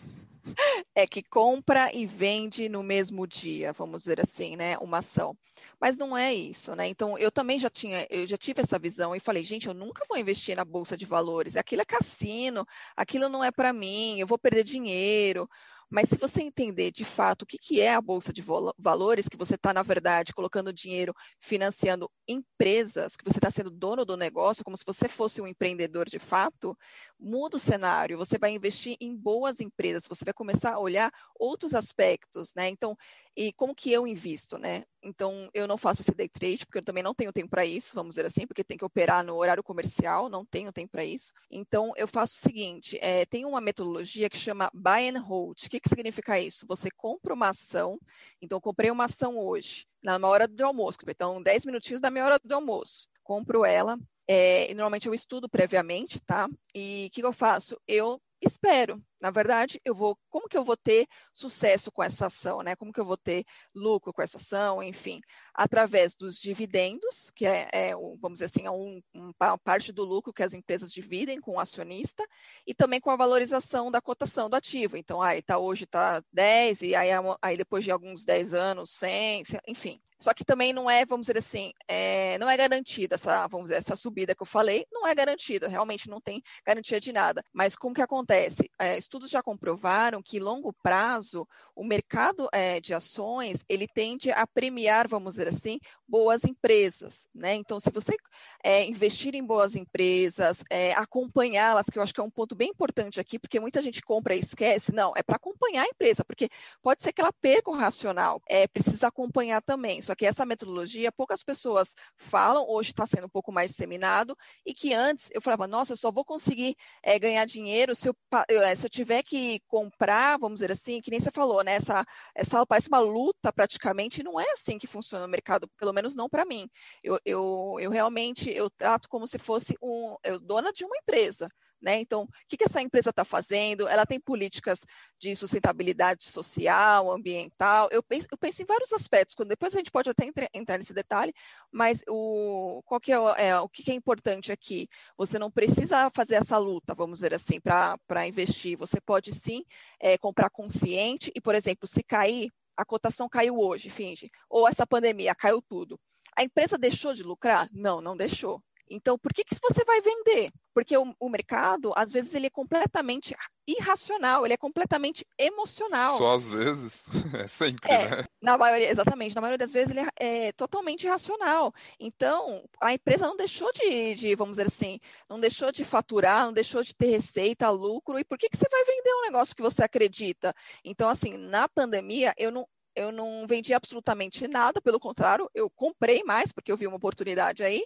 É 0.94 1.06
que 1.06 1.22
compra 1.22 1.94
e 1.94 2.06
vende 2.06 2.68
no 2.68 2.82
mesmo 2.82 3.26
dia, 3.26 3.72
vamos 3.72 4.02
dizer 4.02 4.20
assim, 4.20 4.56
né? 4.56 4.78
Uma 4.78 4.98
ação. 4.98 5.36
Mas 5.80 5.96
não 5.96 6.16
é 6.16 6.34
isso, 6.34 6.74
né? 6.74 6.88
Então 6.88 7.18
eu 7.18 7.30
também 7.30 7.58
já 7.58 7.70
tinha, 7.70 8.06
eu 8.10 8.26
já 8.26 8.36
tive 8.36 8.62
essa 8.62 8.78
visão 8.78 9.14
e 9.14 9.20
falei, 9.20 9.44
gente, 9.44 9.68
eu 9.68 9.74
nunca 9.74 10.04
vou 10.08 10.18
investir 10.18 10.56
na 10.56 10.64
bolsa 10.64 10.96
de 10.96 11.06
valores. 11.06 11.56
Aquilo 11.56 11.82
é 11.82 11.84
cassino, 11.84 12.66
aquilo 12.96 13.28
não 13.28 13.44
é 13.44 13.50
para 13.50 13.72
mim, 13.72 14.18
eu 14.18 14.26
vou 14.26 14.38
perder 14.38 14.64
dinheiro. 14.64 15.48
Mas 15.90 16.08
se 16.10 16.16
você 16.16 16.42
entender 16.42 16.90
de 16.90 17.04
fato 17.04 17.42
o 17.42 17.46
que, 17.46 17.56
que 17.58 17.80
é 17.80 17.94
a 17.94 18.00
Bolsa 18.00 18.32
de 18.32 18.42
Valores, 18.78 19.28
que 19.28 19.36
você 19.36 19.54
está, 19.54 19.72
na 19.72 19.82
verdade, 19.82 20.34
colocando 20.34 20.72
dinheiro 20.72 21.14
financiando 21.38 22.10
empresas, 22.26 23.16
que 23.16 23.24
você 23.24 23.38
está 23.38 23.50
sendo 23.50 23.70
dono 23.70 24.04
do 24.04 24.16
negócio, 24.16 24.64
como 24.64 24.76
se 24.76 24.84
você 24.86 25.08
fosse 25.08 25.40
um 25.40 25.46
empreendedor 25.46 26.08
de 26.08 26.18
fato, 26.18 26.76
muda 27.18 27.56
o 27.56 27.60
cenário. 27.60 28.18
Você 28.18 28.38
vai 28.38 28.52
investir 28.52 28.96
em 29.00 29.16
boas 29.16 29.60
empresas, 29.60 30.06
você 30.08 30.24
vai 30.24 30.34
começar 30.34 30.74
a 30.74 30.78
olhar 30.78 31.12
outros 31.38 31.74
aspectos, 31.74 32.52
né? 32.54 32.68
Então, 32.68 32.96
e 33.36 33.52
como 33.52 33.74
que 33.74 33.92
eu 33.92 34.04
invisto, 34.04 34.58
né? 34.58 34.84
Então, 35.00 35.48
eu 35.54 35.68
não 35.68 35.78
faço 35.78 36.02
esse 36.02 36.12
day 36.12 36.28
trade, 36.28 36.66
porque 36.66 36.78
eu 36.78 36.84
também 36.84 37.04
não 37.04 37.14
tenho 37.14 37.32
tempo 37.32 37.48
para 37.48 37.64
isso, 37.64 37.94
vamos 37.94 38.16
dizer 38.16 38.26
assim, 38.26 38.46
porque 38.46 38.64
tem 38.64 38.76
que 38.76 38.84
operar 38.84 39.24
no 39.24 39.36
horário 39.36 39.62
comercial, 39.62 40.28
não 40.28 40.44
tenho 40.44 40.72
tempo 40.72 40.90
para 40.90 41.04
isso. 41.04 41.32
Então, 41.48 41.92
eu 41.96 42.08
faço 42.08 42.34
o 42.36 42.40
seguinte: 42.40 42.98
é, 43.00 43.24
tem 43.26 43.44
uma 43.46 43.60
metodologia 43.60 44.28
que 44.28 44.36
chama 44.36 44.70
buy 44.74 45.08
and 45.08 45.20
hold. 45.20 45.56
O 45.64 45.70
que, 45.80 45.80
que 45.80 45.88
significa 45.88 46.38
isso? 46.38 46.66
Você 46.66 46.90
compra 46.90 47.34
uma 47.34 47.48
ação, 47.48 47.98
então, 48.40 48.60
comprei 48.60 48.90
uma 48.90 49.04
ação 49.04 49.38
hoje, 49.38 49.86
na 50.02 50.18
hora 50.26 50.48
do 50.48 50.64
almoço, 50.64 50.98
então, 51.06 51.42
10 51.42 51.66
minutinhos 51.66 52.00
da 52.00 52.10
minha 52.10 52.24
hora 52.24 52.38
do 52.42 52.54
almoço. 52.54 53.06
Compro 53.22 53.64
ela, 53.64 53.98
é, 54.26 54.72
normalmente 54.74 55.06
eu 55.06 55.14
estudo 55.14 55.48
previamente, 55.48 56.20
tá? 56.20 56.48
E 56.74 57.06
o 57.08 57.10
que, 57.10 57.20
que 57.20 57.26
eu 57.26 57.32
faço? 57.32 57.80
Eu 57.86 58.20
espero. 58.40 59.02
Na 59.20 59.30
verdade, 59.30 59.80
eu 59.84 59.94
vou, 59.94 60.16
como 60.30 60.48
que 60.48 60.56
eu 60.56 60.64
vou 60.64 60.76
ter 60.76 61.06
sucesso 61.34 61.90
com 61.90 62.02
essa 62.02 62.26
ação, 62.26 62.62
né? 62.62 62.76
Como 62.76 62.92
que 62.92 63.00
eu 63.00 63.04
vou 63.04 63.16
ter 63.16 63.44
lucro 63.74 64.12
com 64.12 64.22
essa 64.22 64.36
ação, 64.36 64.82
enfim, 64.82 65.20
através 65.52 66.14
dos 66.14 66.38
dividendos, 66.38 67.30
que 67.34 67.44
é, 67.44 67.68
é 67.72 67.94
vamos 67.94 68.38
dizer 68.38 68.44
assim, 68.46 68.66
é 68.66 68.70
um, 68.70 69.02
uma 69.14 69.58
parte 69.58 69.92
do 69.92 70.04
lucro 70.04 70.32
que 70.32 70.42
as 70.42 70.54
empresas 70.54 70.92
dividem 70.92 71.40
com 71.40 71.56
o 71.56 71.60
acionista, 71.60 72.24
e 72.66 72.74
também 72.74 73.00
com 73.00 73.10
a 73.10 73.16
valorização 73.16 73.90
da 73.90 74.00
cotação 74.00 74.48
do 74.48 74.56
ativo. 74.56 74.96
Então, 74.96 75.20
aí 75.20 75.42
tá 75.42 75.58
hoje 75.58 75.84
está 75.84 76.22
10, 76.32 76.82
e 76.82 76.94
aí, 76.94 77.10
aí 77.42 77.56
depois 77.56 77.84
de 77.84 77.90
alguns 77.90 78.24
10 78.24 78.54
anos, 78.54 78.90
100, 78.92 79.42
enfim. 79.66 80.00
Só 80.20 80.34
que 80.34 80.44
também 80.44 80.72
não 80.72 80.90
é, 80.90 81.06
vamos 81.06 81.26
dizer 81.26 81.38
assim, 81.38 81.72
é, 81.86 82.36
não 82.38 82.50
é 82.50 82.56
garantida 82.56 83.14
essa, 83.14 83.46
vamos 83.46 83.66
dizer, 83.66 83.76
essa 83.76 83.94
subida 83.94 84.34
que 84.34 84.42
eu 84.42 84.46
falei, 84.46 84.84
não 84.90 85.06
é 85.06 85.14
garantida, 85.14 85.68
realmente 85.68 86.10
não 86.10 86.20
tem 86.20 86.42
garantia 86.66 87.00
de 87.00 87.12
nada. 87.12 87.44
Mas 87.52 87.76
como 87.76 87.94
que 87.94 88.02
acontece? 88.02 88.68
É, 88.80 88.98
estudos 89.08 89.30
já 89.30 89.42
comprovaram 89.42 90.22
que 90.22 90.38
longo 90.38 90.70
prazo 90.82 91.48
o 91.74 91.82
mercado 91.82 92.46
é, 92.52 92.78
de 92.78 92.92
ações 92.92 93.64
ele 93.68 93.86
tende 93.86 94.30
a 94.30 94.46
premiar, 94.46 95.08
vamos 95.08 95.34
dizer 95.34 95.48
assim, 95.48 95.78
boas 96.06 96.44
empresas, 96.44 97.26
né? 97.34 97.54
Então, 97.54 97.80
se 97.80 97.90
você 97.90 98.16
é, 98.62 98.84
investir 98.84 99.34
em 99.34 99.44
boas 99.44 99.76
empresas, 99.76 100.62
é, 100.70 100.92
acompanhá-las, 100.92 101.86
que 101.86 101.98
eu 101.98 102.02
acho 102.02 102.12
que 102.12 102.20
é 102.20 102.22
um 102.22 102.30
ponto 102.30 102.54
bem 102.54 102.70
importante 102.70 103.20
aqui, 103.20 103.38
porque 103.38 103.60
muita 103.60 103.80
gente 103.80 104.02
compra 104.02 104.34
e 104.34 104.40
esquece, 104.40 104.92
não, 104.92 105.12
é 105.16 105.22
para 105.22 105.36
acompanhar 105.36 105.84
a 105.84 105.88
empresa, 105.88 106.24
porque 106.24 106.50
pode 106.82 107.02
ser 107.02 107.12
que 107.12 107.20
ela 107.20 107.32
perca 107.32 107.70
o 107.70 107.74
racional, 107.74 108.42
é 108.46 108.66
precisa 108.66 109.08
acompanhar 109.08 109.62
também. 109.62 110.02
Só 110.02 110.14
que 110.14 110.26
essa 110.26 110.44
metodologia 110.44 111.12
poucas 111.12 111.42
pessoas 111.42 111.94
falam, 112.16 112.66
hoje 112.68 112.90
está 112.90 113.06
sendo 113.06 113.26
um 113.26 113.30
pouco 113.30 113.52
mais 113.52 113.70
disseminado, 113.70 114.36
e 114.66 114.74
que 114.74 114.92
antes 114.92 115.30
eu 115.32 115.40
falava, 115.40 115.66
nossa, 115.66 115.92
eu 115.92 115.96
só 115.96 116.10
vou 116.10 116.24
conseguir 116.24 116.76
é, 117.02 117.18
ganhar 117.18 117.44
dinheiro 117.44 117.94
se 117.94 118.08
eu, 118.08 118.16
é, 118.48 118.74
se 118.74 118.84
eu 118.84 118.90
tiver 118.98 119.22
que 119.22 119.60
comprar, 119.68 120.38
vamos 120.38 120.56
dizer 120.60 120.72
assim, 120.72 121.00
que 121.00 121.10
nem 121.10 121.20
você 121.20 121.30
falou, 121.30 121.62
né? 121.62 121.74
Essa, 121.74 122.04
essa 122.34 122.66
parece 122.66 122.88
uma 122.88 122.98
luta 122.98 123.52
praticamente, 123.52 124.20
e 124.20 124.24
não 124.24 124.40
é 124.40 124.50
assim 124.52 124.76
que 124.76 124.88
funciona 124.88 125.24
o 125.24 125.28
mercado, 125.28 125.68
pelo 125.78 125.92
menos 125.92 126.16
não 126.16 126.28
para 126.28 126.44
mim. 126.44 126.68
Eu, 127.02 127.18
eu, 127.24 127.76
eu 127.80 127.90
realmente 127.90 128.50
eu 128.50 128.68
trato 128.70 129.08
como 129.08 129.26
se 129.26 129.38
fosse 129.38 129.76
um, 129.80 130.16
eu 130.24 130.40
dona 130.40 130.72
de 130.72 130.84
uma 130.84 130.96
empresa. 130.96 131.48
Né? 131.80 132.00
Então, 132.00 132.22
o 132.22 132.28
que, 132.48 132.56
que 132.56 132.64
essa 132.64 132.82
empresa 132.82 133.10
está 133.10 133.24
fazendo? 133.24 133.86
Ela 133.86 134.04
tem 134.04 134.18
políticas 134.18 134.84
de 135.18 135.34
sustentabilidade 135.36 136.24
social, 136.24 137.10
ambiental. 137.10 137.88
Eu 137.92 138.02
penso, 138.02 138.26
eu 138.30 138.36
penso 138.36 138.62
em 138.62 138.66
vários 138.66 138.92
aspectos. 138.92 139.36
Quando 139.36 139.50
depois 139.50 139.74
a 139.74 139.78
gente 139.78 139.90
pode 139.90 140.10
até 140.10 140.26
entre, 140.26 140.48
entrar 140.52 140.76
nesse 140.76 140.92
detalhe, 140.92 141.32
mas 141.70 142.02
o, 142.08 142.82
qual 142.84 143.00
que 143.00 143.12
é, 143.12 143.16
é, 143.16 143.60
o 143.60 143.68
que, 143.68 143.84
que 143.84 143.92
é 143.92 143.94
importante 143.94 144.50
aqui? 144.50 144.88
Você 145.16 145.38
não 145.38 145.50
precisa 145.50 146.10
fazer 146.10 146.34
essa 146.34 146.58
luta, 146.58 146.94
vamos 146.94 147.18
dizer 147.18 147.32
assim, 147.32 147.60
para 147.60 148.26
investir. 148.26 148.76
Você 148.76 149.00
pode 149.00 149.32
sim 149.32 149.64
é, 150.00 150.18
comprar 150.18 150.50
consciente 150.50 151.30
e, 151.34 151.40
por 151.40 151.54
exemplo, 151.54 151.86
se 151.86 152.02
cair, 152.02 152.50
a 152.76 152.84
cotação 152.84 153.28
caiu 153.28 153.58
hoje, 153.58 153.90
finge, 153.90 154.30
ou 154.48 154.68
essa 154.68 154.86
pandemia 154.86 155.34
caiu 155.34 155.60
tudo. 155.60 155.98
A 156.36 156.44
empresa 156.44 156.78
deixou 156.78 157.12
de 157.14 157.24
lucrar? 157.24 157.68
Não, 157.72 158.00
não 158.00 158.16
deixou. 158.16 158.62
Então, 158.90 159.18
por 159.18 159.32
que, 159.32 159.44
que 159.44 159.56
você 159.60 159.84
vai 159.84 160.00
vender? 160.00 160.50
porque 160.78 160.96
o, 160.96 161.12
o, 161.18 161.28
mercado, 161.28 161.92
às 161.96 162.12
vezes, 162.12 162.32
ele 162.34 162.46
é 162.46 162.50
completamente 162.50 163.34
irracional, 163.66 164.44
ele 164.44 164.54
é 164.54 164.56
completamente 164.56 165.26
emocional. 165.36 166.16
Só 166.16 166.36
às 166.36 166.48
vezes, 166.48 167.08
é 167.34 167.48
sempre, 167.48 167.90
é, 167.90 168.08
né? 168.08 168.24
Na 168.40 168.56
maioria, 168.56 168.88
exatamente, 168.88 169.34
na 169.34 169.40
maioria 169.40 169.58
das 169.58 169.72
vezes 169.72 169.90
ele 169.90 170.08
é, 170.20 170.46
é, 170.46 170.52
totalmente 170.52 171.02
irracional. 171.02 171.74
Então, 171.98 172.62
a 172.80 172.92
empresa 172.92 173.26
não 173.26 173.36
deixou 173.36 173.72
de, 173.72 174.14
de, 174.14 174.36
vamos 174.36 174.56
dizer 174.56 174.68
assim, 174.68 175.00
não 175.28 175.40
deixou 175.40 175.72
de 175.72 175.84
faturar, 175.84 176.46
não 176.46 176.52
deixou 176.52 176.84
de 176.84 176.94
ter 176.94 177.06
receita, 177.06 177.68
lucro, 177.70 178.16
e 178.16 178.24
por 178.24 178.38
que, 178.38 178.48
que 178.48 178.56
você 178.56 178.68
vai 178.70 178.84
vender 178.84 179.12
um 179.14 179.22
negócio 179.22 179.56
que 179.56 179.62
você 179.62 179.82
acredita? 179.82 180.54
Então, 180.84 181.10
assim, 181.10 181.36
na 181.36 181.68
pandemia, 181.68 182.32
eu 182.38 182.52
não, 182.52 182.64
eu 182.98 183.12
não 183.12 183.46
vendi 183.46 183.72
absolutamente 183.72 184.46
nada, 184.48 184.80
pelo 184.80 184.98
contrário, 184.98 185.48
eu 185.54 185.70
comprei 185.70 186.22
mais, 186.24 186.52
porque 186.52 186.72
eu 186.72 186.76
vi 186.76 186.86
uma 186.86 186.96
oportunidade 186.96 187.62
aí, 187.62 187.84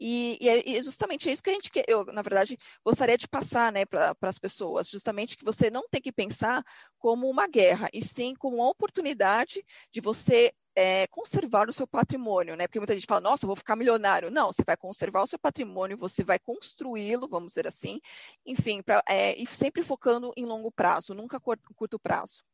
e, 0.00 0.38
e 0.40 0.76
é 0.76 0.82
justamente 0.82 1.30
isso 1.30 1.42
que 1.42 1.50
a 1.50 1.52
gente, 1.52 1.70
eu, 1.86 2.04
na 2.06 2.22
verdade, 2.22 2.58
gostaria 2.84 3.18
de 3.18 3.28
passar 3.28 3.72
né, 3.72 3.84
para 3.84 4.14
as 4.22 4.38
pessoas, 4.38 4.88
justamente 4.88 5.36
que 5.36 5.44
você 5.44 5.70
não 5.70 5.88
tem 5.88 6.00
que 6.00 6.12
pensar 6.12 6.64
como 6.98 7.28
uma 7.28 7.46
guerra, 7.46 7.88
e 7.92 8.02
sim 8.02 8.34
como 8.34 8.56
uma 8.56 8.68
oportunidade 8.68 9.64
de 9.92 10.00
você 10.00 10.52
é, 10.78 11.08
conservar 11.08 11.68
o 11.68 11.72
seu 11.72 11.88
patrimônio, 11.88 12.54
né? 12.54 12.68
Porque 12.68 12.78
muita 12.78 12.94
gente 12.94 13.06
fala, 13.06 13.20
nossa, 13.20 13.48
vou 13.48 13.56
ficar 13.56 13.74
milionário. 13.74 14.30
Não, 14.30 14.52
você 14.52 14.62
vai 14.64 14.76
conservar 14.76 15.22
o 15.22 15.26
seu 15.26 15.38
patrimônio, 15.38 15.98
você 15.98 16.22
vai 16.22 16.38
construí-lo, 16.38 17.26
vamos 17.26 17.48
dizer 17.48 17.66
assim, 17.66 18.00
enfim, 18.46 18.80
pra, 18.80 19.02
é, 19.08 19.36
e 19.36 19.44
sempre 19.46 19.82
focando 19.82 20.32
em 20.36 20.46
longo 20.46 20.70
prazo, 20.70 21.14
nunca 21.14 21.40
curto 21.40 21.98
prazo. 21.98 22.44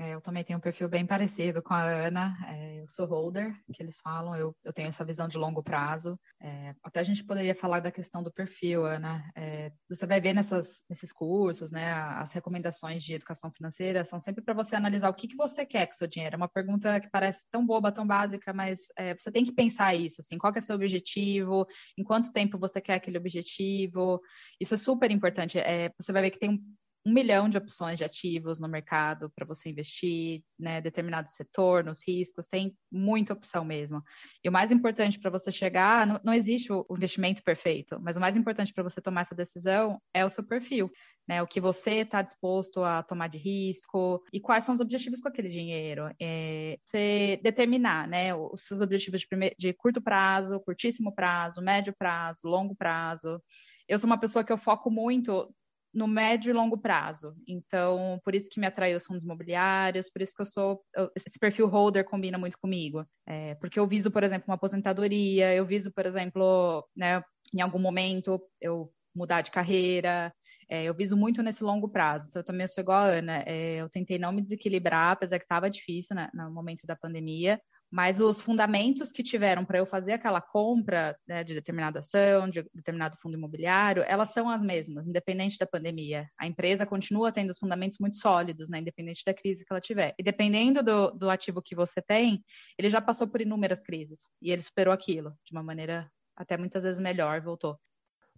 É, 0.00 0.14
eu 0.14 0.20
também 0.20 0.44
tenho 0.44 0.58
um 0.58 0.62
perfil 0.62 0.88
bem 0.88 1.04
parecido 1.04 1.60
com 1.60 1.74
a 1.74 1.82
Ana. 1.82 2.36
É, 2.46 2.80
eu 2.80 2.88
sou 2.88 3.04
holder, 3.04 3.52
que 3.72 3.82
eles 3.82 3.98
falam, 4.00 4.36
eu, 4.36 4.54
eu 4.64 4.72
tenho 4.72 4.88
essa 4.88 5.04
visão 5.04 5.26
de 5.26 5.36
longo 5.36 5.60
prazo. 5.60 6.18
É, 6.40 6.72
até 6.84 7.00
a 7.00 7.02
gente 7.02 7.24
poderia 7.24 7.54
falar 7.54 7.80
da 7.80 7.90
questão 7.90 8.22
do 8.22 8.32
perfil, 8.32 8.86
Ana. 8.86 9.28
É, 9.36 9.72
você 9.88 10.06
vai 10.06 10.20
ver 10.20 10.34
nessas, 10.34 10.84
nesses 10.88 11.12
cursos, 11.12 11.72
né, 11.72 11.92
as 11.92 12.32
recomendações 12.32 13.02
de 13.02 13.14
educação 13.14 13.50
financeira 13.50 14.04
são 14.04 14.20
sempre 14.20 14.42
para 14.42 14.54
você 14.54 14.76
analisar 14.76 15.08
o 15.08 15.14
que, 15.14 15.26
que 15.26 15.36
você 15.36 15.66
quer 15.66 15.86
com 15.86 15.94
o 15.94 15.96
seu 15.96 16.06
dinheiro. 16.06 16.36
É 16.36 16.36
uma 16.36 16.48
pergunta 16.48 17.00
que 17.00 17.10
parece 17.10 17.44
tão 17.50 17.66
boba, 17.66 17.90
tão 17.90 18.06
básica, 18.06 18.52
mas 18.52 18.82
é, 18.96 19.14
você 19.16 19.32
tem 19.32 19.44
que 19.44 19.52
pensar 19.52 19.96
isso, 19.96 20.20
assim, 20.20 20.38
qual 20.38 20.52
é 20.54 20.60
o 20.60 20.62
seu 20.62 20.76
objetivo, 20.76 21.66
em 21.96 22.04
quanto 22.04 22.32
tempo 22.32 22.56
você 22.56 22.80
quer 22.80 22.94
aquele 22.94 23.18
objetivo. 23.18 24.20
Isso 24.60 24.74
é 24.74 24.78
super 24.78 25.10
importante. 25.10 25.58
Você 25.98 26.12
vai 26.12 26.22
ver 26.22 26.30
que 26.30 26.38
tem 26.38 26.62
um 27.08 27.12
milhão 27.12 27.48
de 27.48 27.56
opções 27.56 27.96
de 27.96 28.04
ativos 28.04 28.58
no 28.58 28.68
mercado 28.68 29.30
para 29.34 29.46
você 29.46 29.70
investir, 29.70 30.42
né, 30.58 30.80
determinado 30.80 31.28
setor, 31.30 31.82
nos 31.82 32.06
riscos, 32.06 32.46
tem 32.46 32.76
muita 32.92 33.32
opção 33.32 33.64
mesmo. 33.64 34.02
E 34.44 34.48
o 34.48 34.52
mais 34.52 34.70
importante 34.70 35.18
para 35.18 35.30
você 35.30 35.50
chegar, 35.50 36.06
não, 36.06 36.20
não, 36.22 36.34
existe 36.34 36.70
o 36.70 36.86
investimento 36.90 37.42
perfeito, 37.42 37.98
mas 38.00 38.16
o 38.16 38.20
mais 38.20 38.36
importante 38.36 38.74
para 38.74 38.82
você 38.82 39.00
tomar 39.00 39.22
essa 39.22 39.34
decisão 39.34 40.00
é 40.12 40.24
o 40.24 40.28
seu 40.28 40.44
perfil, 40.44 40.90
né, 41.26 41.42
o 41.42 41.46
que 41.46 41.60
você 41.60 42.00
está 42.00 42.20
disposto 42.20 42.82
a 42.84 43.02
tomar 43.02 43.28
de 43.28 43.38
risco 43.38 44.22
e 44.30 44.38
quais 44.38 44.66
são 44.66 44.74
os 44.74 44.80
objetivos 44.80 45.20
com 45.20 45.28
aquele 45.28 45.48
dinheiro. 45.48 46.14
É, 46.20 46.78
você 46.84 47.40
determinar, 47.42 48.06
né, 48.06 48.34
os 48.34 48.66
seus 48.66 48.82
objetivos 48.82 49.20
de, 49.22 49.26
primeir, 49.26 49.54
de 49.58 49.72
curto 49.72 50.02
prazo, 50.02 50.60
curtíssimo 50.60 51.14
prazo, 51.14 51.62
médio 51.62 51.94
prazo, 51.98 52.46
longo 52.46 52.76
prazo. 52.76 53.40
Eu 53.88 53.98
sou 53.98 54.06
uma 54.06 54.20
pessoa 54.20 54.44
que 54.44 54.52
eu 54.52 54.58
foco 54.58 54.90
muito 54.90 55.50
no 55.98 56.06
médio 56.06 56.50
e 56.50 56.52
longo 56.52 56.78
prazo. 56.78 57.34
Então, 57.46 58.20
por 58.24 58.34
isso 58.34 58.48
que 58.48 58.60
me 58.60 58.66
atraiu 58.66 58.96
os 58.96 59.04
fundos 59.04 59.24
imobiliários, 59.24 60.08
por 60.08 60.22
isso 60.22 60.34
que 60.34 60.42
eu 60.42 60.46
sou. 60.46 60.80
Esse 61.16 61.38
perfil 61.38 61.66
holder 61.66 62.04
combina 62.04 62.38
muito 62.38 62.56
comigo. 62.58 63.04
É, 63.26 63.56
porque 63.56 63.78
eu 63.78 63.86
viso, 63.86 64.10
por 64.10 64.22
exemplo, 64.22 64.44
uma 64.48 64.54
aposentadoria, 64.54 65.54
eu 65.54 65.66
viso, 65.66 65.92
por 65.92 66.06
exemplo, 66.06 66.86
né, 66.96 67.22
em 67.52 67.60
algum 67.60 67.78
momento 67.78 68.40
eu 68.60 68.90
mudar 69.14 69.42
de 69.42 69.50
carreira. 69.50 70.32
É, 70.70 70.84
eu 70.84 70.94
viso 70.94 71.16
muito 71.16 71.42
nesse 71.42 71.64
longo 71.64 71.88
prazo. 71.88 72.28
Então, 72.28 72.40
eu 72.40 72.44
também 72.46 72.68
sou 72.68 72.82
igual 72.82 73.00
a 73.00 73.06
Ana. 73.06 73.42
É, 73.46 73.76
eu 73.76 73.88
tentei 73.88 74.18
não 74.18 74.32
me 74.32 74.42
desequilibrar, 74.42 75.12
apesar 75.12 75.38
que 75.38 75.44
estava 75.44 75.68
difícil 75.68 76.14
né, 76.14 76.30
no 76.32 76.52
momento 76.52 76.86
da 76.86 76.94
pandemia. 76.94 77.60
Mas 77.90 78.20
os 78.20 78.40
fundamentos 78.40 79.10
que 79.10 79.22
tiveram 79.22 79.64
para 79.64 79.78
eu 79.78 79.86
fazer 79.86 80.12
aquela 80.12 80.40
compra 80.40 81.16
né, 81.26 81.42
de 81.42 81.54
determinada 81.54 82.00
ação, 82.00 82.48
de 82.48 82.62
determinado 82.74 83.16
fundo 83.22 83.36
imobiliário, 83.36 84.02
elas 84.06 84.32
são 84.32 84.50
as 84.50 84.60
mesmas, 84.60 85.06
independente 85.06 85.56
da 85.58 85.66
pandemia. 85.66 86.28
A 86.38 86.46
empresa 86.46 86.84
continua 86.84 87.32
tendo 87.32 87.50
os 87.50 87.58
fundamentos 87.58 87.98
muito 87.98 88.16
sólidos, 88.16 88.68
né, 88.68 88.80
independente 88.80 89.22
da 89.24 89.32
crise 89.32 89.64
que 89.64 89.72
ela 89.72 89.80
tiver. 89.80 90.14
E 90.18 90.22
dependendo 90.22 90.82
do, 90.82 91.10
do 91.12 91.30
ativo 91.30 91.62
que 91.62 91.74
você 91.74 92.02
tem, 92.02 92.44
ele 92.78 92.90
já 92.90 93.00
passou 93.00 93.26
por 93.26 93.40
inúmeras 93.40 93.82
crises 93.82 94.20
e 94.42 94.50
ele 94.50 94.62
superou 94.62 94.92
aquilo 94.92 95.32
de 95.44 95.52
uma 95.52 95.62
maneira 95.62 96.10
até 96.36 96.56
muitas 96.56 96.84
vezes 96.84 97.00
melhor, 97.00 97.40
voltou. 97.40 97.78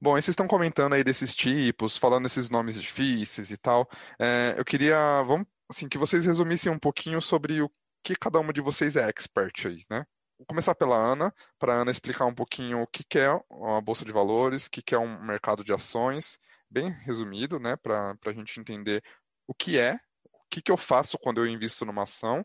Bom, 0.00 0.12
vocês 0.12 0.28
estão 0.28 0.48
comentando 0.48 0.94
aí 0.94 1.04
desses 1.04 1.34
tipos, 1.34 1.98
falando 1.98 2.24
esses 2.24 2.48
nomes 2.48 2.80
difíceis 2.80 3.50
e 3.50 3.58
tal. 3.58 3.86
É, 4.18 4.54
eu 4.56 4.64
queria, 4.64 5.22
vamos, 5.24 5.46
assim, 5.68 5.88
que 5.90 5.98
vocês 5.98 6.24
resumissem 6.24 6.72
um 6.72 6.78
pouquinho 6.78 7.20
sobre 7.20 7.60
o 7.60 7.70
que 8.02 8.16
cada 8.16 8.38
uma 8.40 8.52
de 8.52 8.60
vocês 8.60 8.96
é 8.96 9.08
expert 9.08 9.66
aí, 9.66 9.84
né? 9.90 10.04
Vou 10.38 10.46
começar 10.46 10.74
pela 10.74 10.96
Ana, 10.96 11.34
para 11.58 11.74
a 11.74 11.82
Ana 11.82 11.90
explicar 11.90 12.24
um 12.24 12.34
pouquinho 12.34 12.82
o 12.82 12.86
que, 12.86 13.04
que 13.04 13.18
é 13.18 13.30
uma 13.50 13.80
bolsa 13.80 14.04
de 14.04 14.12
valores, 14.12 14.66
o 14.66 14.70
que, 14.70 14.82
que 14.82 14.94
é 14.94 14.98
um 14.98 15.22
mercado 15.22 15.62
de 15.62 15.72
ações, 15.72 16.38
bem 16.70 16.88
resumido, 16.90 17.58
né? 17.58 17.76
Para 17.76 18.16
a 18.24 18.32
gente 18.32 18.58
entender 18.58 19.02
o 19.46 19.54
que 19.54 19.78
é, 19.78 19.94
o 20.32 20.48
que, 20.50 20.62
que 20.62 20.72
eu 20.72 20.76
faço 20.76 21.18
quando 21.18 21.40
eu 21.40 21.46
invisto 21.46 21.84
numa 21.84 22.04
ação, 22.04 22.44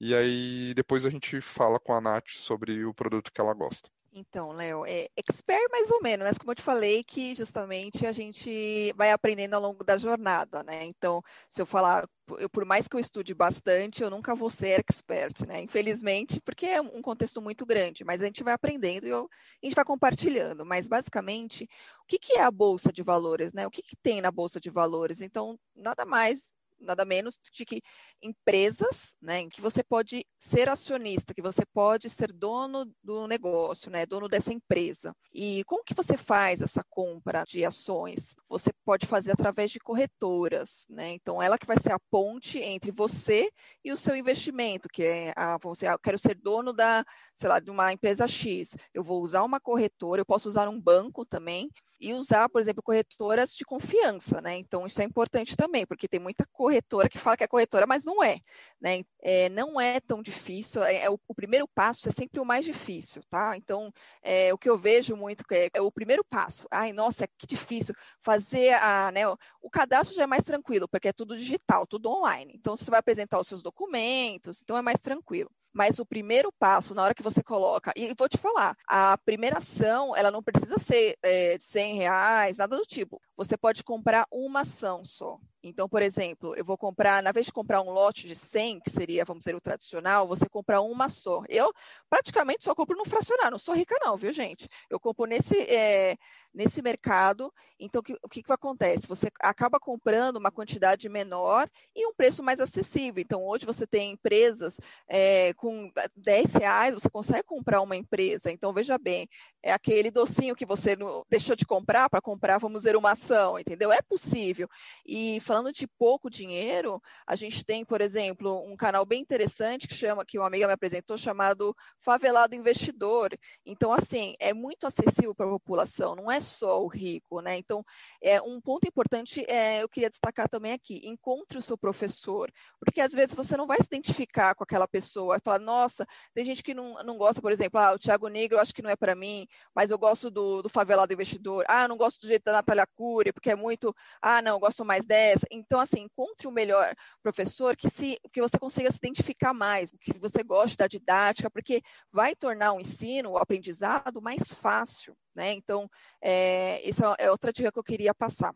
e 0.00 0.14
aí 0.14 0.74
depois 0.74 1.06
a 1.06 1.10
gente 1.10 1.40
fala 1.40 1.78
com 1.78 1.94
a 1.94 2.00
Nath 2.00 2.30
sobre 2.30 2.84
o 2.84 2.94
produto 2.94 3.32
que 3.32 3.40
ela 3.40 3.54
gosta. 3.54 3.88
Então, 4.18 4.50
Léo, 4.52 4.86
é 4.86 5.10
expert 5.14 5.68
mais 5.70 5.90
ou 5.90 6.00
menos, 6.00 6.26
né? 6.26 6.32
Como 6.38 6.50
eu 6.50 6.54
te 6.54 6.62
falei, 6.62 7.04
que 7.04 7.34
justamente 7.34 8.06
a 8.06 8.12
gente 8.12 8.90
vai 8.94 9.12
aprendendo 9.12 9.52
ao 9.52 9.60
longo 9.60 9.84
da 9.84 9.98
jornada, 9.98 10.62
né? 10.62 10.86
Então, 10.86 11.22
se 11.46 11.60
eu 11.60 11.66
falar, 11.66 12.08
eu, 12.38 12.48
por 12.48 12.64
mais 12.64 12.88
que 12.88 12.96
eu 12.96 13.00
estude 13.00 13.34
bastante, 13.34 14.02
eu 14.02 14.08
nunca 14.08 14.34
vou 14.34 14.48
ser 14.48 14.80
expert, 14.80 15.46
né? 15.46 15.60
Infelizmente, 15.60 16.40
porque 16.40 16.64
é 16.64 16.80
um 16.80 17.02
contexto 17.02 17.42
muito 17.42 17.66
grande, 17.66 18.04
mas 18.06 18.22
a 18.22 18.24
gente 18.24 18.42
vai 18.42 18.54
aprendendo 18.54 19.06
e 19.06 19.10
eu, 19.10 19.28
a 19.62 19.66
gente 19.66 19.74
vai 19.76 19.84
compartilhando. 19.84 20.64
Mas, 20.64 20.88
basicamente, 20.88 21.64
o 22.02 22.06
que, 22.06 22.18
que 22.18 22.38
é 22.38 22.42
a 22.42 22.50
Bolsa 22.50 22.90
de 22.90 23.02
Valores, 23.02 23.52
né? 23.52 23.66
O 23.66 23.70
que, 23.70 23.82
que 23.82 23.96
tem 23.96 24.22
na 24.22 24.30
Bolsa 24.30 24.58
de 24.58 24.70
Valores? 24.70 25.20
Então, 25.20 25.58
nada 25.74 26.06
mais 26.06 26.55
nada 26.78 27.04
menos 27.04 27.38
de 27.52 27.64
que 27.64 27.82
empresas, 28.22 29.14
né, 29.20 29.40
em 29.40 29.48
que 29.48 29.60
você 29.60 29.82
pode 29.82 30.26
ser 30.38 30.68
acionista, 30.68 31.34
que 31.34 31.42
você 31.42 31.64
pode 31.66 32.08
ser 32.08 32.32
dono 32.32 32.90
do 33.02 33.26
negócio, 33.26 33.90
né, 33.90 34.06
dono 34.06 34.28
dessa 34.28 34.52
empresa. 34.52 35.14
E 35.32 35.62
como 35.64 35.84
que 35.84 35.94
você 35.94 36.16
faz 36.16 36.60
essa 36.60 36.82
compra 36.88 37.44
de 37.46 37.64
ações? 37.64 38.36
Você 38.48 38.70
pode 38.84 39.06
fazer 39.06 39.32
através 39.32 39.70
de 39.70 39.78
corretoras, 39.78 40.86
né? 40.88 41.12
Então 41.12 41.42
ela 41.42 41.58
que 41.58 41.66
vai 41.66 41.78
ser 41.78 41.92
a 41.92 41.98
ponte 42.10 42.58
entre 42.58 42.90
você 42.90 43.50
e 43.84 43.92
o 43.92 43.96
seu 43.96 44.16
investimento, 44.16 44.88
que 44.88 45.04
é 45.04 45.32
a 45.36 45.58
você, 45.58 45.86
ah, 45.86 45.92
eu 45.92 45.98
quero 45.98 46.18
ser 46.18 46.34
dono 46.34 46.72
da, 46.72 47.04
sei 47.34 47.48
lá, 47.48 47.60
de 47.60 47.70
uma 47.70 47.92
empresa 47.92 48.26
X. 48.26 48.76
Eu 48.94 49.02
vou 49.02 49.22
usar 49.22 49.42
uma 49.42 49.60
corretora, 49.60 50.20
eu 50.20 50.26
posso 50.26 50.48
usar 50.48 50.68
um 50.68 50.80
banco 50.80 51.24
também, 51.24 51.70
e 52.00 52.12
usar, 52.14 52.48
por 52.48 52.60
exemplo, 52.60 52.82
corretoras 52.82 53.54
de 53.54 53.64
confiança, 53.64 54.40
né? 54.40 54.56
Então, 54.58 54.86
isso 54.86 55.00
é 55.00 55.04
importante 55.04 55.56
também, 55.56 55.86
porque 55.86 56.08
tem 56.08 56.20
muita 56.20 56.46
corretora 56.52 57.08
que 57.08 57.18
fala 57.18 57.36
que 57.36 57.44
é 57.44 57.48
corretora, 57.48 57.86
mas 57.86 58.04
não 58.04 58.22
é, 58.22 58.40
né? 58.80 59.02
É, 59.22 59.48
não 59.48 59.80
é 59.80 60.00
tão 60.00 60.22
difícil, 60.22 60.82
é, 60.84 61.04
é 61.04 61.10
o, 61.10 61.18
o, 61.26 61.34
primeiro 61.34 61.66
passo 61.68 62.08
é 62.08 62.12
sempre 62.12 62.40
o 62.40 62.44
mais 62.44 62.64
difícil, 62.64 63.22
tá? 63.30 63.56
Então, 63.56 63.92
é, 64.22 64.52
o 64.52 64.58
que 64.58 64.68
eu 64.68 64.76
vejo 64.76 65.16
muito 65.16 65.44
é, 65.50 65.70
é, 65.74 65.80
o 65.80 65.90
primeiro 65.90 66.24
passo. 66.24 66.66
Ai, 66.70 66.92
nossa, 66.92 67.26
que 67.38 67.46
difícil 67.46 67.94
fazer 68.22 68.74
a, 68.74 69.10
né? 69.12 69.26
O, 69.28 69.36
o 69.62 69.70
cadastro 69.70 70.16
já 70.16 70.24
é 70.24 70.26
mais 70.26 70.44
tranquilo, 70.44 70.88
porque 70.88 71.08
é 71.08 71.12
tudo 71.12 71.36
digital, 71.36 71.86
tudo 71.86 72.10
online. 72.10 72.52
Então, 72.56 72.76
você 72.76 72.90
vai 72.90 73.00
apresentar 73.00 73.38
os 73.38 73.48
seus 73.48 73.62
documentos, 73.62 74.62
então 74.62 74.76
é 74.76 74.82
mais 74.82 75.00
tranquilo. 75.00 75.50
Mas 75.76 75.98
o 75.98 76.06
primeiro 76.06 76.50
passo, 76.58 76.94
na 76.94 77.02
hora 77.02 77.14
que 77.14 77.22
você 77.22 77.42
coloca, 77.42 77.92
e 77.94 78.14
vou 78.16 78.30
te 78.30 78.38
falar, 78.38 78.74
a 78.88 79.18
primeira 79.18 79.58
ação, 79.58 80.16
ela 80.16 80.30
não 80.30 80.42
precisa 80.42 80.78
ser 80.78 81.18
é, 81.22 81.58
de 81.58 81.64
100 81.64 81.96
reais, 81.96 82.56
nada 82.56 82.78
do 82.78 82.82
tipo. 82.86 83.20
Você 83.36 83.58
pode 83.58 83.84
comprar 83.84 84.26
uma 84.32 84.60
ação 84.60 85.04
só. 85.04 85.38
Então, 85.62 85.86
por 85.86 86.00
exemplo, 86.00 86.54
eu 86.56 86.64
vou 86.64 86.78
comprar, 86.78 87.22
na 87.22 87.30
vez 87.30 87.44
de 87.44 87.52
comprar 87.52 87.82
um 87.82 87.90
lote 87.90 88.26
de 88.26 88.34
100, 88.34 88.80
que 88.80 88.88
seria, 88.88 89.26
vamos 89.26 89.40
dizer, 89.44 89.54
o 89.54 89.60
tradicional, 89.60 90.26
você 90.26 90.48
compra 90.48 90.80
uma 90.80 91.10
só. 91.10 91.42
Eu 91.46 91.70
praticamente 92.08 92.64
só 92.64 92.74
compro 92.74 92.96
no 92.96 93.04
fracionário, 93.04 93.50
não 93.50 93.58
sou 93.58 93.74
rica 93.74 93.96
não, 94.00 94.16
viu, 94.16 94.32
gente? 94.32 94.66
Eu 94.88 94.98
compro 94.98 95.26
nesse, 95.26 95.58
é, 95.60 96.16
nesse 96.56 96.80
mercado, 96.80 97.52
então 97.78 98.00
o 98.00 98.02
que, 98.02 98.18
o 98.22 98.28
que, 98.28 98.42
que 98.42 98.52
acontece? 98.52 99.06
Você 99.06 99.30
acaba 99.40 99.78
comprando 99.78 100.36
uma 100.36 100.50
quantidade 100.50 101.06
menor 101.08 101.68
e 101.94 102.06
um 102.06 102.14
preço 102.14 102.42
mais 102.42 102.60
acessível. 102.60 103.20
Então, 103.20 103.44
hoje 103.44 103.66
você 103.66 103.86
tem 103.86 104.12
empresas 104.12 104.80
é, 105.06 105.52
com 105.54 105.92
10 106.16 106.54
reais, 106.54 106.94
você 106.94 107.10
consegue 107.10 107.42
comprar 107.42 107.82
uma 107.82 107.94
empresa. 107.94 108.50
Então, 108.50 108.72
veja 108.72 108.96
bem, 108.96 109.28
é 109.62 109.70
aquele 109.72 110.10
docinho 110.10 110.56
que 110.56 110.64
você 110.64 110.96
não, 110.96 111.24
deixou 111.28 111.54
de 111.54 111.66
comprar 111.66 112.08
para 112.08 112.22
comprar, 112.22 112.56
vamos 112.56 112.82
dizer, 112.82 112.96
uma 112.96 113.12
ação, 113.12 113.58
entendeu? 113.58 113.92
É 113.92 114.00
possível. 114.00 114.68
E 115.04 115.38
falando 115.40 115.72
de 115.72 115.86
pouco 115.86 116.30
dinheiro, 116.30 117.02
a 117.26 117.36
gente 117.36 117.64
tem, 117.64 117.84
por 117.84 118.00
exemplo, 118.00 118.64
um 118.64 118.76
canal 118.76 119.04
bem 119.04 119.20
interessante 119.20 119.86
que 119.86 119.94
chama, 119.94 120.24
que 120.24 120.38
uma 120.38 120.46
amiga 120.46 120.66
me 120.66 120.72
apresentou, 120.72 121.18
chamado 121.18 121.76
Favelado 122.00 122.54
Investidor. 122.54 123.36
Então, 123.66 123.92
assim, 123.92 124.34
é 124.40 124.54
muito 124.54 124.86
acessível 124.86 125.34
para 125.34 125.46
a 125.46 125.50
população, 125.50 126.16
não 126.16 126.30
é 126.30 126.40
só 126.46 126.82
o 126.82 126.86
rico, 126.86 127.40
né? 127.40 127.58
Então, 127.58 127.84
é 128.22 128.40
um 128.40 128.60
ponto 128.60 128.86
importante, 128.86 129.44
é, 129.48 129.82
eu 129.82 129.88
queria 129.88 130.10
destacar 130.10 130.48
também 130.48 130.72
aqui, 130.72 131.00
encontre 131.04 131.58
o 131.58 131.62
seu 131.62 131.76
professor, 131.76 132.50
porque 132.80 133.00
às 133.00 133.12
vezes 133.12 133.34
você 133.34 133.56
não 133.56 133.66
vai 133.66 133.78
se 133.78 133.86
identificar 133.86 134.54
com 134.54 134.64
aquela 134.64 134.88
pessoa, 134.88 135.40
falar, 135.42 135.58
nossa, 135.58 136.06
tem 136.34 136.44
gente 136.44 136.62
que 136.62 136.74
não, 136.74 137.02
não 137.04 137.16
gosta, 137.16 137.42
por 137.42 137.52
exemplo, 137.52 137.78
ah, 137.80 137.92
o 137.92 137.98
Thiago 137.98 138.28
Negro 138.28 138.58
acho 138.58 138.74
que 138.74 138.82
não 138.82 138.90
é 138.90 138.96
para 138.96 139.14
mim, 139.14 139.46
mas 139.74 139.90
eu 139.90 139.98
gosto 139.98 140.30
do, 140.30 140.62
do 140.62 140.68
Favelado 140.68 141.12
Investidor, 141.12 141.64
ah, 141.68 141.88
não 141.88 141.96
gosto 141.96 142.20
do 142.20 142.28
jeito 142.28 142.44
da 142.44 142.52
Natália 142.52 142.86
Cury, 142.86 143.32
porque 143.32 143.50
é 143.50 143.56
muito, 143.56 143.94
ah, 144.22 144.40
não, 144.40 144.52
eu 144.52 144.60
gosto 144.60 144.84
mais 144.84 145.04
dessa. 145.04 145.46
Então, 145.50 145.80
assim, 145.80 146.02
encontre 146.02 146.46
o 146.46 146.52
melhor 146.52 146.94
professor 147.22 147.76
que, 147.76 147.90
se, 147.90 148.18
que 148.32 148.40
você 148.40 148.58
consiga 148.58 148.90
se 148.90 148.98
identificar 148.98 149.52
mais, 149.52 149.90
que 150.00 150.18
você 150.18 150.42
goste 150.42 150.76
da 150.76 150.86
didática, 150.86 151.50
porque 151.50 151.82
vai 152.12 152.34
tornar 152.34 152.72
o 152.72 152.80
ensino, 152.80 153.30
o 153.30 153.38
aprendizado 153.38 154.22
mais 154.22 154.54
fácil, 154.54 155.16
né? 155.36 155.52
Então, 155.52 155.88
é, 156.20 156.88
essa 156.88 157.14
é 157.18 157.30
outra 157.30 157.52
dica 157.52 157.70
que 157.70 157.78
eu 157.78 157.84
queria 157.84 158.14
passar. 158.14 158.54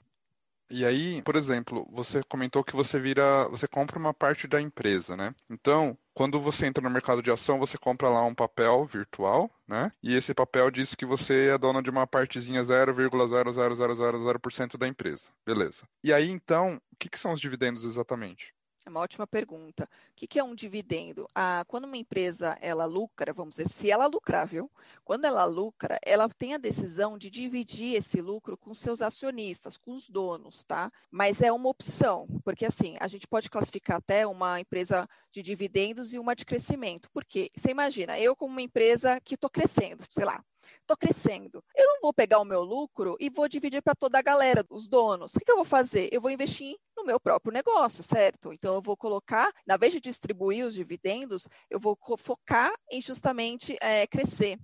E 0.73 0.85
aí, 0.85 1.21
por 1.23 1.35
exemplo, 1.35 1.85
você 1.91 2.23
comentou 2.29 2.63
que 2.63 2.77
você 2.77 3.01
vira, 3.01 3.49
você 3.49 3.67
compra 3.67 3.99
uma 3.99 4.15
parte 4.15 4.47
da 4.47 4.61
empresa, 4.61 5.17
né? 5.17 5.35
Então, 5.51 5.99
quando 6.15 6.41
você 6.41 6.67
entra 6.67 6.81
no 6.81 6.89
mercado 6.89 7.21
de 7.21 7.31
ação, 7.31 7.59
você 7.59 7.77
compra 7.77 8.09
lá 8.09 8.25
um 8.25 8.35
papel 8.35 8.87
virtual, 8.87 9.51
né? 9.67 9.91
E 10.01 10.15
esse 10.15 10.33
papel 10.33 10.71
diz 10.71 10.95
que 10.95 11.05
você 11.05 11.49
é 11.49 11.59
dono 11.59 11.83
de 11.83 11.91
uma 11.91 12.07
partezinha 12.07 12.63
0,00000% 12.63 14.79
da 14.79 14.87
empresa. 14.87 15.31
Beleza. 15.45 15.83
E 16.05 16.13
aí, 16.13 16.31
então, 16.31 16.81
o 16.93 16.97
que, 16.97 17.09
que 17.09 17.19
são 17.19 17.33
os 17.33 17.41
dividendos 17.41 17.85
exatamente? 17.85 18.55
É 18.87 18.89
uma 18.89 19.01
ótima 19.01 19.27
pergunta. 19.27 19.89
O 20.11 20.15
que 20.15 20.39
é 20.39 20.43
um 20.43 20.55
dividendo? 20.55 21.29
Ah, 21.35 21.65
quando 21.69 21.85
uma 21.85 21.99
empresa 21.99 22.57
ela 22.63 22.87
lucra, 22.87 23.33
vamos 23.33 23.57
dizer, 23.57 23.69
se 23.69 23.91
ela 23.91 24.07
lucrar, 24.07 24.47
viu? 24.47 24.71
Quando 25.05 25.27
ela 25.27 25.45
lucra, 25.45 25.99
ela 26.03 26.29
tem 26.29 26.55
a 26.55 26.59
decisão 26.59 27.19
de 27.19 27.29
dividir 27.31 27.95
esse 27.95 28.21
lucro 28.23 28.57
com 28.57 28.73
seus 28.73 29.03
acionistas, 29.03 29.77
com 29.77 29.95
os 29.95 30.09
donos, 30.09 30.65
tá? 30.65 30.91
Mas 31.11 31.43
é 31.43 31.53
uma 31.53 31.69
opção, 31.69 32.27
porque 32.43 32.65
assim, 32.65 32.97
a 33.01 33.07
gente 33.07 33.27
pode 33.27 33.51
classificar 33.51 33.99
até 33.99 34.27
uma 34.27 34.61
empresa 34.61 35.07
de 35.31 35.43
dividendos 35.43 36.15
e 36.15 36.19
uma 36.19 36.35
de 36.35 36.47
crescimento. 36.47 37.11
Por 37.11 37.25
quê? 37.25 37.51
Você 37.55 37.71
imagina, 37.71 38.19
eu 38.19 38.35
como 38.35 38.53
uma 38.53 38.63
empresa 38.63 39.21
que 39.21 39.35
estou 39.35 39.51
crescendo, 39.51 40.05
sei 40.09 40.25
lá, 40.25 40.43
estou 40.91 40.97
crescendo. 40.97 41.63
Eu 41.77 41.87
não 41.87 42.01
vou 42.01 42.13
pegar 42.13 42.41
o 42.41 42.45
meu 42.45 42.63
lucro 42.63 43.17
e 43.21 43.31
vou 43.31 43.49
dividir 43.49 43.83
para 43.83 43.95
toda 43.95 44.19
a 44.19 44.23
galera, 44.23 44.65
os 44.69 44.89
donos. 44.89 45.35
O 45.35 45.39
que, 45.39 45.45
que 45.45 45.53
eu 45.53 45.57
vou 45.57 45.65
fazer? 45.65 46.09
Eu 46.13 46.21
vou 46.21 46.31
investir 46.31 46.77
no 46.97 47.05
meu 47.05 47.21
próprio 47.21 47.53
negócio, 47.53 48.03
certo? 48.03 48.53
Então 48.53 48.75
eu 48.75 48.83
vou 48.83 48.97
colocar, 48.97 49.53
na 49.67 49.77
vez 49.77 49.93
de 49.93 50.01
distribuir 50.01 50.67
os 50.67 50.75
dividendos, 50.75 51.49
eu 51.71 51.79
vou 51.79 51.97
focar 52.19 52.73
em 52.91 53.01
justamente 53.01 53.77
é, 53.81 54.07
crescer. 54.07 54.59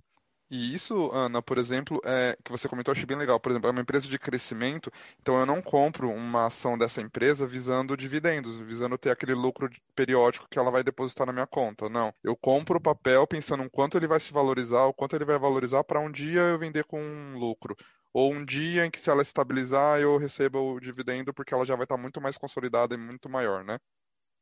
E 0.49 0.73
isso, 0.73 1.11
Ana, 1.11 1.41
por 1.41 1.57
exemplo, 1.57 1.99
é, 2.05 2.37
que 2.41 2.49
você 2.51 2.69
comentou, 2.69 2.93
eu 2.93 2.95
achei 2.95 3.05
bem 3.05 3.17
legal. 3.17 3.37
Por 3.37 3.51
exemplo, 3.51 3.67
é 3.67 3.71
uma 3.71 3.81
empresa 3.81 4.07
de 4.07 4.17
crescimento, 4.17 4.89
então 5.19 5.37
eu 5.37 5.45
não 5.45 5.61
compro 5.61 6.09
uma 6.09 6.45
ação 6.45 6.77
dessa 6.77 7.01
empresa 7.01 7.45
visando 7.45 7.97
dividendos, 7.97 8.57
visando 8.59 8.97
ter 8.97 9.09
aquele 9.11 9.33
lucro 9.33 9.69
periódico 9.93 10.47
que 10.49 10.57
ela 10.57 10.71
vai 10.71 10.83
depositar 10.85 11.27
na 11.27 11.33
minha 11.33 11.47
conta. 11.47 11.89
Não. 11.89 12.13
Eu 12.23 12.35
compro 12.37 12.77
o 12.77 12.81
papel 12.81 13.27
pensando 13.27 13.61
em 13.63 13.69
quanto 13.69 13.97
ele 13.97 14.07
vai 14.07 14.21
se 14.21 14.31
valorizar, 14.31 14.85
o 14.85 14.93
quanto 14.93 15.15
ele 15.17 15.25
vai 15.25 15.37
valorizar 15.37 15.83
para 15.83 15.99
um 15.99 16.09
dia 16.09 16.39
eu 16.39 16.57
vender 16.59 16.85
com 16.85 17.01
um 17.01 17.37
lucro. 17.37 17.75
Ou 18.13 18.33
um 18.33 18.43
dia 18.45 18.85
em 18.85 18.89
que, 18.89 18.99
se 19.01 19.09
ela 19.09 19.21
estabilizar, 19.21 19.99
eu 19.99 20.17
receba 20.17 20.59
o 20.59 20.79
dividendo 20.79 21.33
porque 21.33 21.53
ela 21.53 21.65
já 21.65 21.75
vai 21.75 21.83
estar 21.83 21.97
muito 21.97 22.21
mais 22.21 22.37
consolidada 22.37 22.95
e 22.95 22.97
muito 22.97 23.29
maior, 23.29 23.63
né? 23.65 23.77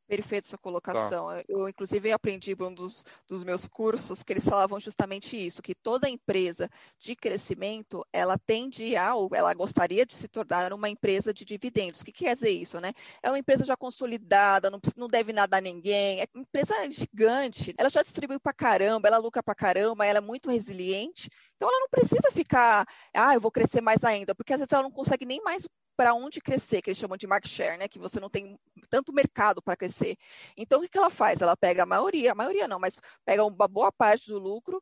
Perfeito 0.08 0.48
sua 0.48 0.58
colocação. 0.60 1.30
Tá. 1.30 1.44
Eu, 1.48 1.68
inclusive, 1.68 2.12
aprendi 2.12 2.52
em 2.52 2.64
um 2.64 2.74
dos, 2.74 3.04
dos, 3.28 3.44
meus 3.44 3.68
cursos 3.68 4.22
que 4.22 4.34
eles 4.34 4.48
falavam 4.48 4.80
justamente 4.80 5.36
isso, 5.36 5.64
que 5.64 5.74
toda 5.74 6.08
empresa 6.08 6.70
de 7.00 7.16
crescimento, 7.16 8.06
ela 8.14 8.38
tende 8.38 8.96
a, 8.96 9.16
ou 9.16 9.30
ela 9.34 9.54
gostaria 9.56 10.06
de 10.06 10.14
se 10.14 10.28
tornar 10.28 10.72
uma 10.74 10.90
empresa 10.90 11.34
de 11.34 11.44
dividendos. 11.44 12.02
O 12.02 12.06
que 12.06 12.12
quer 12.12 12.36
dizer 12.36 12.52
isso, 12.52 12.80
né? 12.80 12.94
É 13.24 13.30
uma 13.30 13.40
empresa 13.40 13.66
já 13.66 13.76
consolidada, 13.76 14.70
não, 14.70 14.80
não 14.96 15.08
deve 15.08 15.34
nada 15.34 15.58
a 15.58 15.62
ninguém, 15.62 16.22
é 16.22 16.28
uma 16.36 16.44
empresa 16.44 16.76
gigante, 16.92 17.74
ela 17.78 17.90
já 17.90 18.04
distribui 18.04 18.38
para 18.38 18.54
caramba, 18.54 19.08
ela 19.08 19.18
lucra 19.18 19.42
para 19.42 19.56
caramba, 19.56 20.06
ela 20.06 20.20
é 20.20 20.22
muito 20.22 20.52
resiliente, 20.52 21.30
então 21.56 21.70
ela 21.70 21.80
não 21.80 21.90
precisa 21.90 22.32
ficar, 22.32 22.86
ah, 23.14 23.34
eu 23.34 23.42
vou 23.42 23.52
crescer 23.52 23.82
mais 23.82 24.04
ainda, 24.04 24.36
porque 24.36 24.54
às 24.54 24.60
vezes 24.60 24.74
ela 24.74 24.84
não 24.84 24.92
consegue 24.92 25.26
nem 25.26 25.42
mais 25.42 25.68
para 25.96 26.14
onde 26.14 26.42
crescer, 26.42 26.82
que 26.82 26.90
eles 26.90 26.98
chamam 26.98 27.18
de 27.18 27.26
market 27.26 27.52
share, 27.52 27.78
né? 27.78 27.88
Que 27.88 27.98
você 27.98 28.20
não 28.20 28.30
tem 28.30 28.60
tanto 28.90 29.14
mercado 29.14 29.62
para 29.62 29.78
crescer. 29.78 30.18
Então, 30.58 30.82
o 30.82 30.90
que 30.90 30.98
ela 30.98 31.10
faz? 31.10 31.42
Ela 31.42 31.56
pega 31.56 31.84
a 31.84 31.86
maioria, 31.86 32.34
a 32.34 32.36
maioria 32.36 32.68
não, 32.68 32.80
mas 32.80 32.98
pega 33.24 33.46
uma 33.46 33.68
boa 33.68 33.92
parte 33.92 34.30
do 34.30 34.38
lucro 34.38 34.82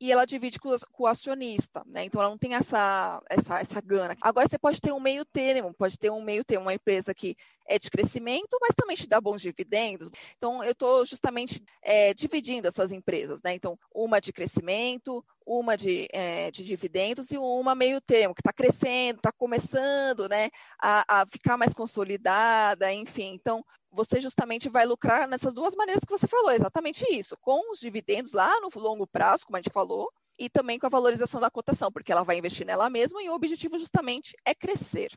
e 0.00 0.10
ela 0.10 0.26
divide 0.26 0.58
com, 0.58 0.74
o 0.98 1.06
acionista, 1.06 1.82
né? 1.86 2.04
Então 2.04 2.20
ela 2.20 2.30
não 2.30 2.38
tem 2.38 2.54
essa, 2.54 3.22
essa, 3.30 3.60
essa 3.60 3.80
gana. 3.80 4.16
Agora 4.20 4.48
você 4.48 4.58
pode 4.58 4.80
ter 4.80 4.92
um 4.92 5.00
meio 5.00 5.24
termo, 5.24 5.72
pode 5.72 5.98
ter 5.98 6.10
um 6.10 6.22
meio 6.22 6.44
termo, 6.44 6.66
uma 6.66 6.74
empresa 6.74 7.14
que 7.14 7.36
é 7.66 7.78
de 7.78 7.90
crescimento, 7.90 8.58
mas 8.60 8.74
também 8.76 8.96
te 8.96 9.06
dá 9.06 9.20
bons 9.20 9.40
dividendos. 9.40 10.10
Então 10.36 10.62
eu 10.64 10.72
estou 10.72 11.06
justamente 11.06 11.62
é, 11.82 12.12
dividindo 12.12 12.66
essas 12.66 12.92
empresas, 12.92 13.40
né? 13.42 13.54
Então 13.54 13.78
uma 13.94 14.20
de 14.20 14.32
crescimento, 14.32 15.24
uma 15.46 15.76
de, 15.76 16.08
é, 16.12 16.50
de 16.50 16.64
dividendos 16.64 17.30
e 17.30 17.38
uma 17.38 17.74
meio 17.74 18.00
termo, 18.00 18.34
que 18.34 18.40
está 18.40 18.52
crescendo, 18.52 19.18
está 19.18 19.32
começando, 19.32 20.28
né? 20.28 20.50
A, 20.80 21.20
a 21.20 21.26
ficar 21.26 21.56
mais 21.56 21.74
consolidada, 21.74 22.92
enfim. 22.92 23.34
Então 23.34 23.64
você 23.90 24.20
justamente 24.20 24.68
vai 24.68 24.84
lucrar 24.84 25.28
nessas 25.28 25.54
duas 25.54 25.74
maneiras 25.74 26.02
que 26.04 26.10
você 26.10 26.26
falou, 26.26 26.50
exatamente 26.50 27.04
isso, 27.14 27.36
com 27.40 27.70
os 27.70 27.78
dividendos 27.78 28.32
lá 28.32 28.52
no 28.60 28.68
longo 28.80 29.06
prazo, 29.06 29.46
como 29.46 29.56
a 29.56 29.60
gente 29.60 29.72
falou, 29.72 30.10
e 30.38 30.50
também 30.50 30.78
com 30.78 30.86
a 30.86 30.90
valorização 30.90 31.40
da 31.40 31.50
cotação, 31.50 31.92
porque 31.92 32.10
ela 32.10 32.24
vai 32.24 32.36
investir 32.36 32.66
nela 32.66 32.90
mesma 32.90 33.22
e 33.22 33.28
o 33.28 33.34
objetivo 33.34 33.78
justamente 33.78 34.34
é 34.44 34.54
crescer. 34.54 35.12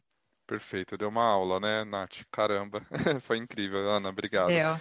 Perfeito, 0.46 0.96
deu 0.96 1.10
uma 1.10 1.26
aula, 1.26 1.60
né, 1.60 1.84
Nath? 1.84 2.24
Caramba, 2.32 2.82
foi 3.22 3.38
incrível, 3.38 3.90
Ana, 3.90 4.10
obrigado. 4.10 4.48
Deu. 4.48 4.80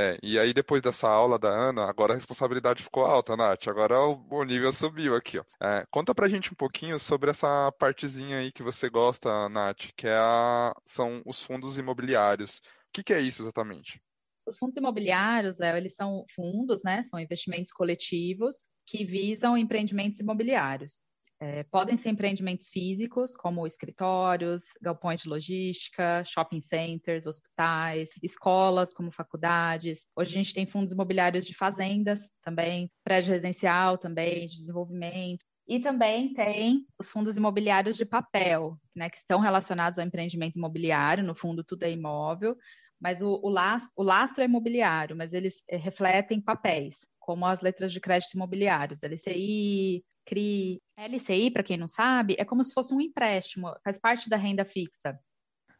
É, 0.00 0.16
e 0.22 0.38
aí 0.38 0.54
depois 0.54 0.80
dessa 0.80 1.08
aula 1.08 1.40
da 1.40 1.48
Ana, 1.48 1.90
agora 1.90 2.12
a 2.12 2.14
responsabilidade 2.14 2.84
ficou 2.84 3.04
alta, 3.04 3.36
Nath, 3.36 3.66
agora 3.66 4.00
o, 4.00 4.24
o 4.30 4.44
nível 4.44 4.72
subiu 4.72 5.16
aqui, 5.16 5.40
ó. 5.40 5.44
É, 5.60 5.84
conta 5.90 6.14
pra 6.14 6.28
gente 6.28 6.52
um 6.52 6.54
pouquinho 6.54 7.00
sobre 7.00 7.30
essa 7.30 7.72
partezinha 7.72 8.38
aí 8.38 8.52
que 8.52 8.62
você 8.62 8.88
gosta, 8.88 9.48
Nath, 9.48 9.88
que 9.96 10.06
é 10.06 10.14
a, 10.14 10.72
são 10.86 11.20
os 11.26 11.42
fundos 11.42 11.78
imobiliários. 11.78 12.58
O 12.58 12.92
que, 12.92 13.02
que 13.02 13.12
é 13.12 13.20
isso 13.20 13.42
exatamente? 13.42 14.00
Os 14.46 14.56
fundos 14.56 14.76
imobiliários, 14.76 15.58
Léo, 15.58 15.76
eles 15.76 15.96
são 15.96 16.24
fundos, 16.32 16.80
né? 16.84 17.02
São 17.10 17.18
investimentos 17.18 17.72
coletivos 17.72 18.68
que 18.86 19.04
visam 19.04 19.58
empreendimentos 19.58 20.20
imobiliários. 20.20 20.96
É, 21.40 21.62
podem 21.64 21.96
ser 21.96 22.10
empreendimentos 22.10 22.68
físicos, 22.68 23.36
como 23.36 23.64
escritórios, 23.64 24.64
galpões 24.82 25.20
de 25.22 25.28
logística, 25.28 26.24
shopping 26.24 26.60
centers, 26.60 27.26
hospitais, 27.26 28.08
escolas, 28.22 28.92
como 28.92 29.12
faculdades. 29.12 30.04
Hoje 30.16 30.34
a 30.34 30.42
gente 30.42 30.54
tem 30.54 30.66
fundos 30.66 30.92
imobiliários 30.92 31.46
de 31.46 31.54
fazendas 31.54 32.28
também, 32.42 32.90
prédio 33.04 33.30
residencial 33.30 33.96
também, 33.96 34.48
de 34.48 34.56
desenvolvimento. 34.56 35.44
E 35.68 35.78
também 35.78 36.32
tem 36.32 36.86
os 36.98 37.08
fundos 37.08 37.36
imobiliários 37.36 37.96
de 37.96 38.04
papel, 38.04 38.76
né, 38.96 39.08
que 39.08 39.18
estão 39.18 39.38
relacionados 39.38 39.98
ao 39.98 40.04
empreendimento 40.04 40.56
imobiliário, 40.56 41.22
no 41.22 41.36
fundo 41.36 41.62
tudo 41.62 41.84
é 41.84 41.92
imóvel, 41.92 42.56
mas 43.00 43.22
o, 43.22 43.38
o, 43.42 43.48
lastro, 43.48 43.92
o 43.96 44.02
lastro 44.02 44.42
é 44.42 44.46
imobiliário, 44.46 45.14
mas 45.14 45.32
eles 45.32 45.62
é, 45.68 45.76
refletem 45.76 46.40
papéis, 46.40 46.96
como 47.20 47.46
as 47.46 47.60
letras 47.60 47.92
de 47.92 48.00
crédito 48.00 48.34
imobiliários, 48.34 48.98
LCI, 49.02 50.02
CRI. 50.28 50.80
LCI, 50.96 51.50
para 51.50 51.62
quem 51.62 51.76
não 51.76 51.88
sabe, 51.88 52.36
é 52.38 52.44
como 52.44 52.64
se 52.64 52.74
fosse 52.74 52.92
um 52.92 53.00
empréstimo, 53.00 53.74
faz 53.84 53.98
parte 53.98 54.28
da 54.28 54.36
renda 54.36 54.64
fixa. 54.64 55.18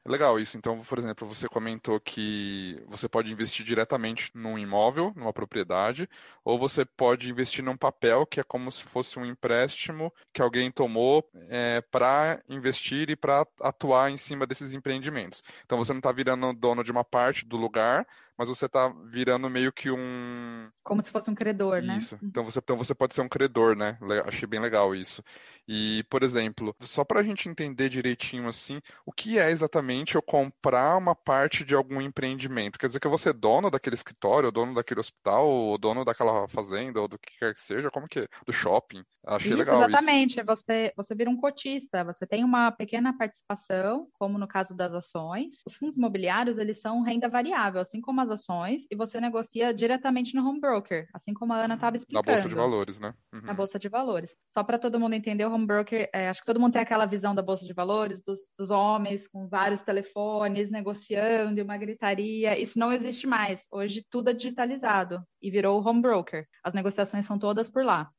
Legal 0.09 0.41
isso. 0.41 0.57
Então, 0.57 0.81
por 0.81 0.99
exemplo, 0.99 1.29
você 1.29 1.47
comentou 1.49 2.01
que 2.01 2.83
você 2.87 3.07
pode 3.07 3.31
investir 3.31 3.65
diretamente 3.65 4.31
num 4.35 4.57
imóvel, 4.59 5.13
numa 5.15 5.35
propriedade, 5.35 6.09
ou 6.43 6.59
você 6.59 6.83
pode 6.85 7.29
investir 7.29 7.63
num 7.63 7.77
papel 7.77 8.25
que 8.25 8.41
é 8.41 8.43
como 8.43 8.71
se 8.71 8.85
fosse 8.85 9.19
um 9.19 9.27
empréstimo 9.27 10.11
que 10.33 10.41
alguém 10.41 10.71
tomou 10.71 11.29
é, 11.51 11.83
para 11.83 12.43
investir 12.49 13.11
e 13.11 13.17
para 13.17 13.47
atuar 13.61 14.11
em 14.11 14.17
cima 14.17 14.47
desses 14.47 14.73
empreendimentos. 14.73 15.43
Então, 15.67 15.77
você 15.77 15.93
não 15.93 15.99
está 15.99 16.11
virando 16.11 16.55
dono 16.55 16.83
de 16.83 16.91
uma 16.91 17.05
parte 17.05 17.45
do 17.45 17.59
lugar, 17.59 18.07
mas 18.39 18.49
você 18.49 18.67
está 18.67 18.89
virando 19.07 19.51
meio 19.51 19.73
que 19.73 19.91
um. 19.91 20.71
Como 20.85 21.03
se 21.03 21.11
fosse 21.11 21.29
um 21.29 21.35
credor, 21.35 21.83
né? 21.83 21.97
Isso. 21.97 22.17
Então 22.23 22.45
você, 22.45 22.61
então 22.61 22.77
você 22.77 22.95
pode 22.95 23.15
ser 23.15 23.23
um 23.23 23.29
credor, 23.29 23.77
né? 23.77 23.99
Achei 24.25 24.47
bem 24.47 24.61
legal 24.61 24.95
isso. 24.95 25.23
E, 25.67 26.03
por 26.05 26.23
exemplo, 26.23 26.75
só 26.81 27.05
para 27.05 27.21
a 27.21 27.23
gente 27.23 27.47
entender 27.47 27.91
direitinho 27.91 28.49
assim, 28.49 28.81
o 29.05 29.13
que 29.13 29.39
é 29.39 29.51
exatamente 29.51 30.15
eu 30.15 30.23
comprar 30.23 30.97
uma 30.97 31.15
parte 31.15 31.63
de 31.63 31.75
algum 31.75 32.01
empreendimento? 32.01 32.79
Quer 32.79 32.87
dizer 32.87 33.01
que 33.01 33.07
eu 33.07 33.11
vou 33.11 33.19
ser 33.19 33.35
dono 33.35 33.71
daquele 33.71 33.95
escritório, 33.95 34.51
dono 34.51 34.73
daquele 34.73 35.01
hospital, 35.01 35.47
ou 35.47 35.77
dono 35.77 36.07
daquela 36.07 36.49
fazenda, 36.49 37.03
ou 37.03 37.09
do 37.09 37.19
que 37.19 37.39
quer 37.39 37.55
que 37.55 37.61
seja? 37.61 37.91
Como 37.91 38.09
que 38.09 38.21
é? 38.21 38.29
Do 38.47 38.53
shopping? 38.53 39.05
Achei 39.27 39.51
isso, 39.51 39.59
legal 39.59 39.83
exatamente. 39.87 40.39
isso. 40.39 40.47
Você, 40.47 40.93
você 40.97 41.15
vira 41.15 41.29
um 41.29 41.37
cotista, 41.37 42.03
você 42.03 42.27
tem 42.27 42.45
uma 42.45 42.73
pequena 42.73 43.17
participação, 43.17 44.09
como 44.15 44.39
no 44.39 44.49
caso 44.49 44.75
das 44.75 44.95
ações. 44.95 45.61
Os 45.67 45.77
fundos 45.77 45.99
imobiliários, 45.99 46.57
eles 46.57 46.81
são 46.81 47.03
renda 47.03 47.29
variável, 47.29 47.83
assim 47.83 48.01
como 48.01 48.23
as 48.23 48.28
ações, 48.31 48.85
e 48.91 48.97
você 48.97 49.21
negocia 49.21 49.73
diretamente 49.73 50.35
no 50.35 50.47
home 50.47 50.61
broker, 50.61 51.07
assim 51.13 51.33
como 51.35 51.53
a 51.53 51.65
Ana 51.65 51.75
estava 51.75 51.97
explicando. 51.97 52.27
Na 52.27 52.33
bolsa 52.35 52.49
de 52.49 52.55
valores, 52.55 53.01
né? 53.01 53.15
Uhum. 53.33 53.41
Na 53.43 53.55
bolsa 53.55 53.79
de 53.79 53.89
valores. 53.89 54.35
Só 54.49 54.63
para 54.63 54.79
todo 54.79 54.99
mundo 54.99 55.15
entender, 55.15 55.45
o 55.45 55.53
home 55.53 55.67
broker, 55.67 56.09
é, 56.13 56.29
acho 56.29 56.41
que 56.41 56.47
todo 56.47 56.61
mundo 56.61 56.73
tem 56.73 56.83
aquela 56.83 57.07
visão 57.07 57.35
da 57.35 57.43
bolsa 57.43 57.65
de 57.65 57.73
valores, 57.73 58.23
dos, 58.23 58.41
dos 58.57 58.71
homens 58.71 59.29
com 59.29 59.49
vários 59.49 59.83
telefones, 59.83 60.71
negociando, 60.71 61.63
uma 61.63 61.77
gritaria. 61.77 62.59
Isso 62.59 62.79
não 62.79 62.93
existe 62.93 63.27
mais. 63.27 63.67
Hoje 63.71 64.05
tudo 64.11 64.31
é 64.31 64.33
digitalizado 64.33 65.23
e 65.43 65.51
virou 65.51 65.87
home 65.87 66.01
broker. 66.03 66.47
As 66.63 66.75
negociações 66.75 67.27
são 67.27 67.39
todas 67.39 67.69
por 67.69 67.85
lá 67.85 68.11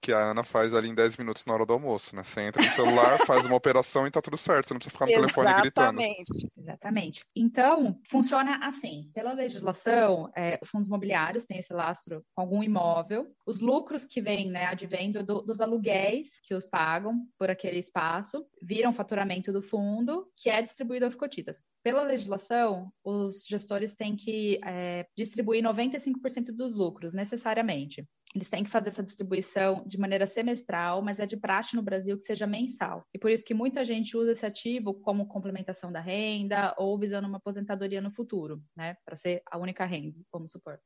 que 0.00 0.12
a 0.12 0.30
Ana 0.30 0.42
faz 0.42 0.74
ali 0.74 0.88
em 0.88 0.94
10 0.94 1.16
minutos 1.16 1.44
na 1.44 1.54
hora 1.54 1.66
do 1.66 1.72
almoço, 1.72 2.16
né? 2.16 2.22
Você 2.22 2.40
entra 2.40 2.62
no 2.62 2.70
celular, 2.72 3.18
faz 3.26 3.44
uma 3.46 3.56
operação 3.56 4.06
e 4.06 4.10
tá 4.10 4.22
tudo 4.22 4.36
certo, 4.36 4.68
você 4.68 4.74
não 4.74 4.78
precisa 4.78 4.92
ficar 4.92 5.06
no 5.06 5.12
telefone 5.12 5.60
gritando. 5.60 6.00
Exatamente. 6.00 6.50
Exatamente. 6.56 7.24
Então, 7.34 7.98
funciona 8.10 8.66
assim. 8.66 9.10
Pela 9.12 9.32
legislação, 9.32 10.30
é, 10.34 10.58
os 10.62 10.70
fundos 10.70 10.88
imobiliários 10.88 11.44
têm 11.44 11.58
esse 11.58 11.72
lastro 11.72 12.24
com 12.34 12.40
algum 12.40 12.62
imóvel. 12.62 13.26
Os 13.46 13.60
lucros 13.60 14.04
que 14.04 14.20
vêm, 14.20 14.50
né, 14.50 14.66
advendo 14.66 15.22
do, 15.22 15.42
dos 15.42 15.60
aluguéis 15.60 16.40
que 16.44 16.54
os 16.54 16.68
pagam 16.68 17.26
por 17.38 17.50
aquele 17.50 17.78
espaço, 17.78 18.46
viram 18.62 18.92
faturamento 18.92 19.52
do 19.52 19.60
fundo, 19.60 20.26
que 20.36 20.48
é 20.48 20.62
distribuído 20.62 21.04
aos 21.04 21.14
cotistas. 21.14 21.56
Pela 21.82 22.02
legislação, 22.02 22.92
os 23.02 23.44
gestores 23.46 23.94
têm 23.94 24.14
que 24.14 24.60
é, 24.64 25.06
distribuir 25.16 25.62
95% 25.62 26.52
dos 26.52 26.76
lucros, 26.76 27.12
necessariamente. 27.12 28.06
Eles 28.34 28.48
têm 28.48 28.62
que 28.62 28.70
fazer 28.70 28.90
essa 28.90 29.02
distribuição 29.02 29.84
de 29.86 29.98
maneira 29.98 30.26
semestral, 30.26 31.02
mas 31.02 31.18
é 31.18 31.26
de 31.26 31.36
praxe 31.36 31.74
no 31.74 31.82
Brasil 31.82 32.16
que 32.16 32.24
seja 32.24 32.46
mensal. 32.46 33.04
E 33.12 33.18
por 33.18 33.30
isso 33.30 33.44
que 33.44 33.54
muita 33.54 33.84
gente 33.84 34.16
usa 34.16 34.32
esse 34.32 34.46
ativo 34.46 34.94
como 34.94 35.26
complementação 35.26 35.90
da 35.90 36.00
renda 36.00 36.74
ou 36.78 36.98
visando 36.98 37.26
uma 37.26 37.38
aposentadoria 37.38 38.00
no 38.00 38.12
futuro, 38.12 38.62
né? 38.76 38.94
Para 39.04 39.16
ser 39.16 39.42
a 39.50 39.58
única 39.58 39.84
renda, 39.84 40.16
vamos 40.32 40.52
supor. 40.52 40.78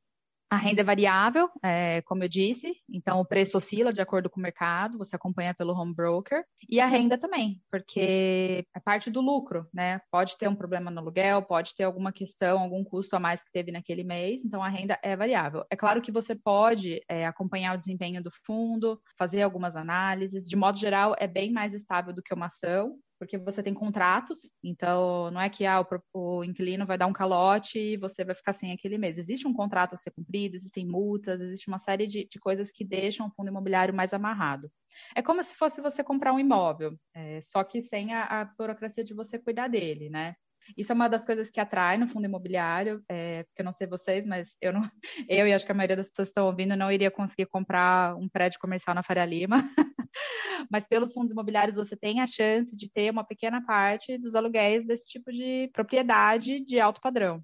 A 0.55 0.57
renda 0.57 0.79
é 0.79 0.85
variável, 0.85 1.49
é, 1.61 2.01
como 2.03 2.23
eu 2.23 2.29
disse, 2.29 2.71
então 2.89 3.19
o 3.19 3.25
preço 3.25 3.57
oscila 3.57 3.91
de 3.91 3.99
acordo 3.99 4.29
com 4.29 4.39
o 4.39 4.41
mercado, 4.41 4.97
você 4.97 5.13
acompanha 5.13 5.53
pelo 5.53 5.73
home 5.73 5.93
broker, 5.93 6.45
e 6.69 6.79
a 6.79 6.87
renda 6.87 7.17
também, 7.17 7.61
porque 7.69 8.65
é 8.73 8.79
parte 8.79 9.11
do 9.11 9.19
lucro, 9.19 9.67
né? 9.73 9.99
Pode 10.09 10.37
ter 10.37 10.47
um 10.47 10.55
problema 10.55 10.89
no 10.89 11.01
aluguel, 11.01 11.41
pode 11.41 11.75
ter 11.75 11.83
alguma 11.83 12.13
questão, 12.13 12.59
algum 12.59 12.85
custo 12.85 13.17
a 13.17 13.19
mais 13.19 13.43
que 13.43 13.51
teve 13.51 13.69
naquele 13.69 14.05
mês, 14.05 14.45
então 14.45 14.63
a 14.63 14.69
renda 14.69 14.97
é 15.03 15.13
variável. 15.13 15.65
É 15.69 15.75
claro 15.75 16.01
que 16.01 16.09
você 16.09 16.33
pode 16.33 17.01
é, 17.09 17.25
acompanhar 17.25 17.75
o 17.75 17.77
desempenho 17.77 18.23
do 18.23 18.31
fundo, 18.45 18.97
fazer 19.17 19.41
algumas 19.41 19.75
análises, 19.75 20.47
de 20.47 20.55
modo 20.55 20.77
geral, 20.77 21.13
é 21.19 21.27
bem 21.27 21.51
mais 21.51 21.73
estável 21.73 22.13
do 22.13 22.23
que 22.23 22.33
uma 22.33 22.45
ação, 22.45 22.95
porque 23.25 23.39
você 23.39 23.63
tem 23.63 23.73
contratos, 23.73 24.47
então 24.63 25.31
não 25.31 25.41
é 25.41 25.49
que 25.49 25.65
ah, 25.65 25.81
o, 25.81 25.85
o, 26.13 26.43
inquilino 26.43 26.85
vai 26.85 26.95
dar 26.95 27.07
um 27.07 27.13
calote 27.13 27.79
e 27.79 27.97
você 27.97 28.23
vai 28.23 28.35
ficar 28.35 28.53
sem 28.53 28.71
aquele 28.71 28.99
mês. 28.99 29.17
Existe 29.17 29.47
um 29.47 29.53
contrato 29.53 29.95
a 29.95 29.97
ser 29.97 30.11
cumprido, 30.11 30.55
existem 30.55 30.85
multas, 30.85 31.41
existe 31.41 31.67
uma 31.67 31.79
série 31.79 32.05
de, 32.05 32.27
de 32.29 32.39
coisas 32.39 32.69
que 32.71 32.85
deixam 32.85 33.27
o 33.27 33.31
fundo 33.31 33.49
imobiliário 33.49 33.93
mais 33.93 34.13
amarrado. 34.13 34.71
É 35.15 35.23
como 35.23 35.43
se 35.43 35.55
fosse 35.55 35.81
você 35.81 36.03
comprar 36.03 36.33
um 36.33 36.39
imóvel, 36.39 36.95
é, 37.15 37.41
só 37.41 37.63
que 37.63 37.81
sem 37.81 38.13
a, 38.13 38.41
a, 38.41 38.45
burocracia 38.45 39.03
de 39.03 39.13
você 39.15 39.39
cuidar 39.39 39.67
dele, 39.67 40.07
né? 40.07 40.35
Isso 40.77 40.91
é 40.91 40.95
uma 40.95 41.07
das 41.07 41.25
coisas 41.25 41.49
que 41.49 41.59
atrai 41.59 41.97
no 41.97 42.07
fundo 42.07 42.25
imobiliário, 42.25 43.03
é, 43.09 43.43
porque 43.43 43.61
eu 43.61 43.65
não 43.65 43.71
sei 43.71 43.87
vocês, 43.87 44.25
mas 44.25 44.55
eu 44.61 44.73
não, 44.73 44.81
eu 45.29 45.47
e 45.47 45.53
acho 45.53 45.65
que 45.65 45.71
a 45.71 45.75
maioria 45.75 45.97
das 45.97 46.09
pessoas 46.09 46.27
que 46.27 46.31
estão 46.31 46.47
ouvindo 46.47 46.75
não 46.75 46.91
iria 46.91 47.11
conseguir 47.11 47.45
comprar 47.47 48.15
um 48.15 48.27
prédio 48.27 48.59
comercial 48.59 48.95
na 48.95 49.03
Faria 49.03 49.25
Lima. 49.25 49.57
mas 50.69 50.85
pelos 50.85 51.13
fundos 51.13 51.31
imobiliários 51.31 51.77
você 51.77 51.95
tem 51.95 52.21
a 52.21 52.27
chance 52.27 52.75
de 52.75 52.89
ter 52.89 53.11
uma 53.11 53.23
pequena 53.23 53.63
parte 53.65 54.17
dos 54.17 54.35
aluguéis 54.35 54.85
desse 54.85 55.05
tipo 55.05 55.31
de 55.31 55.69
propriedade 55.73 56.59
de 56.61 56.79
alto 56.79 57.01
padrão. 57.01 57.43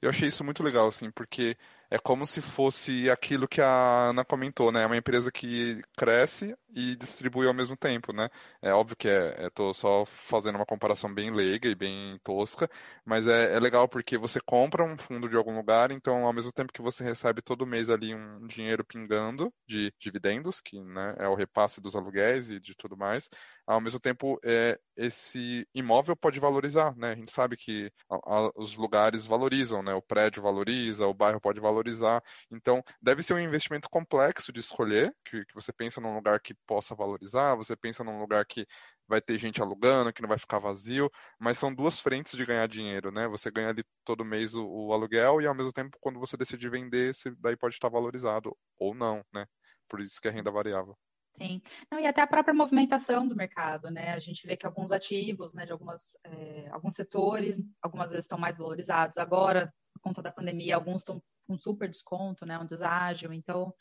Eu 0.00 0.10
achei 0.10 0.28
isso 0.28 0.44
muito 0.44 0.62
legal, 0.62 0.86
assim, 0.86 1.10
porque 1.10 1.56
é 1.90 1.98
como 1.98 2.26
se 2.26 2.40
fosse 2.40 3.10
aquilo 3.10 3.48
que 3.48 3.60
a 3.60 4.10
Ana 4.10 4.24
comentou, 4.24 4.70
né? 4.70 4.82
É 4.82 4.86
uma 4.86 4.96
empresa 4.96 5.30
que 5.32 5.82
cresce 5.96 6.56
e 6.74 6.96
distribui 6.96 7.46
ao 7.46 7.54
mesmo 7.54 7.76
tempo, 7.76 8.12
né? 8.12 8.28
É 8.60 8.72
óbvio 8.72 8.96
que 8.96 9.08
é, 9.08 9.46
estou 9.46 9.74
só 9.74 10.04
fazendo 10.06 10.56
uma 10.56 10.66
comparação 10.66 11.12
bem 11.12 11.30
leiga 11.30 11.68
e 11.68 11.74
bem 11.74 12.18
tosca, 12.24 12.68
mas 13.04 13.26
é, 13.26 13.54
é, 13.54 13.60
legal 13.60 13.88
porque 13.88 14.16
você 14.18 14.40
compra 14.40 14.84
um 14.84 14.96
fundo 14.96 15.28
de 15.28 15.36
algum 15.36 15.54
lugar, 15.56 15.90
então 15.90 16.24
ao 16.26 16.32
mesmo 16.32 16.52
tempo 16.52 16.72
que 16.72 16.82
você 16.82 17.04
recebe 17.04 17.42
todo 17.42 17.66
mês 17.66 17.90
ali 17.90 18.14
um 18.14 18.46
dinheiro 18.46 18.84
pingando 18.84 19.52
de 19.66 19.92
dividendos, 19.98 20.60
que 20.60 20.80
né, 20.80 21.14
é 21.18 21.28
o 21.28 21.34
repasse 21.34 21.80
dos 21.80 21.94
aluguéis 21.96 22.50
e 22.50 22.58
de 22.60 22.74
tudo 22.74 22.96
mais, 22.96 23.28
ao 23.66 23.80
mesmo 23.80 24.00
tempo 24.00 24.38
é, 24.44 24.78
esse 24.96 25.66
imóvel 25.74 26.16
pode 26.16 26.38
valorizar, 26.40 26.94
né? 26.96 27.12
A 27.12 27.14
gente 27.14 27.32
sabe 27.32 27.56
que 27.56 27.90
a, 28.10 28.16
a, 28.16 28.52
os 28.56 28.76
lugares 28.76 29.26
valorizam, 29.26 29.82
né? 29.82 29.94
O 29.94 30.02
prédio 30.02 30.42
valoriza, 30.42 31.06
o 31.06 31.14
bairro 31.14 31.40
pode 31.40 31.60
valorizar. 31.60 32.22
Então, 32.50 32.82
deve 33.00 33.22
ser 33.22 33.34
um 33.34 33.38
investimento 33.38 33.88
complexo 33.88 34.52
de 34.52 34.60
escolher, 34.60 35.14
que, 35.24 35.44
que 35.44 35.54
você 35.54 35.72
pensa 35.72 36.00
num 36.00 36.14
lugar 36.14 36.40
que 36.40 36.54
possa 36.66 36.94
valorizar, 36.94 37.54
você 37.54 37.76
pensa 37.76 38.04
num 38.04 38.18
lugar 38.18 38.44
que 38.46 38.66
vai 39.06 39.20
ter 39.20 39.38
gente 39.38 39.60
alugando, 39.60 40.12
que 40.12 40.22
não 40.22 40.28
vai 40.28 40.38
ficar 40.38 40.58
vazio, 40.58 41.10
mas 41.38 41.58
são 41.58 41.74
duas 41.74 42.00
frentes 42.00 42.36
de 42.36 42.46
ganhar 42.46 42.66
dinheiro, 42.66 43.10
né? 43.10 43.28
Você 43.28 43.50
ganha 43.50 43.68
ali 43.68 43.84
todo 44.04 44.24
mês 44.24 44.54
o, 44.54 44.66
o 44.66 44.92
aluguel 44.92 45.40
e 45.40 45.46
ao 45.46 45.54
mesmo 45.54 45.72
tempo 45.72 45.98
quando 46.00 46.18
você 46.18 46.36
decide 46.36 46.68
vender, 46.68 47.12
daí 47.38 47.56
pode 47.56 47.74
estar 47.74 47.88
valorizado 47.88 48.56
ou 48.78 48.94
não, 48.94 49.24
né? 49.32 49.46
Por 49.88 50.00
isso 50.00 50.20
que 50.20 50.28
é 50.28 50.30
renda 50.30 50.50
variável. 50.50 50.96
Sim. 51.36 51.62
Não, 51.90 51.98
e 51.98 52.06
até 52.06 52.20
a 52.20 52.26
própria 52.26 52.54
movimentação 52.54 53.26
do 53.26 53.34
mercado, 53.34 53.90
né? 53.90 54.12
A 54.12 54.20
gente 54.20 54.46
vê 54.46 54.56
que 54.56 54.66
alguns 54.66 54.92
ativos, 54.92 55.54
né, 55.54 55.64
de 55.64 55.72
algumas, 55.72 56.16
é, 56.24 56.68
alguns 56.70 56.94
setores, 56.94 57.56
algumas 57.80 58.10
vezes 58.10 58.24
estão 58.24 58.38
mais 58.38 58.58
valorizados. 58.58 59.16
Agora, 59.16 59.72
por 59.94 60.00
conta 60.00 60.22
da 60.22 60.30
pandemia, 60.30 60.74
alguns 60.74 61.00
estão 61.00 61.22
com 61.46 61.56
super 61.56 61.88
desconto, 61.88 62.44
né? 62.44 62.58
Um 62.58 62.66
deságio. 62.66 63.32
Então, 63.32 63.74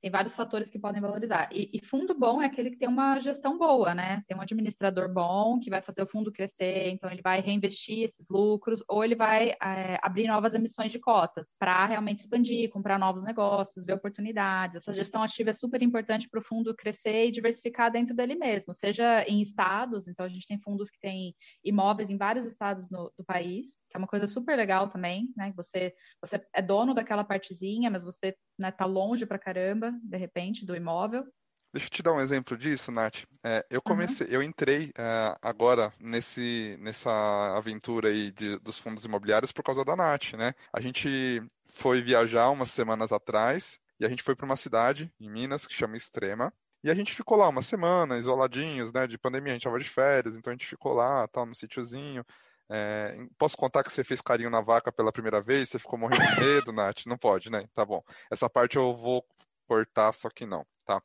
tem 0.00 0.10
vários 0.10 0.34
fatores 0.36 0.70
que 0.70 0.78
podem 0.78 1.00
valorizar. 1.00 1.48
E, 1.52 1.70
e, 1.72 1.84
fundo 1.84 2.14
bom 2.14 2.40
é 2.40 2.46
aquele 2.46 2.70
que 2.70 2.78
tem 2.78 2.88
uma 2.88 3.18
gestão 3.18 3.58
boa, 3.58 3.94
né? 3.94 4.22
Tem 4.26 4.36
um 4.36 4.40
administrador 4.40 5.12
bom 5.12 5.58
que 5.58 5.70
vai 5.70 5.82
fazer 5.82 6.02
o 6.02 6.06
fundo 6.06 6.32
crescer, 6.32 6.90
então 6.90 7.10
ele 7.10 7.22
vai 7.22 7.40
reinvestir 7.40 8.04
esses 8.04 8.26
lucros, 8.28 8.82
ou 8.88 9.04
ele 9.04 9.16
vai 9.16 9.50
é, 9.50 9.98
abrir 10.02 10.28
novas 10.28 10.54
emissões 10.54 10.92
de 10.92 10.98
cotas 10.98 11.56
para 11.58 11.86
realmente 11.86 12.20
expandir, 12.20 12.70
comprar 12.70 12.98
novos 12.98 13.24
negócios, 13.24 13.84
ver 13.84 13.94
oportunidades. 13.94 14.76
Essa 14.76 14.92
gestão 14.92 15.22
ativa 15.22 15.50
é 15.50 15.52
super 15.52 15.82
importante 15.82 16.28
para 16.28 16.40
o 16.40 16.44
fundo 16.44 16.74
crescer 16.74 17.26
e 17.26 17.32
diversificar 17.32 17.90
dentro 17.90 18.14
dele 18.14 18.34
mesmo, 18.34 18.72
seja 18.72 19.24
em 19.24 19.42
estados, 19.42 20.06
então 20.06 20.24
a 20.24 20.28
gente 20.28 20.46
tem 20.46 20.60
fundos 20.60 20.90
que 20.90 21.00
têm 21.00 21.34
imóveis 21.64 22.08
em 22.10 22.16
vários 22.16 22.46
estados 22.46 22.88
no, 22.90 23.12
do 23.16 23.24
país, 23.24 23.66
que 23.88 23.96
é 23.96 23.98
uma 23.98 24.06
coisa 24.06 24.26
super 24.26 24.56
legal 24.56 24.88
também, 24.88 25.32
né? 25.36 25.52
Você, 25.56 25.94
você 26.20 26.44
é 26.52 26.60
dono 26.60 26.94
daquela 26.94 27.24
partezinha, 27.24 27.90
mas 27.90 28.04
você 28.04 28.36
né, 28.58 28.70
tá 28.70 28.84
longe 28.84 29.24
pra 29.24 29.38
caramba, 29.38 29.92
de 30.02 30.16
repente, 30.16 30.66
do 30.66 30.76
imóvel. 30.76 31.24
Deixa 31.72 31.86
eu 31.86 31.90
te 31.90 32.02
dar 32.02 32.12
um 32.12 32.20
exemplo 32.20 32.56
disso, 32.56 32.90
Nath. 32.90 33.24
É, 33.44 33.64
eu 33.70 33.82
comecei, 33.82 34.26
uhum. 34.26 34.32
eu 34.32 34.42
entrei 34.42 34.90
é, 34.96 35.36
agora 35.42 35.92
nesse, 36.00 36.78
nessa 36.80 37.10
aventura 37.56 38.08
aí 38.08 38.30
de, 38.32 38.58
dos 38.60 38.78
fundos 38.78 39.04
imobiliários 39.04 39.52
por 39.52 39.62
causa 39.62 39.84
da 39.84 39.94
Nath, 39.94 40.32
né? 40.32 40.54
A 40.72 40.80
gente 40.80 41.42
foi 41.66 42.00
viajar 42.00 42.50
umas 42.50 42.70
semanas 42.70 43.12
atrás 43.12 43.78
e 44.00 44.06
a 44.06 44.08
gente 44.08 44.22
foi 44.22 44.34
para 44.34 44.46
uma 44.46 44.56
cidade 44.56 45.12
em 45.20 45.30
Minas 45.30 45.66
que 45.66 45.74
chama 45.74 45.96
Extrema. 45.96 46.52
E 46.82 46.90
a 46.90 46.94
gente 46.94 47.12
ficou 47.12 47.36
lá 47.36 47.48
uma 47.48 47.60
semana, 47.60 48.16
isoladinhos, 48.16 48.92
né? 48.92 49.06
De 49.06 49.18
pandemia, 49.18 49.52
a 49.52 49.54
gente 49.54 49.64
tava 49.64 49.78
de 49.78 49.88
férias, 49.88 50.36
então 50.36 50.50
a 50.50 50.54
gente 50.54 50.66
ficou 50.66 50.92
lá, 50.94 51.26
tal, 51.28 51.44
no 51.44 51.54
sítiozinho. 51.54 52.24
É, 52.70 53.16
posso 53.38 53.56
contar 53.56 53.82
que 53.82 53.92
você 53.92 54.04
fez 54.04 54.20
carinho 54.20 54.50
na 54.50 54.60
vaca 54.60 54.92
pela 54.92 55.12
primeira 55.12 55.40
vez? 55.40 55.70
Você 55.70 55.78
ficou 55.78 55.98
morrendo 55.98 56.26
de 56.34 56.40
medo, 56.40 56.72
Nath? 56.72 57.06
Não 57.06 57.16
pode, 57.16 57.50
né? 57.50 57.66
Tá 57.74 57.84
bom. 57.84 58.02
Essa 58.30 58.48
parte 58.48 58.76
eu 58.76 58.96
vou 58.96 59.24
cortar, 59.66 60.12
só 60.12 60.30
que 60.30 60.46
não, 60.46 60.66
tá? 60.84 61.00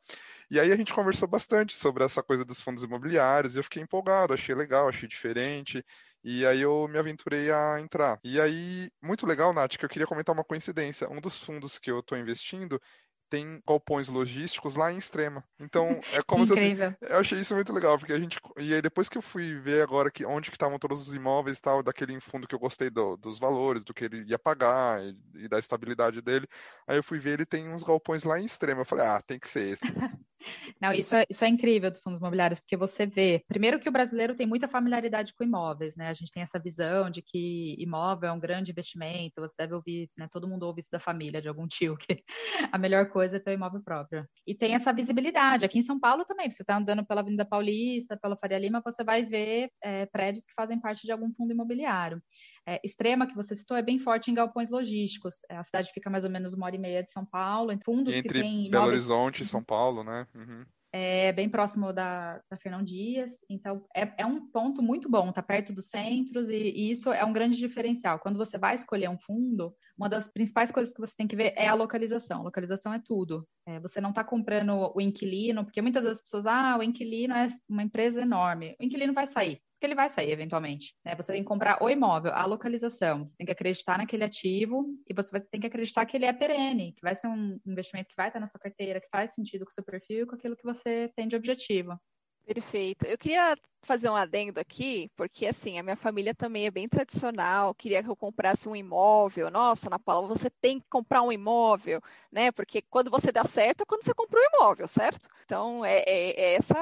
E 0.50 0.58
aí 0.58 0.72
a 0.72 0.76
gente 0.76 0.94
conversou 0.94 1.28
bastante 1.28 1.76
sobre 1.76 2.04
essa 2.04 2.22
coisa 2.22 2.44
dos 2.44 2.62
fundos 2.62 2.82
imobiliários 2.84 3.54
e 3.54 3.58
eu 3.58 3.64
fiquei 3.64 3.82
empolgado, 3.82 4.32
achei 4.32 4.54
legal, 4.54 4.88
achei 4.88 5.08
diferente. 5.08 5.84
E 6.26 6.46
aí 6.46 6.62
eu 6.62 6.88
me 6.88 6.98
aventurei 6.98 7.50
a 7.50 7.78
entrar. 7.78 8.18
E 8.24 8.40
aí, 8.40 8.90
muito 9.02 9.26
legal, 9.26 9.52
Nath, 9.52 9.76
que 9.76 9.84
eu 9.84 9.88
queria 9.90 10.06
comentar 10.06 10.34
uma 10.34 10.42
coincidência. 10.42 11.06
Um 11.10 11.20
dos 11.20 11.38
fundos 11.38 11.78
que 11.78 11.90
eu 11.90 12.00
estou 12.00 12.16
investindo 12.16 12.80
tem 13.28 13.60
galpões 13.66 14.08
logísticos 14.08 14.74
lá 14.74 14.92
em 14.92 14.96
Extrema. 14.96 15.44
Então, 15.58 16.00
é 16.12 16.22
como 16.22 16.44
Incrível. 16.44 16.76
se 16.76 16.82
assim, 16.82 16.96
eu 17.00 17.18
achei 17.18 17.40
isso 17.40 17.54
muito 17.54 17.72
legal, 17.72 17.98
porque 17.98 18.12
a 18.12 18.18
gente 18.18 18.38
e 18.58 18.74
aí 18.74 18.82
depois 18.82 19.08
que 19.08 19.18
eu 19.18 19.22
fui 19.22 19.58
ver 19.58 19.82
agora 19.82 20.10
que 20.10 20.24
onde 20.24 20.50
que 20.50 20.56
estavam 20.56 20.78
todos 20.78 21.08
os 21.08 21.14
imóveis 21.14 21.58
e 21.58 21.62
tal, 21.62 21.82
daquele 21.82 22.18
fundo 22.20 22.46
que 22.46 22.54
eu 22.54 22.58
gostei 22.58 22.90
do, 22.90 23.16
dos 23.16 23.38
valores, 23.38 23.84
do 23.84 23.94
que 23.94 24.04
ele 24.04 24.24
ia 24.24 24.38
pagar 24.38 25.02
e, 25.02 25.16
e, 25.34 25.48
da 25.48 25.58
estabilidade 25.58 26.20
dele, 26.20 26.46
aí 26.86 26.96
eu 26.96 27.02
fui 27.02 27.18
ver 27.18 27.34
ele 27.34 27.46
tem 27.46 27.68
uns 27.68 27.82
galpões 27.82 28.24
lá 28.24 28.38
em 28.38 28.44
Extrema. 28.44 28.82
Eu 28.82 28.86
falei: 28.86 29.06
"Ah, 29.06 29.20
tem 29.22 29.38
que 29.38 29.48
ser 29.48 29.68
esse". 29.68 29.82
Não, 30.80 30.92
isso 30.92 31.14
é, 31.14 31.24
isso 31.28 31.44
é 31.44 31.48
incrível 31.48 31.90
dos 31.90 32.00
fundos 32.00 32.18
imobiliários, 32.18 32.60
porque 32.60 32.76
você 32.76 33.06
vê, 33.06 33.42
primeiro 33.48 33.78
que 33.78 33.88
o 33.88 33.92
brasileiro 33.92 34.34
tem 34.34 34.46
muita 34.46 34.68
familiaridade 34.68 35.32
com 35.34 35.44
imóveis, 35.44 35.94
né? 35.96 36.08
A 36.08 36.14
gente 36.14 36.32
tem 36.32 36.42
essa 36.42 36.58
visão 36.58 37.10
de 37.10 37.22
que 37.22 37.76
imóvel 37.78 38.30
é 38.30 38.32
um 38.32 38.40
grande 38.40 38.70
investimento, 38.70 39.40
você 39.40 39.54
deve 39.58 39.74
ouvir, 39.74 40.10
né? 40.16 40.28
Todo 40.30 40.48
mundo 40.48 40.64
ouve 40.64 40.80
isso 40.80 40.90
da 40.90 41.00
família, 41.00 41.40
de 41.40 41.48
algum 41.48 41.66
tio, 41.66 41.96
que 41.96 42.22
a 42.72 42.78
melhor 42.78 43.08
coisa 43.10 43.36
é 43.36 43.40
ter 43.40 43.50
um 43.50 43.54
imóvel 43.54 43.82
próprio. 43.82 44.26
E 44.46 44.54
tem 44.54 44.74
essa 44.74 44.92
visibilidade. 44.92 45.64
Aqui 45.64 45.78
em 45.78 45.82
São 45.82 45.98
Paulo 45.98 46.24
também, 46.24 46.50
você 46.50 46.62
está 46.62 46.76
andando 46.76 47.04
pela 47.04 47.20
Avenida 47.20 47.44
Paulista, 47.44 48.18
pela 48.20 48.36
Faria 48.36 48.58
Lima, 48.58 48.82
você 48.84 49.04
vai 49.04 49.24
ver 49.24 49.70
é, 49.82 50.06
prédios 50.06 50.44
que 50.44 50.52
fazem 50.54 50.80
parte 50.80 51.02
de 51.02 51.12
algum 51.12 51.32
fundo 51.34 51.52
imobiliário. 51.52 52.22
É, 52.66 52.80
Extrema, 52.82 53.26
que 53.26 53.34
você 53.34 53.54
citou, 53.54 53.76
é 53.76 53.82
bem 53.82 53.98
forte 53.98 54.30
em 54.30 54.34
galpões 54.34 54.70
logísticos. 54.70 55.34
É, 55.50 55.56
a 55.56 55.64
cidade 55.64 55.92
fica 55.92 56.08
mais 56.08 56.24
ou 56.24 56.30
menos 56.30 56.54
uma 56.54 56.66
hora 56.66 56.76
e 56.76 56.78
meia 56.78 57.02
de 57.02 57.12
São 57.12 57.24
Paulo, 57.24 57.72
em 57.72 57.78
fundos 57.84 58.14
Entre 58.14 58.32
que 58.32 58.40
tem 58.40 58.70
Belo 58.70 58.86
Horizonte 58.86 59.42
e 59.42 59.46
São 59.46 59.62
Paulo, 59.62 60.02
né? 60.02 60.26
Uhum. 60.34 60.64
É 60.96 61.32
bem 61.32 61.48
próximo 61.48 61.92
da, 61.92 62.40
da 62.48 62.56
Fernão 62.56 62.80
Dias, 62.80 63.32
então 63.50 63.84
é, 63.92 64.12
é, 64.16 64.24
um 64.24 64.48
ponto 64.48 64.80
muito 64.80 65.10
bom, 65.10 65.32
tá 65.32 65.42
perto 65.42 65.72
dos 65.72 65.86
centros 65.86 66.48
e, 66.48 66.54
e, 66.54 66.92
isso 66.92 67.12
é 67.12 67.24
um 67.24 67.32
grande 67.32 67.56
diferencial. 67.56 68.20
Quando 68.20 68.36
você 68.36 68.56
vai 68.56 68.76
escolher 68.76 69.10
um 69.10 69.18
fundo, 69.18 69.74
uma 69.98 70.08
das 70.08 70.30
principais 70.30 70.70
coisas 70.70 70.94
que 70.94 71.00
você 71.00 71.12
tem 71.16 71.26
que 71.26 71.34
ver 71.34 71.52
é 71.56 71.66
a 71.66 71.74
localização. 71.74 72.44
Localização 72.44 72.94
é 72.94 73.02
tudo. 73.04 73.44
É, 73.66 73.80
você 73.80 74.00
não 74.00 74.10
está 74.10 74.22
comprando 74.22 74.92
o 74.94 75.00
inquilino, 75.00 75.64
porque 75.64 75.82
muitas 75.82 76.04
vezes 76.04 76.18
as 76.18 76.22
pessoas, 76.22 76.46
ah, 76.46 76.76
o 76.78 76.82
inquilino 76.82 77.34
é 77.34 77.48
uma 77.68 77.82
empresa 77.82 78.22
enorme. 78.22 78.76
O 78.80 78.84
inquilino 78.84 79.12
vai 79.12 79.26
sair 79.26 79.60
que 79.84 79.86
ele 79.86 79.94
vai 79.94 80.08
sair 80.08 80.30
eventualmente. 80.30 80.94
Né? 81.04 81.14
Você 81.14 81.32
tem 81.32 81.42
que 81.42 81.48
comprar 81.48 81.82
o 81.82 81.90
imóvel, 81.90 82.32
a 82.32 82.46
localização, 82.46 83.26
você 83.26 83.36
tem 83.36 83.44
que 83.44 83.52
acreditar 83.52 83.98
naquele 83.98 84.24
ativo 84.24 84.86
e 85.06 85.12
você 85.12 85.38
tem 85.38 85.60
que 85.60 85.66
acreditar 85.66 86.06
que 86.06 86.16
ele 86.16 86.24
é 86.24 86.32
perene, 86.32 86.92
que 86.92 87.02
vai 87.02 87.14
ser 87.14 87.26
um 87.26 87.60
investimento 87.66 88.08
que 88.08 88.16
vai 88.16 88.28
estar 88.28 88.40
na 88.40 88.48
sua 88.48 88.58
carteira, 88.58 88.98
que 88.98 89.08
faz 89.10 89.34
sentido 89.34 89.66
com 89.66 89.70
o 89.70 89.74
seu 89.74 89.84
perfil 89.84 90.22
e 90.22 90.26
com 90.26 90.36
aquilo 90.36 90.56
que 90.56 90.64
você 90.64 91.12
tem 91.14 91.28
de 91.28 91.36
objetivo. 91.36 91.98
Perfeito. 92.46 93.06
Eu 93.06 93.16
queria 93.16 93.56
fazer 93.82 94.08
um 94.10 94.16
adendo 94.16 94.60
aqui, 94.60 95.10
porque 95.16 95.46
assim, 95.46 95.78
a 95.78 95.82
minha 95.82 95.96
família 95.96 96.34
também 96.34 96.66
é 96.66 96.70
bem 96.70 96.86
tradicional, 96.86 97.74
queria 97.74 98.02
que 98.02 98.08
eu 98.08 98.16
comprasse 98.16 98.68
um 98.68 98.76
imóvel. 98.76 99.50
Nossa, 99.50 99.88
Ana 99.88 99.98
Paula, 99.98 100.28
você 100.28 100.50
tem 100.50 100.78
que 100.78 100.86
comprar 100.90 101.22
um 101.22 101.32
imóvel, 101.32 102.00
né? 102.30 102.52
Porque 102.52 102.82
quando 102.82 103.10
você 103.10 103.32
dá 103.32 103.44
certo 103.44 103.82
é 103.82 103.86
quando 103.86 104.04
você 104.04 104.12
comprou 104.14 104.42
um 104.42 104.56
imóvel, 104.56 104.86
certo? 104.86 105.26
Então, 105.44 105.84
é, 105.84 105.98
é, 106.06 106.40
é 106.40 106.54
essa 106.54 106.74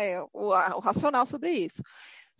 é, 0.00 0.20
o, 0.32 0.50
o 0.50 0.80
racional 0.80 1.26
sobre 1.26 1.50
isso. 1.52 1.82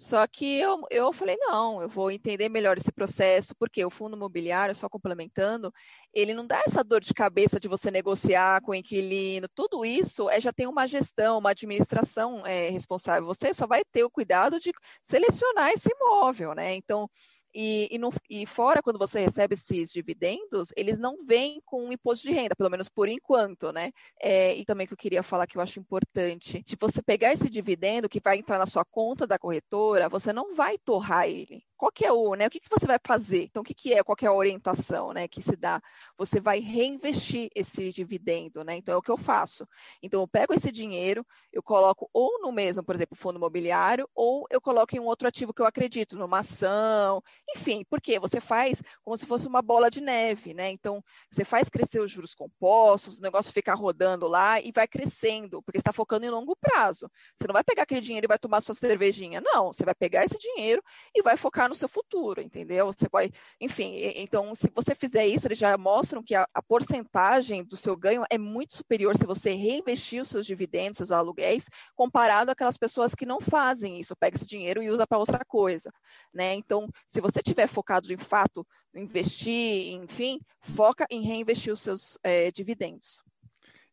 Só 0.01 0.27
que 0.27 0.59
eu, 0.59 0.81
eu 0.91 1.13
falei, 1.13 1.37
não, 1.37 1.83
eu 1.83 1.89
vou 1.89 2.11
entender 2.11 2.49
melhor 2.49 2.79
esse 2.79 2.91
processo, 2.91 3.55
porque 3.59 3.85
o 3.85 3.91
fundo 3.91 4.17
imobiliário, 4.17 4.75
só 4.75 4.89
complementando, 4.89 5.71
ele 6.15 6.33
não 6.33 6.47
dá 6.47 6.63
essa 6.67 6.83
dor 6.83 7.03
de 7.03 7.13
cabeça 7.13 7.61
de 7.61 7.69
você 7.69 7.91
negociar 7.91 8.63
com 8.63 8.73
o 8.73 8.75
inquilino, 8.75 9.47
tudo 9.55 9.85
isso 9.85 10.31
é, 10.31 10.41
já 10.41 10.55
tem 10.55 10.67
uma 10.67 10.87
gestão, 10.87 11.37
uma 11.37 11.51
administração 11.51 12.47
é, 12.47 12.71
responsável. 12.71 13.27
Você 13.27 13.53
só 13.53 13.67
vai 13.67 13.83
ter 13.93 14.03
o 14.03 14.11
cuidado 14.11 14.59
de 14.59 14.73
selecionar 15.03 15.71
esse 15.71 15.91
imóvel, 15.93 16.55
né? 16.55 16.75
Então, 16.75 17.07
e, 17.55 17.89
e, 17.91 17.99
no, 17.99 18.11
e, 18.29 18.47
fora, 18.47 18.83
quando 18.83 18.99
você 18.99 19.21
recebe 19.21 19.55
esses 19.55 19.93
dividendos, 19.93 20.73
eles 20.77 20.99
não 20.99 21.25
vêm 21.25 21.61
com 21.65 21.93
imposto 21.93 22.27
de 22.27 22.33
renda, 22.33 22.55
pelo 22.57 22.71
menos 22.71 22.89
por 22.89 23.09
enquanto, 23.09 23.73
né? 23.73 23.93
É, 24.21 24.55
e 24.57 24.65
também 24.65 24.87
que 24.87 24.93
eu 24.93 24.99
queria 24.99 25.23
falar 25.23 25.47
que 25.47 25.57
eu 25.57 25.63
acho 25.63 25.81
importante, 25.81 26.63
de 26.63 26.77
você 26.79 27.03
pegar 27.03 27.33
esse 27.33 27.49
dividendo 27.51 28.09
que 28.09 28.21
vai 28.21 28.39
entrar 28.39 28.59
na 28.59 28.67
sua 28.67 28.85
conta 28.85 29.27
da 29.27 29.39
corretora, 29.39 30.09
você 30.09 30.33
não 30.33 30.55
vai 30.55 30.79
torrar 30.79 31.29
ele 31.29 31.65
qual 31.81 31.91
que 31.91 32.05
é 32.05 32.13
o, 32.13 32.35
né? 32.35 32.47
O 32.47 32.51
que, 32.51 32.61
que 32.61 32.69
você 32.69 32.87
vai 32.87 32.99
fazer? 33.03 33.45
Então, 33.45 33.63
o 33.63 33.65
que, 33.65 33.73
que 33.73 33.95
é, 33.95 34.05
qual 34.05 34.15
que 34.15 34.27
é 34.27 34.29
a 34.29 34.35
orientação, 34.35 35.15
né, 35.15 35.27
que 35.27 35.41
se 35.41 35.57
dá? 35.57 35.81
Você 36.19 36.39
vai 36.39 36.61
reinvestir 36.61 37.49
esse 37.55 37.91
dividendo, 37.91 38.63
né? 38.63 38.77
Então, 38.77 38.93
é 38.93 38.99
o 38.99 39.03
que 39.03 39.11
eu 39.11 39.17
faço. 39.17 39.67
Então, 40.03 40.21
eu 40.21 40.29
pego 40.29 40.53
esse 40.53 40.71
dinheiro, 40.71 41.27
eu 41.51 41.63
coloco 41.63 42.11
ou 42.13 42.39
no 42.43 42.53
mesmo, 42.53 42.85
por 42.85 42.95
exemplo, 42.95 43.17
fundo 43.17 43.39
imobiliário, 43.39 44.07
ou 44.15 44.47
eu 44.51 44.61
coloco 44.61 44.95
em 44.95 45.01
um 45.01 45.07
outro 45.07 45.27
ativo 45.27 45.55
que 45.55 45.63
eu 45.63 45.67
acredito, 45.67 46.19
numa 46.19 46.41
ação, 46.41 47.23
enfim, 47.57 47.83
porque 47.89 48.19
você 48.19 48.43
faz 48.43 48.83
como 49.03 49.17
se 49.17 49.25
fosse 49.25 49.49
uma 49.49 49.63
bola 49.63 49.91
de 49.91 50.03
neve, 50.03 50.53
né? 50.53 50.71
Então, 50.71 51.03
você 51.31 51.47
faz 51.47 51.71
crescer 51.71 52.01
os 52.01 52.11
juros 52.11 52.35
compostos, 52.35 53.17
o 53.17 53.23
negócio 53.23 53.55
fica 53.55 53.73
rodando 53.73 54.29
lá 54.29 54.61
e 54.61 54.71
vai 54.71 54.87
crescendo, 54.87 55.63
porque 55.63 55.79
está 55.79 55.95
focando 55.95 56.27
em 56.27 56.31
longo 56.31 56.55
prazo. 56.57 57.11
Você 57.35 57.47
não 57.47 57.55
vai 57.55 57.65
pegar 57.65 57.85
aquele 57.85 58.03
dinheiro 58.03 58.27
e 58.27 58.29
vai 58.29 58.39
tomar 58.39 58.61
sua 58.61 58.75
cervejinha, 58.75 59.41
não. 59.41 59.73
Você 59.73 59.83
vai 59.83 59.95
pegar 59.95 60.27
esse 60.27 60.37
dinheiro 60.37 60.83
e 61.15 61.23
vai 61.23 61.39
focar 61.39 61.70
no 61.71 61.75
seu 61.75 61.89
futuro, 61.89 62.43
entendeu? 62.43 62.87
Você 62.87 63.09
vai, 63.11 63.31
enfim, 63.61 63.93
então 64.17 64.55
se 64.55 64.71
você 64.75 64.95
fizer 64.95 65.27
isso, 65.27 65.47
eles 65.47 65.59
já 65.59 65.79
mostram 65.79 66.23
que 66.23 66.35
a, 66.35 66.47
a 66.53 66.61
porcentagem 66.63 67.65
do 67.65 67.77
seu 67.77 67.97
ganho 67.97 68.25
é 68.29 68.37
muito 68.37 68.77
superior 68.77 69.17
se 69.17 69.25
você 69.25 69.53
reinvestir 69.53 70.21
os 70.21 70.29
seus 70.29 70.45
dividendos, 70.45 70.99
seus 70.99 71.13
aluguéis, 71.13 71.71
comparado 71.97 72.51
àquelas 72.51 72.77
pessoas 72.77 73.15
que 73.15 73.25
não 73.25 73.41
fazem 73.41 73.99
isso, 73.99 74.17
pega 74.17 74.37
esse 74.37 74.47
dinheiro 74.47 74.83
e 74.83 74.91
usa 74.91 75.07
para 75.07 75.19
outra 75.19 75.45
coisa, 75.45 75.91
né? 76.35 76.55
Então, 76.55 76.89
se 77.07 77.21
você 77.21 77.43
tiver 77.43 77.67
focado 77.67 78.07
de 78.07 78.17
fato 78.17 78.67
investir, 78.95 79.93
enfim, 79.93 80.41
foca 80.61 81.07
em 81.09 81.23
reinvestir 81.23 81.73
os 81.73 81.81
seus 81.81 82.19
é, 82.23 82.51
dividendos. 82.51 83.23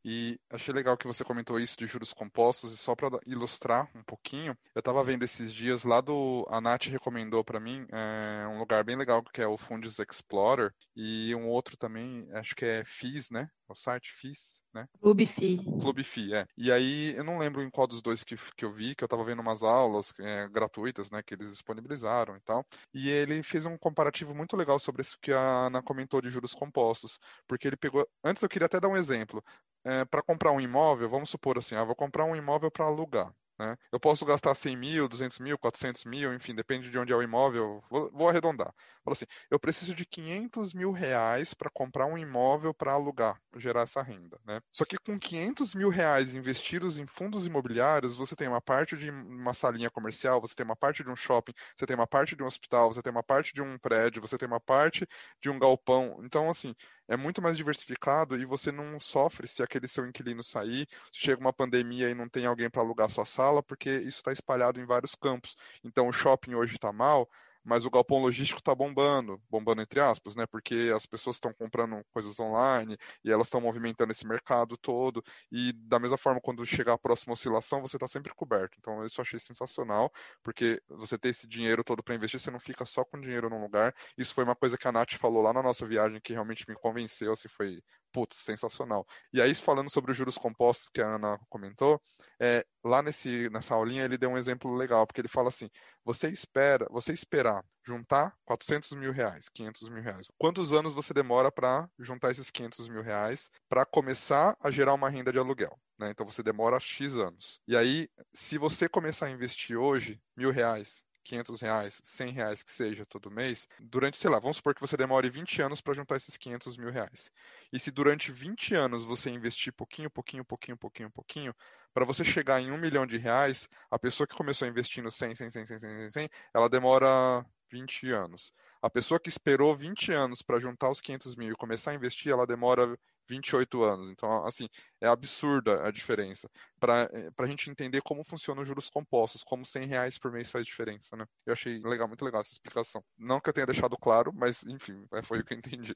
E 0.10 0.40
achei 0.50 0.74
legal 0.74 0.96
que 0.96 1.06
você 1.06 1.22
comentou 1.22 1.60
isso 1.60 1.78
de 1.78 1.86
juros 1.86 2.14
compostos, 2.14 2.72
e 2.72 2.78
só 2.78 2.96
para 2.96 3.20
ilustrar 3.26 3.90
um 3.94 4.02
pouquinho, 4.02 4.58
eu 4.74 4.80
estava 4.80 5.04
vendo 5.04 5.24
esses 5.24 5.54
dias 5.54 5.84
lá 5.84 6.00
do. 6.00 6.48
A 6.50 6.62
Nath 6.62 6.86
recomendou 6.86 7.44
para 7.44 7.60
mim 7.60 7.86
é, 7.92 8.48
um 8.48 8.58
lugar 8.58 8.86
bem 8.86 8.96
legal 8.96 9.22
que 9.22 9.42
é 9.42 9.48
o 9.48 9.58
Funds 9.58 10.00
Explorer, 10.00 10.74
e 10.96 11.36
um 11.36 11.46
outro 11.50 11.76
também, 11.76 12.26
acho 12.32 12.56
que 12.56 12.64
é 12.64 12.86
FIS, 12.86 13.30
né? 13.30 13.50
O 13.70 13.76
site 13.76 14.12
FIS, 14.14 14.62
né? 14.74 14.88
Clube 15.02 15.26
FI. 15.26 15.58
Clube 15.58 16.04
FI, 16.04 16.34
é. 16.34 16.48
E 16.58 16.72
aí, 16.72 17.14
eu 17.16 17.24
não 17.24 17.38
lembro 17.38 17.62
em 17.62 17.70
qual 17.70 17.86
dos 17.86 18.02
dois 18.02 18.24
que, 18.24 18.38
que 18.56 18.64
eu 18.64 18.72
vi, 18.72 18.96
que 18.96 19.04
eu 19.04 19.08
estava 19.08 19.24
vendo 19.24 19.42
umas 19.42 19.62
aulas 19.64 20.14
é, 20.20 20.48
gratuitas, 20.48 21.12
né, 21.12 21.22
que 21.22 21.34
eles 21.34 21.50
disponibilizaram 21.50 22.36
e 22.38 22.40
tal. 22.42 22.66
E 22.94 23.10
ele 23.10 23.44
fez 23.44 23.66
um 23.66 23.78
comparativo 23.78 24.34
muito 24.34 24.56
legal 24.56 24.80
sobre 24.80 25.02
isso 25.02 25.18
que 25.22 25.32
a 25.32 25.68
Ana 25.68 25.82
comentou 25.82 26.22
de 26.22 26.30
juros 26.30 26.54
compostos. 26.54 27.20
Porque 27.48 27.68
ele 27.68 27.78
pegou. 27.78 28.08
Antes 28.24 28.44
eu 28.44 28.50
queria 28.50 28.68
até 28.68 28.80
dar 28.80 28.88
um 28.88 28.98
exemplo 28.98 29.44
é, 29.86 30.06
para 30.06 30.22
comprar 30.22 30.52
um 30.52 30.62
imóvel, 30.62 31.10
vamos 31.10 31.30
supor 31.30 31.58
assim, 31.58 31.76
ah, 31.76 31.84
vou 31.84 31.96
comprar 31.96 32.26
um 32.26 32.36
imóvel 32.36 32.70
para 32.70 32.86
alugar. 32.86 33.34
Né? 33.58 33.76
Eu 33.92 34.00
posso 34.00 34.26
gastar 34.26 34.54
100 34.54 34.76
mil, 34.76 35.08
200 35.08 35.40
mil, 35.40 35.58
400 35.58 36.06
mil, 36.06 36.34
enfim, 36.34 36.54
depende 36.54 36.90
de 36.90 37.00
onde 37.00 37.12
é 37.12 37.16
o 37.16 37.24
imóvel. 37.24 37.84
Vou, 37.90 38.12
vou 38.12 38.30
arredondar. 38.30 38.74
Fala 39.04 39.14
assim, 39.14 39.26
eu 39.50 39.60
preciso 39.60 39.96
de 39.96 40.06
500 40.06 40.74
mil 40.74 40.92
reais 40.92 41.54
para 41.54 41.70
comprar 41.70 42.06
um 42.06 42.18
imóvel 42.18 42.74
para 42.74 42.92
alugar, 42.92 43.42
gerar 43.56 43.82
essa 43.82 44.02
renda. 44.02 44.40
Né? 44.46 44.62
Só 44.72 44.86
que 44.86 44.98
com 44.98 45.18
500 45.18 45.74
mil 45.74 45.90
reais 45.90 46.36
investidos 46.36 47.00
em 47.00 47.08
fundos 47.08 47.48
imobiliários, 47.48 48.16
você 48.16 48.36
tem 48.36 48.48
uma 48.48 48.62
parte 48.62 48.96
de 48.96 49.10
uma 49.10 49.54
salinha 49.54 49.90
comercial, 49.90 50.42
você 50.42 50.54
tem 50.54 50.66
uma 50.66 50.76
parte 50.76 51.04
de 51.04 51.10
um 51.10 51.16
shopping, 51.16 51.54
você 51.76 51.86
tem 51.86 51.96
uma 51.96 52.08
parte 52.08 52.36
de 52.36 52.44
um 52.44 52.46
hospital, 52.46 52.94
você 52.94 53.02
tem 53.02 53.12
uma 53.12 53.24
parte 53.24 53.54
de 53.54 53.62
um 53.62 53.78
prédio, 53.80 54.22
você 54.22 54.38
tem 54.38 54.48
uma 54.48 54.60
parte 54.60 55.08
de 55.42 55.50
um 55.50 55.58
galpão. 55.58 56.20
Então, 56.24 56.50
assim, 56.50 56.76
é 57.08 57.16
muito 57.16 57.42
mais 57.42 57.58
diversificado 57.58 58.38
e 58.38 58.46
você 58.46 58.72
não 58.72 59.00
sofre 59.00 59.48
se 59.48 59.64
aquele 59.64 59.88
seu 59.88 60.06
inquilino 60.06 60.44
sair, 60.44 60.88
se 61.12 61.20
chega 61.22 61.40
uma 61.40 61.54
pandemia 61.54 62.10
e 62.10 62.16
não 62.16 62.28
tem 62.28 62.46
alguém 62.46 62.70
para 62.70 62.82
alugar 62.82 63.10
sua 63.10 63.26
sala, 63.26 63.64
porque 63.64 63.90
isso 63.90 64.18
está 64.18 64.32
espalhado 64.32 64.80
em 64.80 64.86
vários 64.86 65.16
campos. 65.16 65.56
Então 65.84 66.08
o 66.08 66.14
shopping 66.14 66.56
hoje 66.56 66.76
está 66.76 66.92
mal, 66.92 67.30
mas 67.68 67.86
o 67.86 67.90
galpão 67.90 68.20
logístico 68.20 68.60
está 68.60 68.74
bombando, 68.74 69.42
bombando 69.50 69.82
entre 69.82 70.00
aspas, 70.00 70.36
né? 70.38 70.46
Porque 70.48 70.90
as 70.96 71.06
pessoas 71.06 71.36
estão 71.36 71.54
comprando 71.54 72.02
coisas 72.14 72.40
online 72.40 72.98
e 73.26 73.30
elas 73.30 73.48
estão 73.48 73.60
movimentando 73.60 74.12
esse 74.12 74.26
mercado 74.26 74.78
todo. 74.78 75.22
E 75.52 75.74
da 75.74 76.00
mesma 76.00 76.18
forma, 76.18 76.40
quando 76.40 76.66
chegar 76.66 76.94
a 76.94 76.98
próxima 76.98 77.34
oscilação, 77.34 77.82
você 77.82 77.98
está 77.98 78.08
sempre 78.08 78.34
coberto. 78.34 78.78
Então, 78.80 79.04
isso 79.06 79.20
eu 79.20 79.24
achei 79.24 79.38
sensacional, 79.38 80.10
porque 80.42 80.82
você 80.88 81.18
ter 81.18 81.30
esse 81.30 81.46
dinheiro 81.46 81.84
todo 81.84 82.02
para 82.02 82.16
investir, 82.16 82.40
você 82.40 82.50
não 82.50 82.60
fica 82.60 82.86
só 82.86 83.04
com 83.04 83.20
dinheiro 83.20 83.50
num 83.50 83.62
lugar. 83.62 83.94
Isso 84.18 84.34
foi 84.34 84.46
uma 84.46 84.56
coisa 84.56 84.78
que 84.78 84.88
a 84.88 84.92
Nath 84.92 85.16
falou 85.16 85.42
lá 85.44 85.52
na 85.52 85.62
nossa 85.62 85.86
viagem 85.86 86.22
que 86.22 86.32
realmente 86.32 86.64
me 86.70 86.76
convenceu, 86.76 87.34
assim, 87.34 87.50
foi 87.50 87.82
putz, 88.12 88.38
sensacional. 88.38 89.06
E 89.32 89.42
aí, 89.42 89.54
falando 89.56 89.90
sobre 89.90 90.12
os 90.12 90.18
juros 90.18 90.38
compostos 90.38 90.90
que 90.90 91.02
a 91.02 91.16
Ana 91.16 91.40
comentou, 91.50 92.02
é, 92.40 92.66
lá 92.84 93.02
nesse, 93.02 93.50
nessa 93.50 93.76
aulinha 93.76 94.04
ele 94.06 94.18
deu 94.18 94.30
um 94.30 94.38
exemplo 94.38 94.74
legal, 94.76 95.06
porque 95.06 95.22
ele 95.22 95.28
fala 95.28 95.50
assim: 95.50 95.70
você 96.04 96.30
espera, 96.30 96.88
você 96.90 97.14
esperar 97.14 97.64
juntar 97.88 98.36
400 98.44 98.92
mil 98.92 99.14
reais, 99.14 99.48
500 99.48 99.90
mil 99.90 100.04
reais. 100.04 100.28
Quantos 100.38 100.74
anos 100.74 100.94
você 100.94 101.14
demora 101.14 101.50
para 101.50 101.90
juntar 101.98 102.32
esses 102.32 102.52
500 102.52 102.90
mil 102.90 103.02
reais 103.02 103.50
para 103.70 103.86
começar 103.86 104.58
a 104.60 104.70
gerar 104.70 104.94
uma 104.94 105.10
renda 105.10 105.32
de 105.32 105.40
aluguel? 105.40 105.80
Né? 105.98 106.10
Então 106.12 106.26
você 106.26 106.44
demora 106.44 106.80
X 106.80 107.16
anos. 107.16 107.62
E 107.66 107.78
aí, 107.78 108.10
se 108.34 108.58
você 108.58 108.90
começar 108.90 109.28
a 109.28 109.32
investir 109.32 109.78
hoje 109.78 110.22
mil 110.36 110.52
reais, 110.52 111.02
500 111.28 111.62
reais, 111.62 112.02
100 112.04 112.32
reais 112.32 112.64
que 112.64 112.72
seja 112.72 113.06
todo 113.06 113.30
mês, 113.30 113.68
durante, 113.80 114.18
sei 114.18 114.30
lá, 114.30 114.40
vamos 114.40 114.58
supor 114.58 114.74
que 114.74 114.82
você 114.82 114.96
demore 114.96 115.30
20 115.30 115.62
anos 115.62 115.82
para 115.82 115.94
juntar 115.94 116.16
esses 116.16 116.38
500 116.38 116.78
mil 116.78 116.90
reais. 116.90 117.30
E 117.72 117.80
se 117.80 117.92
durante 117.92 118.32
20 118.32 118.74
anos 118.76 119.04
você 119.04 119.30
investir 119.30 119.74
pouquinho, 119.74 120.10
pouquinho, 120.10 120.46
pouquinho, 120.46 120.78
pouquinho, 120.78 121.12
pouquinho, 121.12 121.56
para 121.94 122.06
você 122.06 122.24
chegar 122.24 122.62
em 122.62 122.72
um 122.72 122.78
milhão 122.78 123.06
de 123.06 123.18
reais, 123.18 123.68
a 123.92 124.00
pessoa 124.00 124.26
que 124.26 124.36
começou 124.36 124.68
investindo 124.68 125.12
100, 125.12 125.36
100, 125.36 125.50
100, 125.50 125.66
100, 125.66 125.80
100, 125.80 126.12
100, 126.12 126.30
ela 126.54 126.70
demora 126.70 127.46
20 127.70 128.10
anos. 128.12 128.54
A 128.82 128.90
pessoa 128.90 129.20
que 129.20 129.30
esperou 129.30 129.76
20 129.76 130.14
anos 130.14 130.42
para 130.42 130.60
juntar 130.60 130.90
os 130.90 131.02
500 131.02 131.36
mil 131.36 131.52
e 131.52 131.56
começar 131.56 131.92
a 131.92 131.96
investir, 131.96 132.32
ela 132.32 132.48
demora 132.48 132.98
28 133.28 133.84
anos. 133.84 134.10
Então, 134.10 134.46
assim, 134.46 134.68
é 135.02 135.08
absurda 135.08 135.86
a 135.88 135.92
diferença. 135.92 136.50
Para 136.80 137.10
eh, 137.14 137.30
a 137.38 137.48
gente 137.48 137.70
entender 137.70 138.02
como 138.02 138.24
funcionam 138.24 138.62
os 138.62 138.68
juros 138.68 138.90
compostos, 138.90 139.44
como 139.44 139.66
100 139.66 139.86
reais 139.86 140.18
por 140.18 140.32
mês 140.32 140.52
faz 140.52 140.66
diferença, 140.66 141.16
né? 141.16 141.26
Eu 141.46 141.54
achei 141.54 141.80
legal, 141.80 142.08
muito 142.08 142.24
legal 142.26 142.42
essa 142.42 142.54
explicação. 142.54 143.04
Não 143.18 143.40
que 143.40 143.50
eu 143.50 143.54
tenha 143.54 143.66
deixado 143.66 143.98
claro, 143.98 144.32
mas, 144.34 144.64
enfim, 144.64 145.06
é, 145.14 145.22
foi 145.24 145.40
o 145.40 145.46
que 145.46 145.54
eu 145.54 145.58
entendi. 145.58 145.96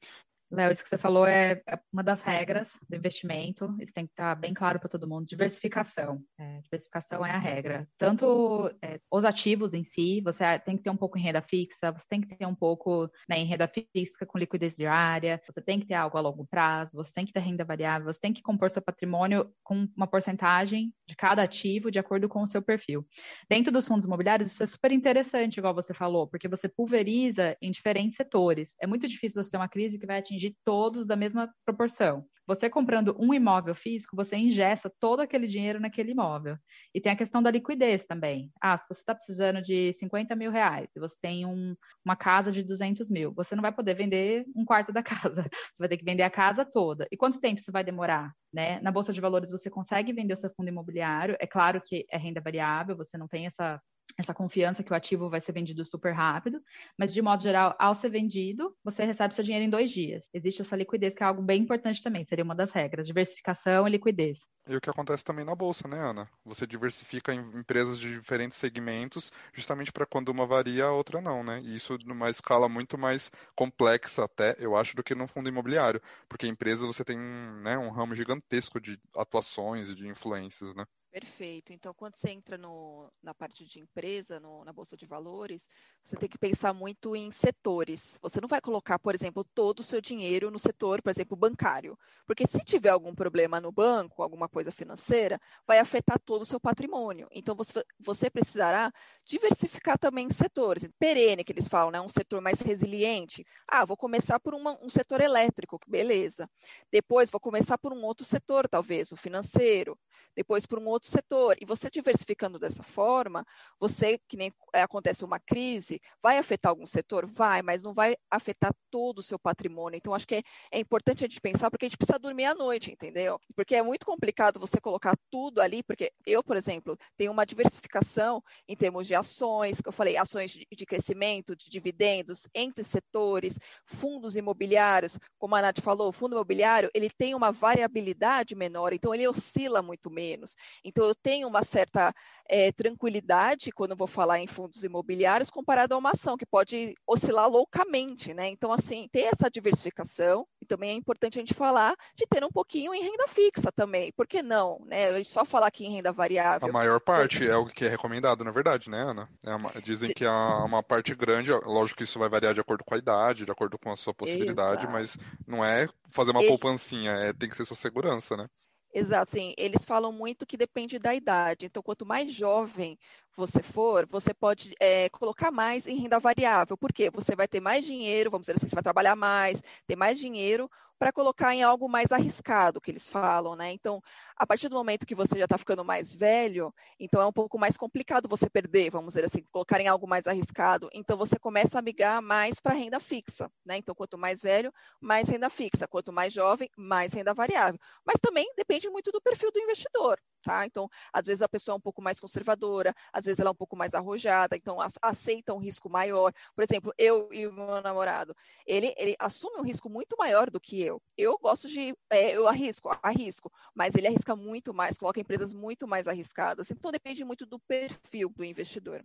Léo, 0.52 0.72
isso 0.72 0.84
que 0.84 0.90
você 0.90 0.98
falou 0.98 1.26
é, 1.26 1.62
é 1.68 1.80
uma 1.92 2.04
das 2.04 2.22
regras 2.22 2.70
do 2.90 2.96
investimento, 2.96 3.74
isso 3.80 3.94
tem 3.94 4.06
que 4.06 4.12
estar 4.12 4.36
bem 4.36 4.54
claro 4.54 4.80
para 4.80 4.90
todo 4.90 5.08
mundo. 5.08 5.26
Diversificação. 5.26 6.22
É, 6.38 6.60
diversificação 6.62 7.26
é 7.26 7.32
a 7.32 7.38
regra. 7.38 7.88
Tanto 7.98 8.70
é, 8.82 9.00
os 9.10 9.24
ativos 9.24 9.74
em 9.74 9.84
si, 9.84 10.22
você 10.22 10.60
tem 10.60 10.76
que 10.76 10.84
ter 10.84 10.90
um 10.90 10.98
pouco 10.98 11.18
em 11.18 11.22
renda 11.22 11.42
fixa, 11.42 11.92
você 11.92 12.06
tem 12.10 12.22
que 12.22 12.36
ter 12.36 12.46
um 12.46 12.56
pouco 12.56 13.10
né, 13.30 13.40
em 13.40 13.46
renda 13.46 13.68
fixa 13.68 14.26
com 14.26 14.38
liquidez 14.38 14.76
diária, 14.76 15.42
você 15.48 15.62
tem 15.62 15.80
que 15.80 15.88
ter 15.88 15.94
algo 15.94 16.18
a 16.18 16.22
longo 16.22 16.46
prazo, 16.46 16.98
você 16.98 17.14
tem 17.14 17.26
que 17.26 17.34
ter 17.34 17.40
renda 17.40 17.64
variável, 17.64 18.12
você 18.12 18.20
tem 18.20 18.34
que 18.34 18.42
compor 18.42 18.70
seu 18.70 18.82
patrimônio 18.82 19.50
com 19.64 19.88
uma 19.96 20.08
porcentagem 20.08 20.94
de 21.12 21.16
cada 21.18 21.44
ativo 21.44 21.92
de 21.92 22.00
acordo 22.00 22.30
com 22.30 22.42
o 22.42 22.48
seu 22.48 22.62
perfil. 22.62 23.06
Dentro 23.50 23.72
dos 23.72 23.86
fundos 23.86 24.06
imobiliários, 24.06 24.52
isso 24.52 24.64
é 24.64 24.68
super 24.68 24.92
interessante, 24.92 25.58
igual 25.58 25.74
você 25.76 25.94
falou, 25.94 26.28
porque 26.28 26.48
você 26.48 26.70
pulveriza 26.70 27.58
em 27.62 27.70
diferentes 27.72 28.16
setores. 28.16 28.74
É 28.82 28.88
muito 28.88 29.08
difícil 29.08 29.44
você 29.44 29.52
ter 29.52 29.58
uma 29.58 29.68
crise 29.70 30.00
que 30.00 30.06
vai 30.08 30.18
atingir 30.20 30.56
todos 30.64 31.06
da 31.06 31.16
mesma 31.16 31.54
proporção. 31.66 32.26
Você 32.52 32.70
comprando 32.70 33.16
um 33.18 33.34
imóvel 33.34 33.74
físico, 33.74 34.14
você 34.14 34.36
ingessa 34.36 34.92
todo 35.00 35.22
aquele 35.22 35.48
dinheiro 35.48 35.80
naquele 35.80 36.12
imóvel. 36.12 36.58
E 36.94 37.00
tem 37.00 37.10
a 37.10 37.16
questão 37.16 37.42
da 37.42 37.50
liquidez 37.50 38.04
também. 38.04 38.52
Ah, 38.62 38.78
se 38.78 38.86
você 38.90 39.00
está 39.00 39.16
precisando 39.16 39.62
de 39.62 39.94
50 39.94 40.36
mil 40.36 40.52
reais 40.52 40.90
e 40.94 41.00
você 41.00 41.16
tem 41.22 41.46
um, 41.46 41.74
uma 42.04 42.14
casa 42.18 42.52
de 42.52 42.62
200 42.62 43.10
mil, 43.10 43.34
você 43.34 43.56
não 43.56 43.62
vai 43.62 43.72
poder 43.72 43.94
vender 43.94 44.44
um 44.54 44.66
quarto 44.66 44.92
da 44.92 45.02
casa. 45.02 45.44
Você 45.44 45.80
vai 45.80 45.88
ter 45.88 45.96
que 45.96 46.04
vender 46.04 46.24
a 46.24 46.30
casa 46.30 46.66
toda. 46.66 47.08
E 47.10 47.16
quanto 47.16 47.40
tempo 47.40 47.62
isso 47.62 47.72
vai 47.72 47.86
demorar? 47.86 48.34
Né? 48.54 48.82
Na 48.82 48.92
Bolsa 48.92 49.14
de 49.14 49.22
Valores 49.22 49.50
você 49.50 49.70
consegue 49.70 50.12
vender 50.12 50.34
o 50.34 50.38
seu 50.38 50.50
fundo 50.54 50.68
imobiliário. 50.68 51.38
É 51.40 51.48
claro 51.48 51.82
que 51.82 52.06
é 52.12 52.18
renda 52.18 52.42
variável, 52.42 52.98
você 52.98 53.18
não 53.18 53.30
tem 53.30 53.48
essa 53.48 53.82
essa 54.18 54.34
confiança 54.34 54.84
que 54.84 54.92
o 54.92 54.96
ativo 54.96 55.30
vai 55.30 55.42
ser 55.42 55.52
vendido 55.52 55.84
super 55.86 56.14
rápido, 56.14 56.62
mas 56.98 57.14
de 57.14 57.22
modo 57.22 57.42
geral, 57.44 57.76
ao 57.80 57.96
ser 57.96 58.10
vendido, 58.10 58.76
você 58.84 59.06
recebe 59.06 59.34
seu 59.34 59.44
dinheiro 59.44 59.66
em 59.66 59.70
dois 59.70 59.92
dias. 59.92 60.30
Existe 60.34 60.62
essa 60.62 60.76
liquidez, 60.76 61.14
que 61.14 61.24
é 61.24 61.26
algo 61.26 61.42
bem 61.42 61.62
importante 61.62 62.02
também, 62.04 62.26
seria 62.26 62.44
uma 62.44 62.56
das 62.56 62.72
regras, 62.72 63.08
diversificação 63.08 63.88
e 63.88 63.92
liquidez. 63.92 64.40
E 64.68 64.76
o 64.76 64.82
que 64.82 64.90
acontece 64.90 65.26
também 65.26 65.44
na 65.44 65.56
bolsa, 65.56 65.88
né, 65.88 65.98
Ana? 66.00 66.30
Você 66.46 66.68
diversifica 66.68 67.34
em 67.34 67.40
empresas 67.58 67.98
de 68.00 68.14
diferentes 68.20 68.58
segmentos, 68.60 69.32
justamente 69.54 69.92
para 69.92 70.06
quando 70.06 70.30
uma 70.30 70.46
varia, 70.46 70.86
a 70.86 70.92
outra 70.92 71.20
não, 71.20 71.44
né? 71.44 71.60
E 71.62 71.76
isso 71.76 71.98
numa 72.06 72.30
escala 72.30 72.70
muito 72.70 72.96
mais 72.98 73.32
complexa 73.56 74.24
até, 74.24 74.56
eu 74.60 74.76
acho, 74.78 74.96
do 74.96 75.04
que 75.04 75.16
no 75.16 75.28
fundo 75.28 75.50
imobiliário, 75.50 76.00
porque 76.30 76.48
empresas 76.48 76.86
você 76.86 77.04
tem 77.04 77.18
né, 77.18 77.76
um 77.78 77.90
ramo 77.90 78.14
gigantesco 78.16 78.80
de 78.80 79.00
atuações 79.16 79.90
e 79.90 79.96
de 79.96 80.08
influências, 80.08 80.76
né? 80.76 80.86
Perfeito. 81.12 81.74
Então, 81.74 81.94
quando 81.94 82.16
você 82.16 82.30
entra 82.30 82.58
no, 82.58 83.12
na 83.22 83.34
parte 83.34 83.66
de 83.66 83.82
empresa, 83.82 84.40
no, 84.40 84.64
na 84.64 84.72
Bolsa 84.72 84.96
de 84.96 85.06
Valores, 85.06 85.68
você 86.02 86.16
tem 86.16 86.30
que 86.30 86.38
pensar 86.38 86.74
muito 86.74 87.14
em 87.18 87.30
setores. 87.32 88.18
Você 88.22 88.40
não 88.40 88.48
vai 88.48 88.62
colocar, 88.62 88.98
por 88.98 89.14
exemplo, 89.14 89.44
todo 89.44 89.82
o 89.82 89.84
seu 89.84 90.00
dinheiro 90.00 90.50
no 90.50 90.58
setor, 90.58 91.02
por 91.02 91.10
exemplo, 91.10 91.36
bancário. 91.36 92.00
Porque 92.26 92.48
se 92.48 92.60
tiver 92.64 92.92
algum 92.92 93.14
problema 93.14 93.60
no 93.60 93.74
banco, 93.74 94.24
alguma 94.24 94.48
coisa 94.48 94.72
financeira, 94.72 95.38
vai 95.68 95.80
afetar 95.80 96.18
todo 96.18 96.44
o 96.44 96.46
seu 96.46 96.62
patrimônio. 96.62 97.28
Então, 97.30 97.56
você, 97.56 97.84
você 98.00 98.30
precisará 98.30 98.90
diversificar 99.26 100.00
também 100.00 100.30
setores. 100.30 100.88
Perene, 100.98 101.44
que 101.44 101.52
eles 101.52 101.68
falam, 101.68 101.92
né? 101.92 102.00
um 102.00 102.08
setor 102.08 102.40
mais 102.40 102.62
resiliente. 102.62 103.46
Ah, 103.68 103.84
vou 103.84 103.98
começar 103.98 104.40
por 104.40 104.54
uma, 104.54 104.80
um 104.82 104.90
setor 104.90 105.20
elétrico, 105.20 105.78
beleza. 105.86 106.50
Depois, 106.90 107.30
vou 107.30 107.42
começar 107.42 107.78
por 107.78 107.92
um 107.92 108.02
outro 108.06 108.24
setor, 108.26 108.66
talvez, 108.70 109.12
o 109.12 109.18
financeiro 109.18 110.00
depois 110.36 110.66
para 110.66 110.80
um 110.80 110.88
outro 110.88 111.10
setor. 111.10 111.58
E 111.62 111.66
você 111.66 111.90
diversificando 111.90 112.60
dessa 112.60 112.84
forma, 112.84 113.46
você, 113.80 114.20
que 114.28 114.38
nem 114.38 114.54
é, 114.74 114.82
acontece 114.82 115.26
uma 115.26 115.40
crise, 115.40 116.02
vai 116.22 116.38
afetar 116.38 116.70
algum 116.70 116.86
setor? 116.86 117.26
Vai, 117.26 117.62
mas 117.62 117.82
não 117.82 117.94
vai 117.94 118.16
afetar 118.30 118.74
todo 118.90 119.20
o 119.20 119.24
seu 119.24 119.40
patrimônio. 119.40 119.98
Então, 119.98 120.14
acho 120.14 120.28
que 120.28 120.36
é, 120.36 120.44
é 120.72 120.80
importante 120.80 121.24
a 121.24 121.28
gente 121.28 121.42
pensar, 121.42 121.70
porque 121.72 121.86
a 121.86 121.90
gente 121.90 121.98
precisa 121.98 122.20
dormir 122.20 122.46
à 122.46 122.54
noite, 122.54 122.92
entendeu? 122.92 123.40
Porque 123.56 123.76
é 123.76 123.82
muito 123.82 124.06
complicado 124.06 124.60
você 124.60 124.80
colocar 124.80 125.18
tudo 125.30 125.62
ali, 125.62 125.82
porque 125.82 126.12
eu, 126.26 126.44
por 126.44 126.56
exemplo, 126.58 126.98
tenho 127.18 127.32
uma 127.32 127.46
diversificação 127.46 128.44
em 128.68 128.76
termos 128.76 129.08
de 129.08 129.16
ações, 129.16 129.82
que 129.82 129.90
eu 129.90 129.94
falei, 129.94 130.18
ações 130.18 130.52
de, 130.52 130.68
de 130.72 130.86
crescimento, 130.86 131.56
de 131.56 131.70
dividendos, 131.70 132.48
entre 132.54 132.84
setores, 132.84 133.58
fundos 133.86 134.36
imobiliários, 134.36 135.18
como 135.40 135.56
a 135.56 135.62
Nath 135.62 135.80
falou, 135.80 136.10
o 136.10 136.12
fundo 136.12 136.36
imobiliário, 136.36 136.92
ele 136.94 137.10
tem 137.10 137.34
uma 137.34 137.52
variabilidade 137.52 138.56
menor, 138.56 138.94
então 138.94 139.14
ele 139.14 139.28
oscila 139.28 139.82
muito 139.82 140.11
menos. 140.12 140.56
Então, 140.84 141.06
eu 141.06 141.16
tenho 141.16 141.48
uma 141.48 141.64
certa 141.64 142.14
é, 142.48 142.72
tranquilidade 142.72 143.72
quando 143.72 143.96
vou 143.96 144.08
falar 144.08 144.40
em 144.40 144.48
fundos 144.48 144.84
imobiliários 144.84 145.50
comparado 145.50 145.96
a 145.96 145.98
uma 145.98 146.12
ação 146.12 146.38
que 146.38 146.46
pode 146.46 146.94
oscilar 147.08 147.48
loucamente, 147.48 148.34
né? 148.34 148.50
Então, 148.50 148.74
assim, 148.74 149.08
ter 149.12 149.22
essa 149.22 149.50
diversificação, 149.50 150.46
e 150.62 150.66
também 150.66 150.92
é 150.92 150.94
importante 150.94 151.40
a 151.40 151.42
gente 151.42 151.54
falar 151.54 151.96
de 152.16 152.26
ter 152.28 152.44
um 152.44 152.50
pouquinho 152.50 152.94
em 152.94 153.02
renda 153.02 153.28
fixa 153.28 153.72
também. 153.72 154.12
Por 154.12 154.28
que 154.28 154.44
não? 154.44 154.84
Né? 154.86 155.24
Só 155.24 155.46
falar 155.46 155.68
aqui 155.68 155.86
em 155.86 155.96
renda 155.96 156.12
variável. 156.12 156.68
A 156.68 156.72
maior 156.72 157.00
parte 157.00 157.48
é 157.48 157.56
o 157.56 157.66
que 157.66 157.86
é 157.86 157.90
recomendado, 157.90 158.44
na 158.44 158.52
verdade, 158.52 158.90
né, 158.90 159.02
Ana? 159.02 159.30
É 159.44 159.56
uma, 159.56 159.72
dizem 159.82 160.14
que 160.14 160.26
há 160.26 160.64
uma 160.66 160.84
parte 160.84 161.16
grande, 161.16 161.52
lógico 161.52 162.00
que 162.00 162.04
isso 162.04 162.20
vai 162.20 162.28
variar 162.30 162.54
de 162.54 162.62
acordo 162.62 162.84
com 162.84 162.96
a 162.96 162.98
idade, 162.98 163.46
de 163.46 163.52
acordo 163.52 163.78
com 163.80 163.92
a 163.92 163.96
sua 163.96 164.14
possibilidade, 164.14 164.84
Exato. 164.84 164.92
mas 164.92 165.18
não 165.48 165.64
é 165.64 165.88
fazer 166.10 166.32
uma 166.32 166.42
Esse... 166.42 166.50
poupancinha, 166.50 167.12
é, 167.12 167.34
tem 167.34 167.50
que 167.50 167.56
ser 167.56 167.66
sua 167.66 167.78
segurança, 167.78 168.36
né? 168.36 168.48
Exato, 168.94 169.32
sim. 169.32 169.54
Eles 169.58 169.86
falam 169.86 170.12
muito 170.12 170.46
que 170.46 170.58
depende 170.58 171.00
da 171.00 171.14
idade. 171.16 171.66
Então, 171.66 171.82
quanto 171.82 172.06
mais 172.06 172.32
jovem 172.34 172.98
você 173.42 173.64
for, 173.64 174.06
você 174.06 174.34
pode 174.34 174.76
é, 174.80 175.10
colocar 175.10 175.50
mais 175.50 175.88
em 175.88 175.98
renda 175.98 176.20
variável. 176.20 176.78
Por 176.78 176.94
quê? 176.94 177.10
Você 177.10 177.36
vai 177.36 177.48
ter 177.48 177.60
mais 177.60 177.84
dinheiro, 177.84 178.30
vamos 178.30 178.46
dizer 178.46 178.58
assim, 178.58 178.70
você 178.70 178.76
vai 178.76 178.84
trabalhar 178.84 179.16
mais, 179.16 179.64
ter 179.88 179.96
mais 179.96 180.20
dinheiro 180.20 180.70
para 181.00 181.12
colocar 181.12 181.56
em 181.56 181.64
algo 181.64 181.90
mais 181.90 182.12
arriscado, 182.12 182.80
que 182.80 182.92
eles 182.92 183.10
falam, 183.10 183.56
né? 183.56 183.72
Então, 183.72 184.00
a 184.38 184.46
partir 184.46 184.70
do 184.70 184.76
momento 184.76 185.08
que 185.08 185.16
você 185.16 185.40
já 185.40 185.46
está 185.46 185.58
ficando 185.58 185.84
mais 185.84 186.14
velho, 186.14 186.72
então 187.00 187.20
é 187.20 187.26
um 187.26 187.34
pouco 187.34 187.58
mais 187.58 187.76
complicado 187.76 188.30
você 188.30 188.48
perder, 188.48 188.92
vamos 188.92 189.16
dizer 189.16 189.26
assim, 189.26 189.44
colocar 189.52 189.82
em 189.82 189.88
algo 189.88 190.08
mais 190.08 190.28
arriscado. 190.28 190.88
Então, 190.94 191.18
você 191.18 191.40
começa 191.40 191.80
a 191.80 191.82
migrar 191.82 192.22
mais 192.22 192.60
para 192.60 192.76
renda 192.76 193.00
fixa, 193.00 193.52
né? 193.66 193.78
Então, 193.78 193.96
quanto 193.96 194.16
mais 194.20 194.44
velho, 194.44 194.72
mais 195.00 195.28
renda 195.28 195.50
fixa. 195.50 195.88
Quanto 195.88 196.14
mais 196.14 196.32
jovem, 196.32 196.70
mais 196.78 197.12
renda 197.12 197.34
variável. 197.34 197.80
Mas 198.06 198.18
também 198.22 198.54
depende 198.56 198.88
muito 198.88 199.12
do 199.12 199.20
perfil 199.20 199.52
do 199.52 199.60
investidor. 199.60 200.20
Tá? 200.42 200.66
Então, 200.66 200.90
às 201.14 201.26
vezes 201.26 201.42
a 201.42 201.50
pessoa 201.50 201.76
é 201.76 201.78
um 201.78 201.82
pouco 201.82 202.02
mais 202.02 202.20
conservadora, 202.20 202.94
às 203.14 203.26
vezes 203.26 203.40
ela 203.40 203.50
é 203.50 203.52
um 203.52 203.56
pouco 203.56 203.76
mais 203.76 203.94
arrojada, 203.94 204.56
então 204.56 204.78
aceita 205.02 205.54
um 205.54 205.60
risco 205.60 205.90
maior. 205.90 206.34
Por 206.56 206.64
exemplo, 206.64 206.94
eu 206.98 207.30
e 207.32 207.46
o 207.46 207.54
meu 207.54 207.82
namorado, 207.82 208.36
ele, 208.66 208.94
ele 208.98 209.16
assume 209.20 209.60
um 209.60 209.64
risco 209.64 209.90
muito 209.90 210.16
maior 210.18 210.50
do 210.50 210.60
que 210.60 210.82
eu. 210.82 211.02
Eu 211.18 211.38
gosto 211.38 211.68
de, 211.68 211.96
é, 212.10 212.36
eu 212.36 212.48
arrisco, 212.48 212.90
arrisco, 213.04 213.52
mas 213.76 213.94
ele 213.96 214.08
arrisca 214.08 214.36
muito 214.36 214.74
mais, 214.74 214.98
coloca 214.98 215.20
empresas 215.20 215.54
muito 215.54 215.88
mais 215.88 216.08
arriscadas. 216.08 216.72
Então, 216.72 216.92
depende 216.92 217.24
muito 217.24 217.46
do 217.46 217.60
perfil 217.60 218.30
do 218.36 218.44
investidor. 218.44 219.04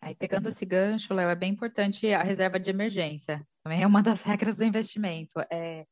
Aí, 0.00 0.14
pegando 0.14 0.48
esse 0.48 0.64
gancho, 0.64 1.12
Léo, 1.12 1.28
é 1.28 1.34
bem 1.34 1.52
importante 1.52 2.12
a 2.12 2.22
reserva 2.22 2.60
de 2.60 2.70
emergência. 2.70 3.46
Também 3.62 3.82
é 3.82 3.86
uma 3.86 4.02
das 4.02 4.20
regras 4.22 4.56
do 4.56 4.64
investimento. 4.64 5.40
É, 5.50 5.84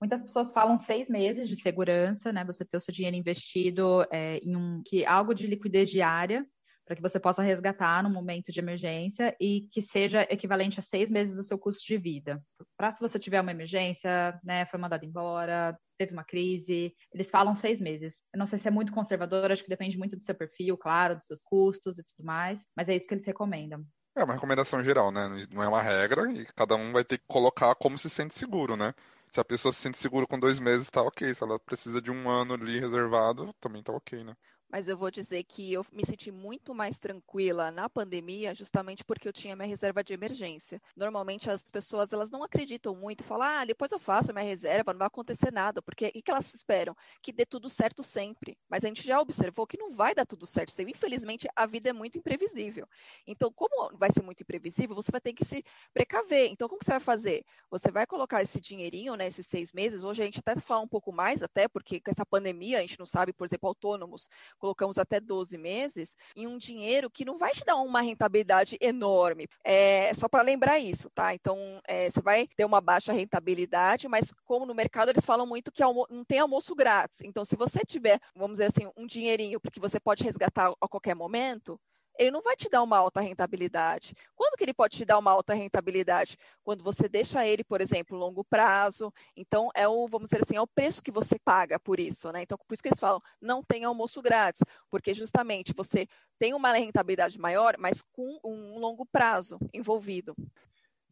Muitas 0.00 0.22
pessoas 0.22 0.52
falam 0.52 0.78
seis 0.78 1.08
meses 1.08 1.48
de 1.48 1.60
segurança, 1.60 2.32
né? 2.32 2.44
Você 2.44 2.64
ter 2.64 2.76
o 2.76 2.80
seu 2.80 2.94
dinheiro 2.94 3.16
investido 3.16 4.06
é, 4.12 4.38
em 4.38 4.54
um 4.56 4.82
que 4.84 5.04
algo 5.04 5.34
de 5.34 5.46
liquidez 5.46 5.90
diária 5.90 6.46
para 6.88 6.96
que 6.96 7.02
você 7.02 7.20
possa 7.20 7.42
resgatar 7.42 8.02
no 8.02 8.08
momento 8.08 8.50
de 8.50 8.60
emergência 8.60 9.36
e 9.38 9.68
que 9.70 9.82
seja 9.82 10.22
equivalente 10.22 10.80
a 10.80 10.82
seis 10.82 11.10
meses 11.10 11.34
do 11.34 11.42
seu 11.42 11.58
custo 11.58 11.86
de 11.86 11.98
vida. 11.98 12.42
Para 12.78 12.92
se 12.92 13.00
você 13.00 13.18
tiver 13.18 13.42
uma 13.42 13.50
emergência, 13.50 14.40
né, 14.42 14.64
foi 14.64 14.80
mandado 14.80 15.04
embora, 15.04 15.78
teve 15.98 16.14
uma 16.14 16.24
crise, 16.24 16.94
eles 17.12 17.28
falam 17.28 17.54
seis 17.54 17.78
meses. 17.78 18.14
Eu 18.32 18.38
não 18.38 18.46
sei 18.46 18.58
se 18.58 18.68
é 18.68 18.70
muito 18.70 18.90
conservador, 18.90 19.52
acho 19.52 19.62
que 19.62 19.68
depende 19.68 19.98
muito 19.98 20.16
do 20.16 20.22
seu 20.22 20.34
perfil, 20.34 20.78
claro, 20.78 21.16
dos 21.16 21.26
seus 21.26 21.42
custos 21.42 21.98
e 21.98 22.02
tudo 22.02 22.24
mais, 22.24 22.64
mas 22.74 22.88
é 22.88 22.96
isso 22.96 23.06
que 23.06 23.12
eles 23.12 23.26
recomendam. 23.26 23.84
É 24.16 24.24
uma 24.24 24.34
recomendação 24.34 24.82
geral, 24.82 25.12
né? 25.12 25.28
Não 25.52 25.62
é 25.62 25.68
uma 25.68 25.82
regra 25.82 26.32
e 26.32 26.46
cada 26.56 26.74
um 26.74 26.92
vai 26.92 27.04
ter 27.04 27.18
que 27.18 27.24
colocar 27.28 27.74
como 27.74 27.98
se 27.98 28.08
sente 28.08 28.34
seguro, 28.34 28.76
né? 28.76 28.94
Se 29.30 29.40
a 29.40 29.44
pessoa 29.44 29.72
se 29.72 29.80
sente 29.80 29.98
segura 29.98 30.26
com 30.26 30.38
dois 30.38 30.58
meses, 30.58 30.90
tá 30.90 31.02
ok. 31.02 31.32
Se 31.34 31.42
ela 31.42 31.58
precisa 31.60 32.00
de 32.02 32.10
um 32.10 32.28
ano 32.30 32.54
ali 32.54 32.80
reservado, 32.80 33.52
também 33.60 33.82
tá 33.82 33.92
ok, 33.92 34.22
né? 34.24 34.34
Mas 34.70 34.88
eu 34.88 34.96
vou 34.96 35.10
dizer 35.10 35.44
que 35.44 35.72
eu 35.72 35.84
me 35.92 36.04
senti 36.04 36.30
muito 36.30 36.74
mais 36.74 36.98
tranquila 36.98 37.70
na 37.70 37.88
pandemia, 37.88 38.54
justamente 38.54 39.04
porque 39.04 39.26
eu 39.28 39.32
tinha 39.32 39.56
minha 39.56 39.68
reserva 39.68 40.04
de 40.04 40.12
emergência. 40.12 40.80
Normalmente 40.96 41.50
as 41.50 41.62
pessoas 41.62 42.12
elas 42.12 42.30
não 42.30 42.42
acreditam 42.42 42.94
muito, 42.94 43.24
falam, 43.24 43.46
ah, 43.46 43.64
depois 43.64 43.90
eu 43.92 43.98
faço 43.98 44.32
minha 44.32 44.44
reserva, 44.44 44.92
não 44.92 44.98
vai 44.98 45.08
acontecer 45.08 45.52
nada, 45.52 45.80
porque 45.80 46.06
o 46.14 46.22
que 46.22 46.30
elas 46.30 46.52
esperam? 46.54 46.94
Que 47.22 47.32
dê 47.32 47.46
tudo 47.46 47.68
certo 47.70 48.02
sempre. 48.02 48.58
Mas 48.68 48.84
a 48.84 48.88
gente 48.88 49.06
já 49.06 49.20
observou 49.20 49.66
que 49.66 49.78
não 49.78 49.94
vai 49.94 50.14
dar 50.14 50.26
tudo 50.26 50.46
certo 50.46 50.70
sempre. 50.70 50.92
Infelizmente, 50.92 51.48
a 51.56 51.66
vida 51.66 51.90
é 51.90 51.92
muito 51.92 52.18
imprevisível. 52.18 52.86
Então, 53.26 53.52
como 53.52 53.96
vai 53.96 54.10
ser 54.12 54.22
muito 54.22 54.42
imprevisível, 54.42 54.94
você 54.94 55.10
vai 55.10 55.20
ter 55.20 55.32
que 55.32 55.44
se 55.44 55.64
precaver. 55.92 56.50
Então, 56.50 56.68
como 56.68 56.78
que 56.78 56.84
você 56.84 56.92
vai 56.92 57.00
fazer? 57.00 57.44
Você 57.70 57.90
vai 57.90 58.06
colocar 58.06 58.42
esse 58.42 58.60
dinheirinho, 58.60 59.14
né, 59.14 59.26
esses 59.26 59.46
seis 59.46 59.72
meses, 59.72 60.02
hoje 60.02 60.22
a 60.22 60.24
gente 60.24 60.40
até 60.40 60.58
fala 60.60 60.82
um 60.82 60.88
pouco 60.88 61.12
mais, 61.12 61.42
até 61.42 61.68
porque 61.68 62.00
com 62.00 62.10
essa 62.10 62.26
pandemia, 62.26 62.78
a 62.78 62.80
gente 62.82 62.98
não 62.98 63.06
sabe, 63.06 63.32
por 63.32 63.46
exemplo, 63.46 63.68
autônomos, 63.68 64.28
colocamos 64.58 64.98
até 64.98 65.20
12 65.20 65.56
meses, 65.56 66.16
em 66.36 66.46
um 66.46 66.58
dinheiro 66.58 67.10
que 67.10 67.24
não 67.24 67.38
vai 67.38 67.52
te 67.52 67.64
dar 67.64 67.76
uma 67.76 68.00
rentabilidade 68.00 68.76
enorme. 68.80 69.48
É 69.64 70.12
só 70.14 70.28
para 70.28 70.42
lembrar 70.42 70.78
isso, 70.78 71.10
tá? 71.10 71.34
Então, 71.34 71.80
é, 71.86 72.10
você 72.10 72.20
vai 72.20 72.48
ter 72.56 72.64
uma 72.64 72.80
baixa 72.80 73.12
rentabilidade, 73.12 74.08
mas 74.08 74.32
como 74.44 74.66
no 74.66 74.74
mercado 74.74 75.10
eles 75.10 75.24
falam 75.24 75.46
muito 75.46 75.72
que 75.72 75.82
não 75.82 76.24
tem 76.26 76.38
almoço 76.38 76.74
grátis. 76.74 77.20
Então, 77.22 77.44
se 77.44 77.56
você 77.56 77.80
tiver, 77.86 78.20
vamos 78.34 78.58
dizer 78.58 78.66
assim, 78.66 78.90
um 78.96 79.06
dinheirinho 79.06 79.60
porque 79.60 79.80
você 79.80 79.98
pode 80.00 80.24
resgatar 80.24 80.72
a 80.80 80.88
qualquer 80.88 81.14
momento, 81.14 81.80
ele 82.18 82.30
não 82.30 82.42
vai 82.42 82.56
te 82.56 82.68
dar 82.68 82.82
uma 82.82 82.98
alta 82.98 83.20
rentabilidade. 83.20 84.14
Quando 84.34 84.56
que 84.56 84.64
ele 84.64 84.74
pode 84.74 84.96
te 84.96 85.04
dar 85.04 85.18
uma 85.18 85.30
alta 85.30 85.54
rentabilidade? 85.54 86.36
Quando 86.64 86.82
você 86.82 87.08
deixa 87.08 87.46
ele, 87.46 87.62
por 87.62 87.80
exemplo, 87.80 88.18
longo 88.18 88.44
prazo. 88.44 89.12
Então, 89.36 89.70
é 89.74 89.86
o, 89.86 90.06
vamos 90.08 90.28
dizer 90.28 90.42
assim, 90.42 90.56
é 90.56 90.60
o 90.60 90.66
preço 90.66 91.02
que 91.02 91.12
você 91.12 91.38
paga 91.38 91.78
por 91.78 92.00
isso, 92.00 92.30
né? 92.32 92.42
Então, 92.42 92.58
por 92.58 92.74
isso 92.74 92.82
que 92.82 92.88
eles 92.88 93.00
falam, 93.00 93.20
não 93.40 93.62
tem 93.62 93.84
almoço 93.84 94.20
grátis, 94.20 94.62
porque 94.90 95.14
justamente 95.14 95.72
você 95.72 96.08
tem 96.38 96.54
uma 96.54 96.72
rentabilidade 96.72 97.38
maior, 97.38 97.76
mas 97.78 98.02
com 98.12 98.38
um 98.44 98.78
longo 98.78 99.06
prazo 99.06 99.58
envolvido. 99.72 100.34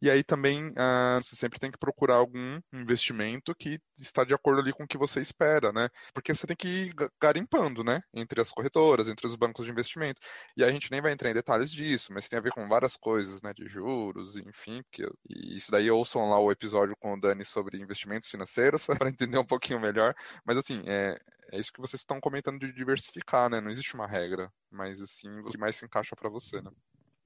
E 0.01 0.09
aí 0.11 0.23
também 0.23 0.69
uh, 0.69 1.21
você 1.21 1.35
sempre 1.35 1.59
tem 1.59 1.71
que 1.71 1.77
procurar 1.77 2.15
algum 2.15 2.59
investimento 2.71 3.55
que 3.55 3.79
está 3.97 4.23
de 4.23 4.33
acordo 4.33 4.61
ali 4.61 4.71
com 4.71 4.83
o 4.83 4.87
que 4.87 4.97
você 4.97 5.19
espera, 5.19 5.71
né? 5.71 5.89
Porque 6.13 6.33
você 6.33 6.45
tem 6.45 6.55
que 6.55 6.67
ir 6.67 6.95
garimpando, 7.19 7.83
né? 7.83 8.01
Entre 8.13 8.39
as 8.39 8.51
corretoras, 8.51 9.07
entre 9.07 9.25
os 9.25 9.35
bancos 9.35 9.65
de 9.65 9.71
investimento. 9.71 10.21
E 10.55 10.63
a 10.63 10.71
gente 10.71 10.91
nem 10.91 11.01
vai 11.01 11.11
entrar 11.11 11.31
em 11.31 11.33
detalhes 11.33 11.71
disso, 11.71 12.13
mas 12.13 12.27
tem 12.29 12.37
a 12.37 12.41
ver 12.41 12.51
com 12.51 12.67
várias 12.67 12.95
coisas, 12.95 13.41
né? 13.41 13.53
De 13.53 13.67
juros, 13.67 14.35
enfim. 14.37 14.83
Porque, 14.83 15.09
e 15.29 15.57
isso 15.57 15.71
daí 15.71 15.89
ouçam 15.89 16.29
lá 16.29 16.39
o 16.39 16.51
episódio 16.51 16.95
com 16.99 17.13
o 17.13 17.19
Dani 17.19 17.43
sobre 17.43 17.81
investimentos 17.81 18.29
financeiros 18.29 18.85
para 18.97 19.09
entender 19.09 19.37
um 19.37 19.45
pouquinho 19.45 19.79
melhor. 19.79 20.13
Mas 20.45 20.57
assim, 20.57 20.83
é, 20.85 21.17
é 21.51 21.59
isso 21.59 21.73
que 21.73 21.81
vocês 21.81 22.01
estão 22.01 22.19
comentando 22.19 22.59
de 22.59 22.71
diversificar, 22.71 23.49
né? 23.49 23.59
Não 23.59 23.71
existe 23.71 23.95
uma 23.95 24.07
regra, 24.07 24.51
mas 24.71 25.01
assim, 25.01 25.29
o 25.39 25.45
que 25.45 25.57
mais 25.57 25.75
se 25.75 25.85
encaixa 25.85 26.15
para 26.15 26.29
você, 26.29 26.61
né? 26.61 26.71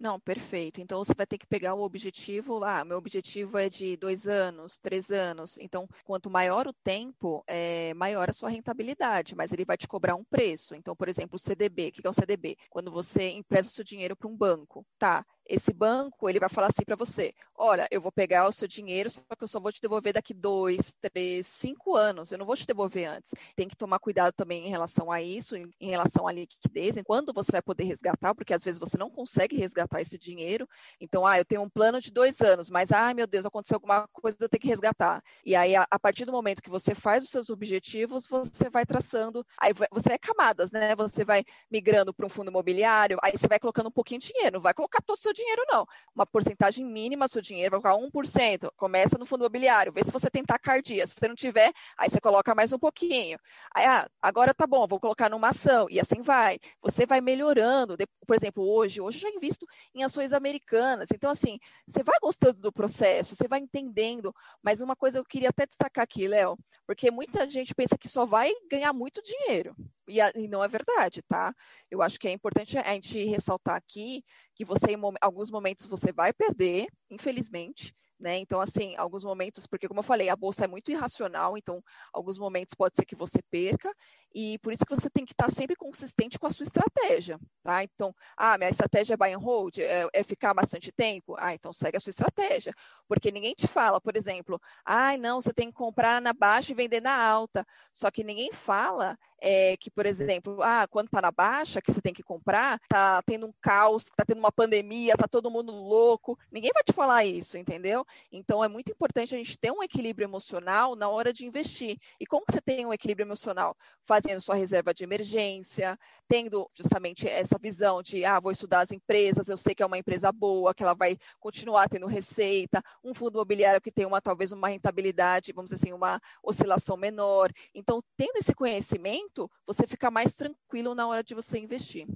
Não, 0.02 0.20
perfeito. 0.20 0.82
Então 0.82 0.98
você 0.98 1.14
vai 1.14 1.28
ter 1.28 1.38
que 1.38 1.46
pegar 1.46 1.76
o 1.76 1.84
objetivo. 1.84 2.64
Ah, 2.64 2.84
meu 2.84 2.98
objetivo 2.98 3.56
é 3.60 3.70
de 3.70 3.96
dois 3.98 4.26
anos, 4.26 4.80
três 4.80 5.12
anos. 5.12 5.60
Então, 5.60 5.88
quanto 6.04 6.28
maior 6.28 6.66
o 6.68 6.74
tempo, 6.74 7.44
é, 7.46 7.94
maior 7.94 8.28
a 8.28 8.34
sua 8.34 8.50
rentabilidade, 8.50 9.36
mas 9.36 9.52
ele 9.54 9.64
vai 9.64 9.78
te 9.78 9.88
cobrar 9.88 10.16
um 10.16 10.24
preço. 10.24 10.74
Então, 10.74 10.96
por 10.96 11.08
exemplo, 11.08 11.36
o 11.36 11.40
CDB. 11.40 11.90
O 11.90 11.92
que 11.92 12.08
é 12.08 12.10
o 12.10 12.14
CDB? 12.14 12.58
Quando 12.68 12.92
você 12.92 13.30
empresta 13.30 13.72
seu 13.74 13.84
dinheiro 13.84 14.16
para 14.16 14.28
um 14.28 14.36
banco, 14.36 14.84
tá? 14.98 15.24
Esse 15.52 15.74
banco 15.74 16.30
ele 16.30 16.40
vai 16.40 16.48
falar 16.48 16.68
assim 16.68 16.86
para 16.86 16.96
você: 16.96 17.34
olha, 17.58 17.86
eu 17.92 18.00
vou 18.00 18.12
pegar 18.12 18.48
o 18.48 18.52
seu 18.54 18.68
dinheiro, 18.68 19.10
só 19.10 19.22
que 19.38 19.44
eu 19.44 19.48
só 19.48 19.60
vou 19.60 19.72
te 19.72 19.82
devolver 19.82 20.14
daqui 20.14 20.34
dois, 20.34 20.96
três, 21.02 21.46
cinco 21.46 21.94
anos. 21.96 22.32
Eu 22.32 22.38
não 22.38 22.46
vou 22.46 22.56
te 22.56 22.66
devolver 22.66 23.06
antes. 23.06 23.34
Tem 23.54 23.68
que 23.68 23.76
tomar 23.76 24.00
cuidado 24.00 24.34
também 24.34 24.66
em 24.66 24.70
relação 24.70 25.12
a 25.12 25.22
isso, 25.22 25.56
em, 25.56 25.70
relação 25.80 26.26
à 26.26 26.32
liquidez, 26.32 26.96
em 26.96 27.04
quando 27.04 27.34
você 27.34 27.52
vai 27.52 27.62
poder 27.62 27.84
resgatar, 27.84 28.34
porque 28.34 28.54
às 28.54 28.64
vezes 28.64 28.80
você 28.80 28.98
não 28.98 29.10
consegue 29.10 29.58
resgatar 29.58 30.00
esse 30.00 30.18
dinheiro. 30.18 30.68
Então, 31.02 31.28
ah, 31.28 31.38
eu 31.38 31.44
tenho 31.44 31.62
um 31.62 31.70
plano 31.70 32.00
de 32.00 32.12
dois 32.12 32.40
anos, 32.42 32.70
mas 32.70 32.92
ai 32.92 33.14
meu 33.14 33.28
Deus, 33.28 33.46
aconteceu 33.46 33.76
alguma 33.76 34.08
coisa, 34.08 34.38
eu 34.40 34.50
tenho 34.50 34.62
que 34.62 34.70
resgatar. 34.70 35.22
E 35.46 35.54
aí, 35.54 35.76
a, 35.76 35.86
a 35.92 36.00
partir 36.00 36.24
do 36.24 36.32
momento 36.32 36.64
que 36.64 36.70
você 36.70 36.96
faz 36.96 37.26
os 37.26 37.30
seus 37.30 37.50
objetivos, 37.50 38.30
você 38.30 38.70
vai 38.70 38.86
traçando. 38.86 39.46
Aí 39.58 39.74
você 39.92 40.14
é 40.14 40.18
camadas, 40.18 40.72
né? 40.72 40.96
Você 40.96 41.26
vai 41.26 41.44
migrando 41.70 42.14
para 42.14 42.26
um 42.26 42.30
fundo 42.30 42.50
imobiliário, 42.50 43.20
aí 43.22 43.34
você 43.34 43.48
vai 43.48 43.60
colocando 43.60 43.88
um 43.88 43.92
pouquinho 43.92 44.22
de 44.22 44.28
dinheiro, 44.28 44.56
não 44.56 44.62
vai 44.62 44.74
colocar 44.74 45.02
todo 45.02 45.18
o 45.18 45.22
seu 45.22 45.34
dinheiro, 45.34 45.41
não. 45.72 45.86
Uma 46.14 46.26
porcentagem 46.26 46.86
mínima 46.86 47.26
do 47.26 47.32
seu 47.32 47.42
dinheiro, 47.42 47.72
vai 47.72 47.82
colocar 47.82 48.06
1%. 48.06 48.72
Começa 48.76 49.18
no 49.18 49.26
fundo 49.26 49.42
imobiliário, 49.42 49.92
vê 49.92 50.04
se 50.04 50.12
você 50.12 50.30
tem 50.30 50.44
tacardia. 50.44 51.06
Se 51.08 51.14
você 51.14 51.28
não 51.28 51.36
tiver, 51.36 51.72
aí 51.98 52.10
você 52.10 52.20
coloca 52.20 52.54
mais 52.54 52.74
um 52.74 52.80
pouquinho. 52.80 53.40
Aí, 53.74 53.86
ah, 53.86 54.10
agora 54.22 54.54
tá 54.54 54.68
bom, 54.68 54.88
vou 54.88 55.00
colocar 55.00 55.30
numa 55.30 55.50
ação. 55.50 55.88
E 55.90 56.00
assim 56.00 56.22
vai. 56.22 56.60
Você 56.82 57.06
vai 57.06 57.22
melhorando. 57.22 57.98
Por 58.26 58.36
exemplo, 58.36 58.64
hoje, 58.64 59.02
hoje 59.02 59.18
eu 59.18 59.22
já 59.22 59.30
invisto 59.30 59.66
em 59.96 60.04
ações 60.04 60.34
americanas. 60.34 61.10
Então, 61.14 61.32
assim, 61.32 61.60
você 61.88 62.04
vai 62.04 62.18
gostando 62.22 62.60
do 62.60 62.72
processo, 62.72 63.36
você 63.36 63.48
vai 63.48 63.60
entendendo. 63.60 64.34
Mas 64.62 64.82
uma 64.82 64.96
coisa 64.96 65.20
eu 65.20 65.26
queria 65.26 65.50
até 65.50 65.66
destacar 65.66 66.04
aqui, 66.04 66.28
Léo, 66.28 66.58
porque 66.86 67.10
muita 67.10 67.50
gente 67.50 67.74
pensa 67.74 67.98
que 67.98 68.08
só 68.08 68.26
vai 68.26 68.52
ganhar 68.70 68.94
muito 68.94 69.22
dinheiro. 69.24 69.76
E, 70.08 70.20
a, 70.20 70.32
e, 70.36 70.48
não 70.48 70.64
é 70.64 70.68
verdade, 70.68 71.22
tá? 71.22 71.54
Eu 71.90 72.02
acho 72.02 72.20
que 72.20 72.28
é 72.28 72.32
importante 72.32 72.78
a 72.78 72.94
gente 72.94 73.24
ressaltar 73.26 73.76
aqui 73.76 74.24
que 74.56 74.66
você, 74.66 74.92
em 74.92 75.00
alguns 75.22 75.52
momentos, 75.52 75.86
você 75.86 76.12
vai 76.12 76.34
perder, 76.34 76.88
infelizmente, 77.10 77.94
né? 78.22 78.38
Então, 78.38 78.62
assim, 78.62 78.96
alguns 78.96 79.24
momentos, 79.24 79.66
porque 79.66 79.88
como 79.88 80.00
eu 80.00 80.04
falei, 80.04 80.30
a 80.30 80.36
bolsa 80.36 80.66
é 80.66 80.68
muito 80.68 80.92
irracional, 80.92 81.58
então, 81.58 81.84
alguns 82.14 82.38
momentos 82.38 82.76
pode 82.76 82.96
ser 82.96 83.04
que 83.04 83.16
você 83.16 83.42
perca, 83.50 83.92
e 84.34 84.60
por 84.60 84.72
isso 84.72 84.86
que 84.86 84.96
você 84.96 85.10
tem 85.10 85.26
que 85.26 85.34
estar 85.34 85.50
sempre 85.50 85.76
consistente 85.76 86.38
com 86.38 86.46
a 86.46 86.50
sua 86.50 86.64
estratégia, 86.64 87.40
tá? 87.64 87.84
Então, 87.84 88.14
ah, 88.38 88.58
minha 88.58 88.70
estratégia 88.70 89.16
é 89.16 89.18
buy 89.18 89.34
and 89.34 89.40
hold, 89.40 89.80
é, 89.80 90.08
é 90.14 90.24
ficar 90.24 90.54
bastante 90.54 90.92
tempo? 90.92 91.36
Ah, 91.40 91.54
então 91.54 91.74
segue 91.74 91.98
a 91.98 92.00
sua 92.00 92.12
estratégia, 92.12 92.74
porque 93.08 93.32
ninguém 93.32 93.56
te 93.56 93.68
fala, 93.68 94.00
por 94.00 94.16
exemplo, 94.16 94.62
ah, 94.86 95.18
não, 95.18 95.42
você 95.42 95.54
tem 95.54 95.68
que 95.70 95.78
comprar 95.78 96.22
na 96.22 96.32
baixa 96.32 96.72
e 96.72 96.76
vender 96.76 97.02
na 97.02 97.16
alta, 97.16 97.66
só 97.92 98.12
que 98.12 98.24
ninguém 98.24 98.54
fala 98.54 99.18
é, 99.42 99.76
que, 99.78 99.90
por 99.90 100.06
exemplo, 100.06 100.62
ah, 100.62 100.88
quando 100.88 101.08
está 101.08 101.20
na 101.20 101.32
baixa, 101.32 101.82
que 101.82 101.92
você 101.92 102.00
tem 102.00 102.14
que 102.14 102.22
comprar, 102.22 102.80
está 102.84 103.22
tendo 103.24 103.48
um 103.48 103.54
caos, 103.60 104.04
está 104.04 104.24
tendo 104.24 104.38
uma 104.38 104.52
pandemia, 104.52 105.14
está 105.14 105.28
todo 105.28 105.50
mundo 105.50 105.72
louco. 105.72 106.38
Ninguém 106.52 106.72
vai 106.72 106.84
te 106.84 106.94
falar 106.94 107.26
isso, 107.26 107.58
entendeu? 107.58 108.06
Então, 108.32 108.64
é 108.64 108.68
muito 108.68 108.92
importante 108.92 109.34
a 109.34 109.38
gente 109.38 109.58
ter 109.58 109.72
um 109.72 109.82
equilíbrio 109.82 110.26
emocional 110.26 110.96
na 110.96 111.10
hora 111.10 111.34
de 111.34 111.46
investir. 111.46 111.98
E 112.20 112.26
como 112.26 112.46
você 112.48 112.62
tem 112.62 112.86
um 112.86 112.94
equilíbrio 112.94 113.26
emocional? 113.26 113.76
Fazendo 114.06 114.40
sua 114.42 114.56
reserva 114.56 114.94
de 114.94 115.04
emergência, 115.04 115.98
tendo 116.28 116.70
justamente 116.74 117.28
essa 117.28 117.58
visão 117.60 118.04
de, 118.04 118.24
ah, 118.24 118.40
vou 118.40 118.52
estudar 118.52 118.82
as 118.82 118.92
empresas, 118.92 119.50
eu 119.50 119.58
sei 119.58 119.74
que 119.74 119.82
é 119.82 119.86
uma 119.86 119.98
empresa 119.98 120.32
boa, 120.32 120.74
que 120.74 120.84
ela 120.84 120.94
vai 120.94 121.18
continuar 121.40 121.90
tendo 121.90 122.06
receita, 122.06 122.82
um 123.04 123.14
fundo 123.14 123.38
imobiliário 123.38 123.82
que 123.82 123.92
tem 123.92 124.06
uma, 124.06 124.22
talvez, 124.22 124.52
uma 124.52 124.68
rentabilidade, 124.68 125.52
vamos 125.52 125.72
dizer 125.72 125.84
assim, 125.84 125.94
uma 125.94 126.22
oscilação 126.44 126.96
menor. 126.96 127.52
Então, 127.74 128.04
tendo 128.16 128.38
esse 128.38 128.54
conhecimento, 128.54 129.31
você 129.66 129.88
fica 129.88 130.12
mais 130.12 130.34
tranquilo 130.34 130.96
na 130.96 131.08
hora 131.08 131.24
de 131.24 131.36
você 131.36 131.60
investir. 131.60 132.08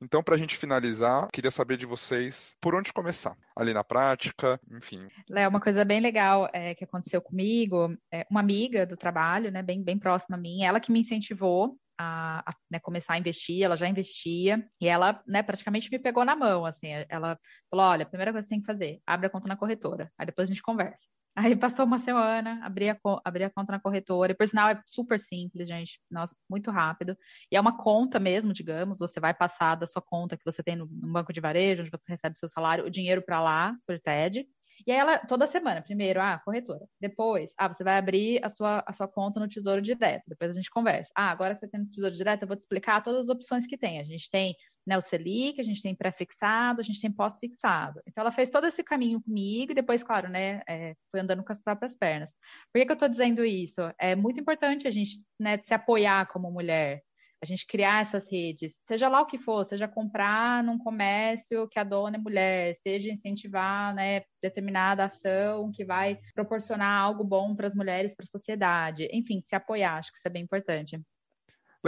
Então, 0.00 0.22
para 0.22 0.36
a 0.36 0.38
gente 0.38 0.56
finalizar, 0.56 1.28
queria 1.32 1.50
saber 1.50 1.76
de 1.76 1.84
vocês 1.84 2.56
por 2.60 2.74
onde 2.74 2.92
começar, 2.92 3.36
ali 3.56 3.74
na 3.74 3.82
prática, 3.82 4.60
enfim. 4.70 5.08
Léo, 5.28 5.50
uma 5.50 5.60
coisa 5.60 5.84
bem 5.84 6.00
legal 6.00 6.48
é, 6.52 6.74
que 6.74 6.84
aconteceu 6.84 7.20
comigo, 7.20 7.96
é, 8.12 8.24
uma 8.30 8.38
amiga 8.40 8.86
do 8.86 8.96
trabalho, 8.96 9.50
né, 9.50 9.60
bem, 9.60 9.82
bem 9.82 9.98
próxima 9.98 10.36
a 10.36 10.40
mim, 10.40 10.62
ela 10.62 10.78
que 10.78 10.92
me 10.92 11.00
incentivou 11.00 11.76
a, 11.98 12.48
a 12.48 12.54
né, 12.70 12.78
começar 12.78 13.14
a 13.14 13.18
investir, 13.18 13.64
ela 13.64 13.76
já 13.76 13.88
investia, 13.88 14.64
e 14.80 14.86
ela 14.86 15.20
né, 15.26 15.42
praticamente 15.42 15.90
me 15.90 15.98
pegou 15.98 16.24
na 16.24 16.36
mão, 16.36 16.64
assim, 16.64 16.86
ela 17.08 17.36
falou, 17.68 17.86
olha, 17.86 18.04
a 18.04 18.08
primeira 18.08 18.30
coisa 18.30 18.46
que 18.46 18.48
você 18.48 18.54
tem 18.54 18.60
que 18.60 18.66
fazer, 18.66 19.00
abre 19.04 19.26
a 19.26 19.30
conta 19.30 19.48
na 19.48 19.56
corretora, 19.56 20.12
aí 20.16 20.26
depois 20.26 20.48
a 20.48 20.52
gente 20.52 20.62
conversa. 20.62 21.08
Aí 21.40 21.54
passou 21.54 21.84
uma 21.86 22.00
semana, 22.00 22.58
abri 22.64 22.90
a, 22.90 22.98
abri 23.24 23.44
a 23.44 23.50
conta 23.50 23.70
na 23.70 23.78
corretora. 23.78 24.32
E 24.32 24.34
por 24.34 24.48
sinal 24.48 24.70
é 24.70 24.82
super 24.84 25.20
simples, 25.20 25.68
gente. 25.68 26.00
Nossa, 26.10 26.34
muito 26.50 26.68
rápido. 26.72 27.16
E 27.50 27.56
é 27.56 27.60
uma 27.60 27.76
conta 27.78 28.18
mesmo, 28.18 28.52
digamos. 28.52 28.98
Você 28.98 29.20
vai 29.20 29.32
passar 29.32 29.76
da 29.76 29.86
sua 29.86 30.02
conta 30.02 30.36
que 30.36 30.44
você 30.44 30.64
tem 30.64 30.74
no, 30.74 30.86
no 30.86 31.12
banco 31.12 31.32
de 31.32 31.40
varejo, 31.40 31.82
onde 31.82 31.92
você 31.92 32.04
recebe 32.08 32.36
seu 32.36 32.48
salário, 32.48 32.84
o 32.84 32.90
dinheiro 32.90 33.22
para 33.22 33.40
lá, 33.40 33.72
por 33.86 34.00
TED. 34.00 34.48
E 34.84 34.90
aí 34.90 34.98
ela, 34.98 35.18
toda 35.18 35.46
semana, 35.46 35.80
primeiro, 35.80 36.20
ah, 36.20 36.40
corretora. 36.44 36.86
Depois, 37.00 37.50
ah, 37.56 37.68
você 37.68 37.84
vai 37.84 37.98
abrir 37.98 38.44
a 38.44 38.50
sua, 38.50 38.82
a 38.84 38.92
sua 38.92 39.06
conta 39.06 39.38
no 39.38 39.48
Tesouro 39.48 39.80
Direto. 39.80 40.24
Depois 40.26 40.50
a 40.50 40.54
gente 40.54 40.70
conversa. 40.70 41.10
Ah, 41.14 41.30
agora 41.30 41.54
que 41.54 41.60
você 41.60 41.68
tem 41.68 41.80
no 41.80 41.86
Tesouro 41.86 42.14
Direto, 42.16 42.42
eu 42.42 42.48
vou 42.48 42.56
te 42.56 42.60
explicar 42.60 43.00
todas 43.02 43.22
as 43.22 43.28
opções 43.28 43.66
que 43.66 43.78
tem. 43.78 44.00
A 44.00 44.04
gente 44.04 44.28
tem 44.28 44.56
né, 44.88 44.96
o 44.96 45.02
Selic, 45.02 45.60
a 45.60 45.64
gente 45.64 45.82
tem 45.82 45.94
pré-fixado, 45.94 46.80
a 46.80 46.84
gente 46.84 47.00
tem 47.00 47.12
pós-fixado. 47.12 48.00
Então 48.06 48.22
ela 48.22 48.32
fez 48.32 48.48
todo 48.48 48.66
esse 48.66 48.82
caminho 48.82 49.20
comigo 49.20 49.72
e 49.72 49.74
depois, 49.74 50.02
claro, 50.02 50.30
né, 50.30 50.62
é, 50.66 50.94
foi 51.10 51.20
andando 51.20 51.44
com 51.44 51.52
as 51.52 51.62
próprias 51.62 51.94
pernas. 51.94 52.30
Por 52.72 52.80
que, 52.80 52.86
que 52.86 52.92
eu 52.92 52.94
estou 52.94 53.08
dizendo 53.08 53.44
isso? 53.44 53.82
É 53.98 54.16
muito 54.16 54.40
importante 54.40 54.88
a 54.88 54.90
gente 54.90 55.22
né, 55.38 55.58
se 55.58 55.74
apoiar 55.74 56.26
como 56.28 56.50
mulher, 56.50 57.02
a 57.42 57.44
gente 57.44 57.66
criar 57.66 58.00
essas 58.00 58.26
redes, 58.32 58.80
seja 58.82 59.08
lá 59.08 59.20
o 59.20 59.26
que 59.26 59.36
for, 59.36 59.62
seja 59.64 59.86
comprar 59.86 60.64
num 60.64 60.78
comércio 60.78 61.68
que 61.68 61.78
a 61.78 61.84
dona 61.84 62.16
é 62.16 62.18
mulher, 62.18 62.74
seja 62.76 63.12
incentivar 63.12 63.94
né, 63.94 64.22
determinada 64.42 65.04
ação 65.04 65.70
que 65.70 65.84
vai 65.84 66.18
proporcionar 66.34 66.98
algo 66.98 67.22
bom 67.22 67.54
para 67.54 67.66
as 67.66 67.74
mulheres, 67.74 68.14
para 68.16 68.24
a 68.24 68.30
sociedade, 68.30 69.06
enfim, 69.12 69.42
se 69.46 69.54
apoiar, 69.54 69.98
acho 69.98 70.10
que 70.10 70.16
isso 70.16 70.26
é 70.26 70.30
bem 70.30 70.44
importante. 70.44 70.98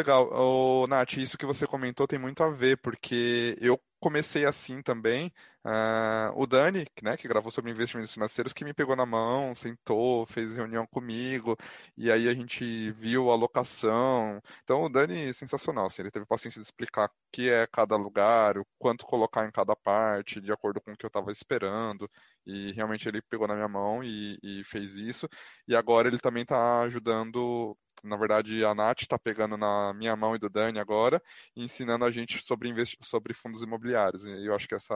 Legal. 0.00 0.30
Ô, 0.32 0.86
Nath, 0.86 1.18
isso 1.18 1.36
que 1.36 1.44
você 1.44 1.66
comentou 1.66 2.06
tem 2.06 2.18
muito 2.18 2.42
a 2.42 2.48
ver, 2.48 2.78
porque 2.78 3.54
eu 3.60 3.78
comecei 4.00 4.46
assim 4.46 4.80
também. 4.80 5.30
Uh, 5.62 6.32
o 6.36 6.46
Dani, 6.46 6.86
né, 7.02 7.18
que 7.18 7.28
gravou 7.28 7.50
sobre 7.50 7.70
investimentos 7.70 8.14
financeiros, 8.14 8.54
que 8.54 8.64
me 8.64 8.72
pegou 8.72 8.96
na 8.96 9.04
mão, 9.04 9.54
sentou, 9.54 10.24
fez 10.24 10.56
reunião 10.56 10.86
comigo, 10.86 11.54
e 11.98 12.10
aí 12.10 12.28
a 12.30 12.32
gente 12.34 12.90
viu 12.92 13.30
a 13.30 13.34
alocação. 13.34 14.40
Então, 14.64 14.84
o 14.84 14.88
Dani 14.88 15.26
é 15.28 15.32
sensacional, 15.34 15.84
assim, 15.84 16.00
ele 16.00 16.10
teve 16.10 16.24
paciência 16.24 16.62
de 16.62 16.66
explicar 16.66 17.08
o 17.08 17.12
que 17.30 17.50
é 17.50 17.66
cada 17.66 17.94
lugar, 17.96 18.56
o 18.56 18.66
quanto 18.78 19.04
colocar 19.04 19.44
em 19.46 19.50
cada 19.50 19.76
parte, 19.76 20.40
de 20.40 20.50
acordo 20.50 20.80
com 20.80 20.92
o 20.92 20.96
que 20.96 21.04
eu 21.04 21.08
estava 21.08 21.30
esperando, 21.30 22.10
e 22.46 22.72
realmente 22.72 23.08
ele 23.08 23.22
pegou 23.22 23.46
na 23.46 23.54
minha 23.54 23.68
mão 23.68 24.02
e, 24.02 24.38
e 24.42 24.64
fez 24.64 24.94
isso. 24.94 25.28
E 25.68 25.74
agora 25.74 26.08
ele 26.08 26.18
também 26.18 26.42
está 26.42 26.80
ajudando 26.82 27.76
na 28.02 28.16
verdade, 28.16 28.64
a 28.64 28.74
Nath 28.74 29.02
está 29.02 29.18
pegando 29.18 29.56
na 29.56 29.92
minha 29.94 30.16
mão 30.16 30.34
e 30.34 30.38
do 30.38 30.48
Dani 30.48 30.78
agora, 30.78 31.22
ensinando 31.56 32.04
a 32.04 32.10
gente 32.10 32.42
sobre, 32.42 32.72
sobre 33.02 33.34
fundos 33.34 33.62
imobiliários. 33.62 34.24
E 34.24 34.46
eu 34.46 34.54
acho 34.54 34.66
que 34.66 34.74
essa 34.74 34.94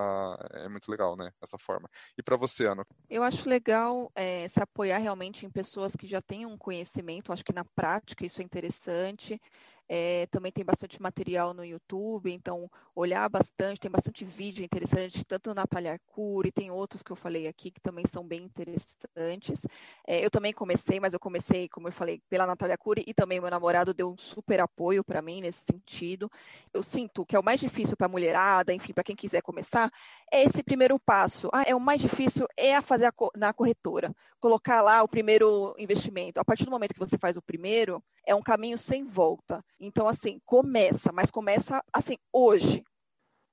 é 0.53 0.68
muito 0.68 0.90
legal, 0.90 1.16
né? 1.16 1.30
Essa 1.42 1.59
forma. 1.59 1.88
E 2.16 2.22
para 2.22 2.36
você, 2.36 2.66
Ana? 2.66 2.84
Eu 3.09 3.22
acho 3.22 3.49
legal 3.49 4.11
é, 4.14 4.49
se 4.49 4.61
apoiar 4.62 4.99
realmente 4.99 5.45
em 5.45 5.51
pessoas 5.51 5.95
que 5.95 6.07
já 6.07 6.20
têm 6.22 6.47
um 6.47 6.57
conhecimento. 6.57 7.32
Acho 7.32 7.45
que 7.45 7.53
na 7.53 7.64
prática 7.64 8.24
isso 8.24 8.40
é 8.40 8.45
interessante. 8.45 9.40
É, 9.89 10.26
também 10.26 10.51
tem 10.51 10.64
bastante 10.64 11.01
material 11.01 11.53
no 11.53 11.64
YouTube, 11.64 12.32
então 12.32 12.70
olhar 12.95 13.28
bastante, 13.28 13.80
tem 13.80 13.91
bastante 13.91 14.24
vídeo 14.24 14.64
interessante, 14.64 15.24
tanto 15.24 15.55
Natália 15.55 15.93
Arcuri, 15.93 16.51
tem 16.51 16.70
outros 16.70 17.03
que 17.03 17.12
eu 17.12 17.16
falei 17.16 17.47
aqui 17.47 17.70
que 17.70 17.80
também 17.80 18.07
são 18.07 18.26
bem 18.26 18.45
interessantes. 18.45 19.66
É, 20.07 20.24
eu 20.24 20.30
também 20.30 20.53
comecei, 20.53 20.99
mas 20.99 21.12
eu 21.12 21.20
comecei, 21.20 21.68
como 21.68 21.89
eu 21.89 21.93
falei, 21.93 22.22
pela 22.30 22.47
Natália 22.47 22.74
Arcuri 22.74 23.05
e 23.07 23.12
também 23.12 23.41
meu 23.41 23.51
namorado 23.51 23.93
deu 23.93 24.11
um 24.11 24.16
super 24.16 24.61
apoio 24.61 25.05
para 25.05 25.20
mim 25.20 25.43
nesse 25.43 25.64
sentido. 25.70 26.30
Eu 26.72 26.82
sinto 26.82 27.26
que 27.26 27.37
é 27.37 27.39
o 27.39 27.45
mais 27.45 27.61
difícil 27.61 27.97
para 27.97 28.07
a 28.07 28.11
mulherada, 28.11 28.72
enfim, 28.72 28.93
para 28.95 29.05
quem 29.05 29.16
quiser 29.16 29.43
começar, 29.43 29.93
é 30.32 30.43
esse 30.45 30.62
primeiro 30.62 30.99
passo. 30.99 31.51
Ah, 31.53 31.64
é 31.66 31.74
o 31.74 31.80
mais 31.80 32.01
difícil 32.01 32.47
é 32.57 32.74
a 32.74 32.82
fazer 32.82 33.07
a, 33.07 33.12
na 33.37 33.53
corretora, 33.53 34.14
colocar 34.41 34.80
lá 34.82 35.03
o 35.03 35.09
primeiro 35.09 35.74
investimento. 35.78 36.41
A 36.41 36.45
partir 36.45 36.64
do 36.64 36.70
momento 36.70 36.95
que 36.95 36.99
você 36.99 37.18
faz 37.18 37.37
o 37.37 37.43
primeiro, 37.43 38.03
é 38.27 38.35
um 38.35 38.43
caminho 38.43 38.79
sem 38.79 39.05
volta. 39.05 39.64
Então, 39.79 40.09
assim, 40.09 40.41
começa, 40.45 41.12
mas 41.12 41.31
começa 41.31 41.83
assim 41.93 42.16
hoje. 42.33 42.85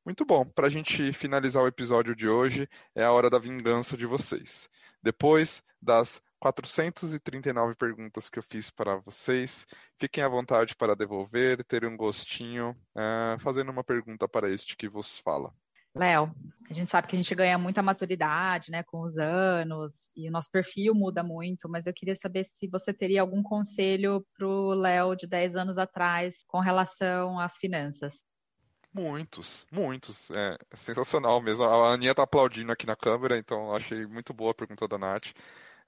Muito 0.05 0.25
bom. 0.25 0.45
Para 0.45 0.67
a 0.67 0.69
gente 0.69 1.13
finalizar 1.13 1.63
o 1.63 1.67
episódio 1.67 2.15
de 2.15 2.27
hoje, 2.27 2.67
é 2.95 3.03
a 3.03 3.11
hora 3.11 3.29
da 3.29 3.37
vingança 3.37 3.95
de 3.95 4.05
vocês. 4.05 4.67
Depois 5.01 5.63
das 5.81 6.21
439 6.39 7.75
perguntas 7.75 8.29
que 8.29 8.39
eu 8.39 8.43
fiz 8.43 8.71
para 8.71 8.95
vocês, 8.97 9.67
fiquem 9.99 10.23
à 10.23 10.27
vontade 10.27 10.75
para 10.75 10.95
devolver, 10.95 11.63
ter 11.63 11.85
um 11.85 11.95
gostinho, 11.95 12.75
é, 12.95 13.37
fazendo 13.39 13.71
uma 13.71 13.83
pergunta 13.83 14.27
para 14.27 14.49
este 14.49 14.75
que 14.75 14.89
vos 14.89 15.19
fala. 15.19 15.53
Léo, 15.93 16.33
a 16.69 16.73
gente 16.73 16.89
sabe 16.89 17.07
que 17.07 17.15
a 17.15 17.19
gente 17.19 17.35
ganha 17.35 17.57
muita 17.57 17.81
maturidade, 17.81 18.71
né, 18.71 18.81
com 18.83 19.01
os 19.01 19.17
anos, 19.17 20.09
e 20.15 20.29
o 20.29 20.31
nosso 20.31 20.49
perfil 20.49 20.95
muda 20.95 21.21
muito, 21.21 21.67
mas 21.67 21.85
eu 21.85 21.93
queria 21.93 22.15
saber 22.15 22.45
se 22.45 22.67
você 22.67 22.93
teria 22.93 23.21
algum 23.21 23.43
conselho 23.43 24.25
para 24.37 24.47
o 24.47 24.73
Léo 24.73 25.15
de 25.15 25.27
10 25.27 25.55
anos 25.55 25.77
atrás 25.77 26.43
com 26.47 26.59
relação 26.59 27.39
às 27.39 27.57
finanças. 27.57 28.25
Muitos, 28.93 29.65
muitos. 29.71 30.29
É 30.31 30.57
sensacional 30.73 31.41
mesmo. 31.41 31.63
A 31.63 31.93
Aninha 31.93 32.13
tá 32.13 32.23
aplaudindo 32.23 32.71
aqui 32.71 32.85
na 32.85 32.95
câmera, 32.95 33.37
então 33.37 33.73
achei 33.73 34.05
muito 34.05 34.33
boa 34.33 34.51
a 34.51 34.55
pergunta 34.55 34.87
da 34.87 34.97
Nath. 34.97 35.31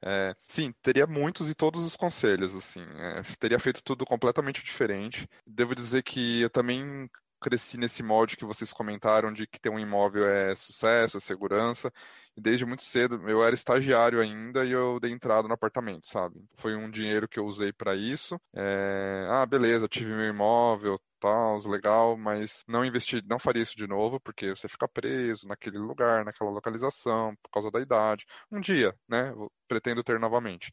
É, 0.05 0.35
sim, 0.47 0.73
teria 0.81 1.07
muitos 1.07 1.49
e 1.49 1.55
todos 1.55 1.83
os 1.83 1.95
conselhos, 1.95 2.53
assim. 2.53 2.81
É, 2.81 3.21
teria 3.39 3.59
feito 3.59 3.81
tudo 3.83 4.05
completamente 4.05 4.63
diferente. 4.63 5.27
Devo 5.47 5.75
dizer 5.75 6.03
que 6.03 6.41
eu 6.41 6.49
também 6.49 7.09
cresci 7.43 7.77
nesse 7.77 8.01
molde 8.01 8.37
que 8.37 8.45
vocês 8.45 8.71
comentaram 8.71 9.33
de 9.33 9.45
que 9.45 9.59
ter 9.59 9.69
um 9.69 9.79
imóvel 9.79 10.25
é 10.25 10.55
sucesso, 10.55 11.17
é 11.17 11.19
segurança. 11.19 11.91
E 12.35 12.41
desde 12.41 12.65
muito 12.65 12.83
cedo, 12.83 13.29
eu 13.29 13.43
era 13.43 13.53
estagiário 13.53 14.19
ainda 14.21 14.65
e 14.65 14.71
eu 14.71 14.99
dei 14.99 15.11
entrada 15.11 15.47
no 15.47 15.53
apartamento, 15.53 16.07
sabe? 16.07 16.43
Foi 16.57 16.75
um 16.75 16.89
dinheiro 16.89 17.27
que 17.27 17.37
eu 17.39 17.45
usei 17.45 17.71
para 17.73 17.95
isso. 17.95 18.39
É... 18.55 19.27
Ah, 19.29 19.45
beleza, 19.45 19.87
tive 19.87 20.11
meu 20.15 20.27
imóvel, 20.29 20.99
tal, 21.19 21.59
legal, 21.67 22.17
mas 22.17 22.63
não 22.67 22.83
investi, 22.83 23.21
não 23.27 23.37
faria 23.37 23.61
isso 23.61 23.77
de 23.77 23.87
novo, 23.87 24.19
porque 24.19 24.49
você 24.49 24.67
fica 24.67 24.87
preso 24.87 25.47
naquele 25.47 25.77
lugar, 25.77 26.25
naquela 26.25 26.49
localização, 26.49 27.35
por 27.43 27.51
causa 27.51 27.69
da 27.69 27.79
idade. 27.81 28.25
Um 28.51 28.59
dia, 28.59 28.95
né? 29.07 29.33
Pretendo 29.67 30.03
ter 30.03 30.19
novamente. 30.19 30.71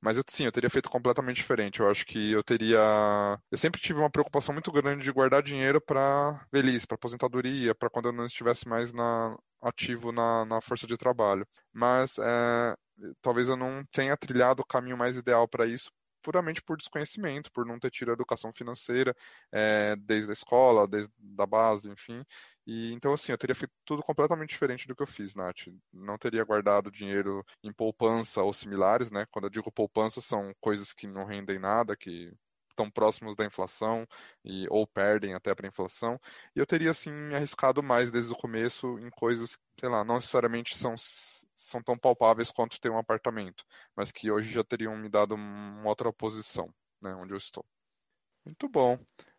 Mas 0.00 0.16
eu, 0.16 0.24
sim, 0.28 0.44
eu 0.44 0.52
teria 0.52 0.70
feito 0.70 0.88
completamente 0.88 1.36
diferente. 1.36 1.80
Eu 1.80 1.90
acho 1.90 2.06
que 2.06 2.32
eu 2.32 2.42
teria. 2.42 2.78
Eu 3.50 3.58
sempre 3.58 3.80
tive 3.80 3.98
uma 4.00 4.10
preocupação 4.10 4.52
muito 4.54 4.72
grande 4.72 5.04
de 5.04 5.12
guardar 5.12 5.42
dinheiro 5.42 5.80
para 5.80 6.46
velhice, 6.52 6.86
para 6.86 6.94
aposentadoria, 6.94 7.74
para 7.74 7.90
quando 7.90 8.06
eu 8.06 8.12
não 8.12 8.24
estivesse 8.26 8.66
mais 8.68 8.92
na... 8.92 9.36
ativo 9.62 10.10
na, 10.12 10.44
na 10.46 10.60
força 10.60 10.86
de 10.86 10.96
trabalho. 10.96 11.46
Mas 11.72 12.18
é... 12.18 12.74
talvez 13.20 13.48
eu 13.48 13.56
não 13.56 13.84
tenha 13.92 14.16
trilhado 14.16 14.62
o 14.62 14.66
caminho 14.66 14.96
mais 14.96 15.16
ideal 15.16 15.46
para 15.48 15.66
isso, 15.66 15.90
puramente 16.22 16.62
por 16.62 16.76
desconhecimento, 16.76 17.50
por 17.52 17.66
não 17.66 17.78
ter 17.78 17.90
tido 17.90 18.12
educação 18.12 18.52
financeira 18.52 19.14
é, 19.52 19.96
desde 19.96 20.30
a 20.30 20.32
escola, 20.32 20.86
desde 20.86 21.12
a 21.38 21.46
base, 21.46 21.90
enfim. 21.90 22.24
E 22.66 22.92
então, 22.92 23.12
assim, 23.12 23.32
eu 23.32 23.38
teria 23.38 23.54
feito 23.54 23.72
tudo 23.84 24.02
completamente 24.02 24.50
diferente 24.50 24.86
do 24.86 24.94
que 24.94 25.02
eu 25.02 25.06
fiz, 25.06 25.34
Nath. 25.34 25.68
Não 25.92 26.18
teria 26.18 26.44
guardado 26.44 26.90
dinheiro 26.90 27.44
em 27.62 27.72
poupança 27.72 28.42
ou 28.42 28.52
similares, 28.52 29.10
né? 29.10 29.26
Quando 29.30 29.46
eu 29.46 29.50
digo 29.50 29.72
poupança, 29.72 30.20
são 30.20 30.52
coisas 30.60 30.92
que 30.92 31.06
não 31.06 31.24
rendem 31.24 31.58
nada, 31.58 31.96
que 31.96 32.32
estão 32.70 32.90
próximos 32.90 33.36
da 33.36 33.44
inflação 33.44 34.06
e 34.44 34.66
ou 34.70 34.86
perdem 34.86 35.34
até 35.34 35.54
para 35.54 35.66
a 35.66 35.68
inflação. 35.68 36.18
E 36.54 36.58
eu 36.58 36.66
teria 36.66 36.90
assim 36.90 37.10
arriscado 37.34 37.82
mais 37.82 38.10
desde 38.10 38.32
o 38.32 38.36
começo 38.36 38.98
em 38.98 39.10
coisas, 39.10 39.58
sei 39.78 39.88
lá, 39.88 40.04
não 40.04 40.16
necessariamente 40.16 40.76
são 40.76 40.94
são 41.56 41.82
tão 41.82 41.98
palpáveis 41.98 42.50
quanto 42.50 42.80
ter 42.80 42.90
um 42.90 42.98
apartamento, 42.98 43.64
mas 43.94 44.10
que 44.10 44.30
hoje 44.30 44.50
já 44.50 44.64
teriam 44.64 44.96
me 44.96 45.08
dado 45.10 45.34
uma 45.34 45.88
outra 45.88 46.10
posição, 46.12 46.72
né, 47.02 47.14
onde 47.14 47.32
eu 47.34 47.36
estou. 47.36 47.64
Muito 48.44 48.68
bom. 48.68 48.94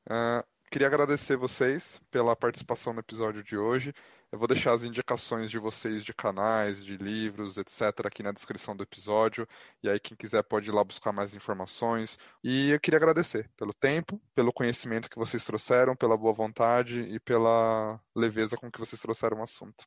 Uh, 0.10 0.44
Queria 0.72 0.88
agradecer 0.88 1.36
vocês 1.36 2.00
pela 2.10 2.34
participação 2.34 2.94
no 2.94 3.02
episódio 3.02 3.44
de 3.44 3.58
hoje. 3.58 3.94
Eu 4.32 4.40
vou 4.40 4.48
deixar 4.48 4.72
as 4.72 4.84
indicações 4.84 5.52
de 5.52 5.60
vocês 5.60 6.02
de 6.02 6.14
canais, 6.14 6.82
de 6.82 6.96
livros, 6.96 7.58
etc., 7.58 8.06
aqui 8.06 8.24
na 8.24 8.32
descrição 8.32 8.74
do 8.74 8.82
episódio. 8.82 9.46
E 9.84 9.90
aí, 9.90 10.00
quem 10.00 10.16
quiser 10.16 10.42
pode 10.44 10.70
ir 10.70 10.72
lá 10.72 10.82
buscar 10.82 11.12
mais 11.12 11.36
informações. 11.36 12.18
E 12.42 12.70
eu 12.70 12.80
queria 12.80 12.96
agradecer 12.96 13.50
pelo 13.58 13.74
tempo, 13.74 14.18
pelo 14.34 14.54
conhecimento 14.54 15.10
que 15.10 15.20
vocês 15.20 15.44
trouxeram, 15.46 15.94
pela 15.94 16.16
boa 16.16 16.32
vontade 16.32 17.02
e 17.02 17.20
pela 17.20 18.00
leveza 18.16 18.56
com 18.56 18.72
que 18.72 18.80
vocês 18.80 19.02
trouxeram 19.02 19.40
o 19.40 19.44
assunto. 19.44 19.86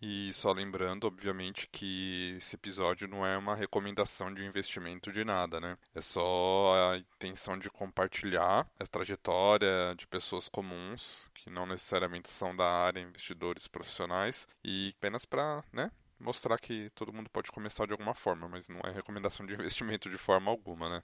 E 0.00 0.32
só 0.32 0.52
lembrando, 0.52 1.06
obviamente, 1.06 1.68
que 1.68 2.34
esse 2.36 2.54
episódio 2.54 3.08
não 3.08 3.26
é 3.26 3.36
uma 3.36 3.54
recomendação 3.54 4.32
de 4.32 4.44
investimento 4.44 5.10
de 5.10 5.24
nada, 5.24 5.58
né? 5.58 5.78
É 5.94 6.00
só 6.02 6.92
a 6.92 6.98
intenção 6.98 7.58
de 7.58 7.70
compartilhar 7.70 8.68
a 8.78 8.86
trajetória 8.86 9.94
de 9.96 10.06
pessoas 10.06 10.48
comuns, 10.48 11.30
que 11.34 11.48
não 11.48 11.66
necessariamente 11.66 12.28
são 12.28 12.54
da 12.54 12.66
área, 12.70 13.00
investidores 13.00 13.66
profissionais, 13.66 14.46
e 14.62 14.92
apenas 14.98 15.24
para, 15.24 15.64
né, 15.72 15.90
mostrar 16.18 16.58
que 16.58 16.90
todo 16.94 17.12
mundo 17.12 17.30
pode 17.30 17.50
começar 17.50 17.86
de 17.86 17.92
alguma 17.92 18.14
forma, 18.14 18.48
mas 18.48 18.68
não 18.68 18.80
é 18.80 18.92
recomendação 18.92 19.46
de 19.46 19.54
investimento 19.54 20.10
de 20.10 20.18
forma 20.18 20.50
alguma, 20.50 20.88
né? 20.88 21.02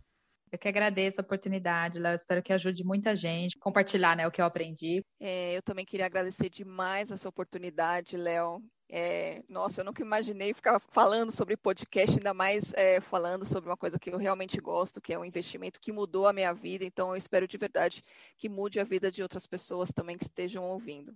Eu 0.51 0.59
que 0.59 0.69
agradeço 0.69 1.19
a 1.19 1.25
oportunidade, 1.25 1.99
Léo. 1.99 2.15
Espero 2.15 2.43
que 2.43 2.53
ajude 2.53 2.85
muita 2.85 3.17
gente 3.17 3.59
compartilhar 3.59 4.15
né, 4.15 4.27
o 4.27 4.31
que 4.31 4.39
eu 4.39 4.45
aprendi. 4.45 5.03
É, 5.19 5.57
eu 5.57 5.63
também 5.63 5.83
queria 5.83 6.05
agradecer 6.05 6.51
demais 6.51 7.11
essa 7.11 7.27
oportunidade, 7.27 8.19
Léo. 8.19 8.63
É, 8.95 9.43
nossa, 9.49 9.81
eu 9.81 9.87
nunca 9.87 10.03
imaginei 10.03 10.53
ficar 10.53 10.79
falando 10.79 11.33
sobre 11.33 11.57
podcast, 11.57 12.19
ainda 12.19 12.35
mais 12.35 12.75
é, 12.75 13.01
falando 13.01 13.47
sobre 13.47 13.71
uma 13.71 13.77
coisa 13.77 13.99
que 13.99 14.11
eu 14.11 14.19
realmente 14.19 14.61
gosto, 14.61 15.01
que 15.01 15.15
é 15.15 15.19
um 15.19 15.25
investimento 15.25 15.81
que 15.81 15.91
mudou 15.91 16.29
a 16.29 16.33
minha 16.33 16.53
vida. 16.53 16.85
Então, 16.85 17.09
eu 17.09 17.17
espero 17.17 17.49
de 17.49 17.57
verdade 17.57 18.03
que 18.37 18.51
mude 18.51 18.79
a 18.79 18.85
vida 18.85 19.11
de 19.11 19.23
outras 19.23 19.47
pessoas 19.47 19.91
também 19.91 20.19
que 20.19 20.25
estejam 20.25 20.63
ouvindo. 20.65 21.15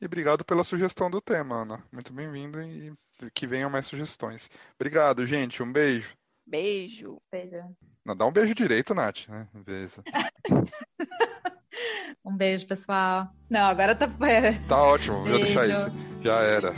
E 0.00 0.06
obrigado 0.06 0.44
pela 0.44 0.62
sugestão 0.62 1.10
do 1.10 1.20
tema, 1.20 1.62
Ana. 1.62 1.82
Muito 1.90 2.12
bem-vindo 2.12 2.62
e 2.62 2.92
que 3.34 3.46
venham 3.46 3.68
mais 3.68 3.86
sugestões. 3.86 4.48
Obrigado, 4.78 5.26
gente. 5.26 5.60
Um 5.64 5.72
beijo. 5.72 6.16
Beijo. 6.46 7.20
Beijo. 7.32 7.56
Não, 8.04 8.14
dá 8.14 8.24
um 8.24 8.32
beijo 8.32 8.54
direito, 8.54 8.94
Nath, 8.94 9.26
né? 9.26 9.48
Beleza. 9.52 10.00
um 12.24 12.36
beijo, 12.36 12.68
pessoal. 12.68 13.34
Não, 13.50 13.64
agora 13.64 13.96
tá. 13.96 14.06
Tá 14.68 14.80
ótimo, 14.80 15.24
beijo. 15.24 15.38
vou 15.38 15.44
deixar 15.44 15.66
isso. 15.66 16.22
Já 16.22 16.40
era. 16.42 16.72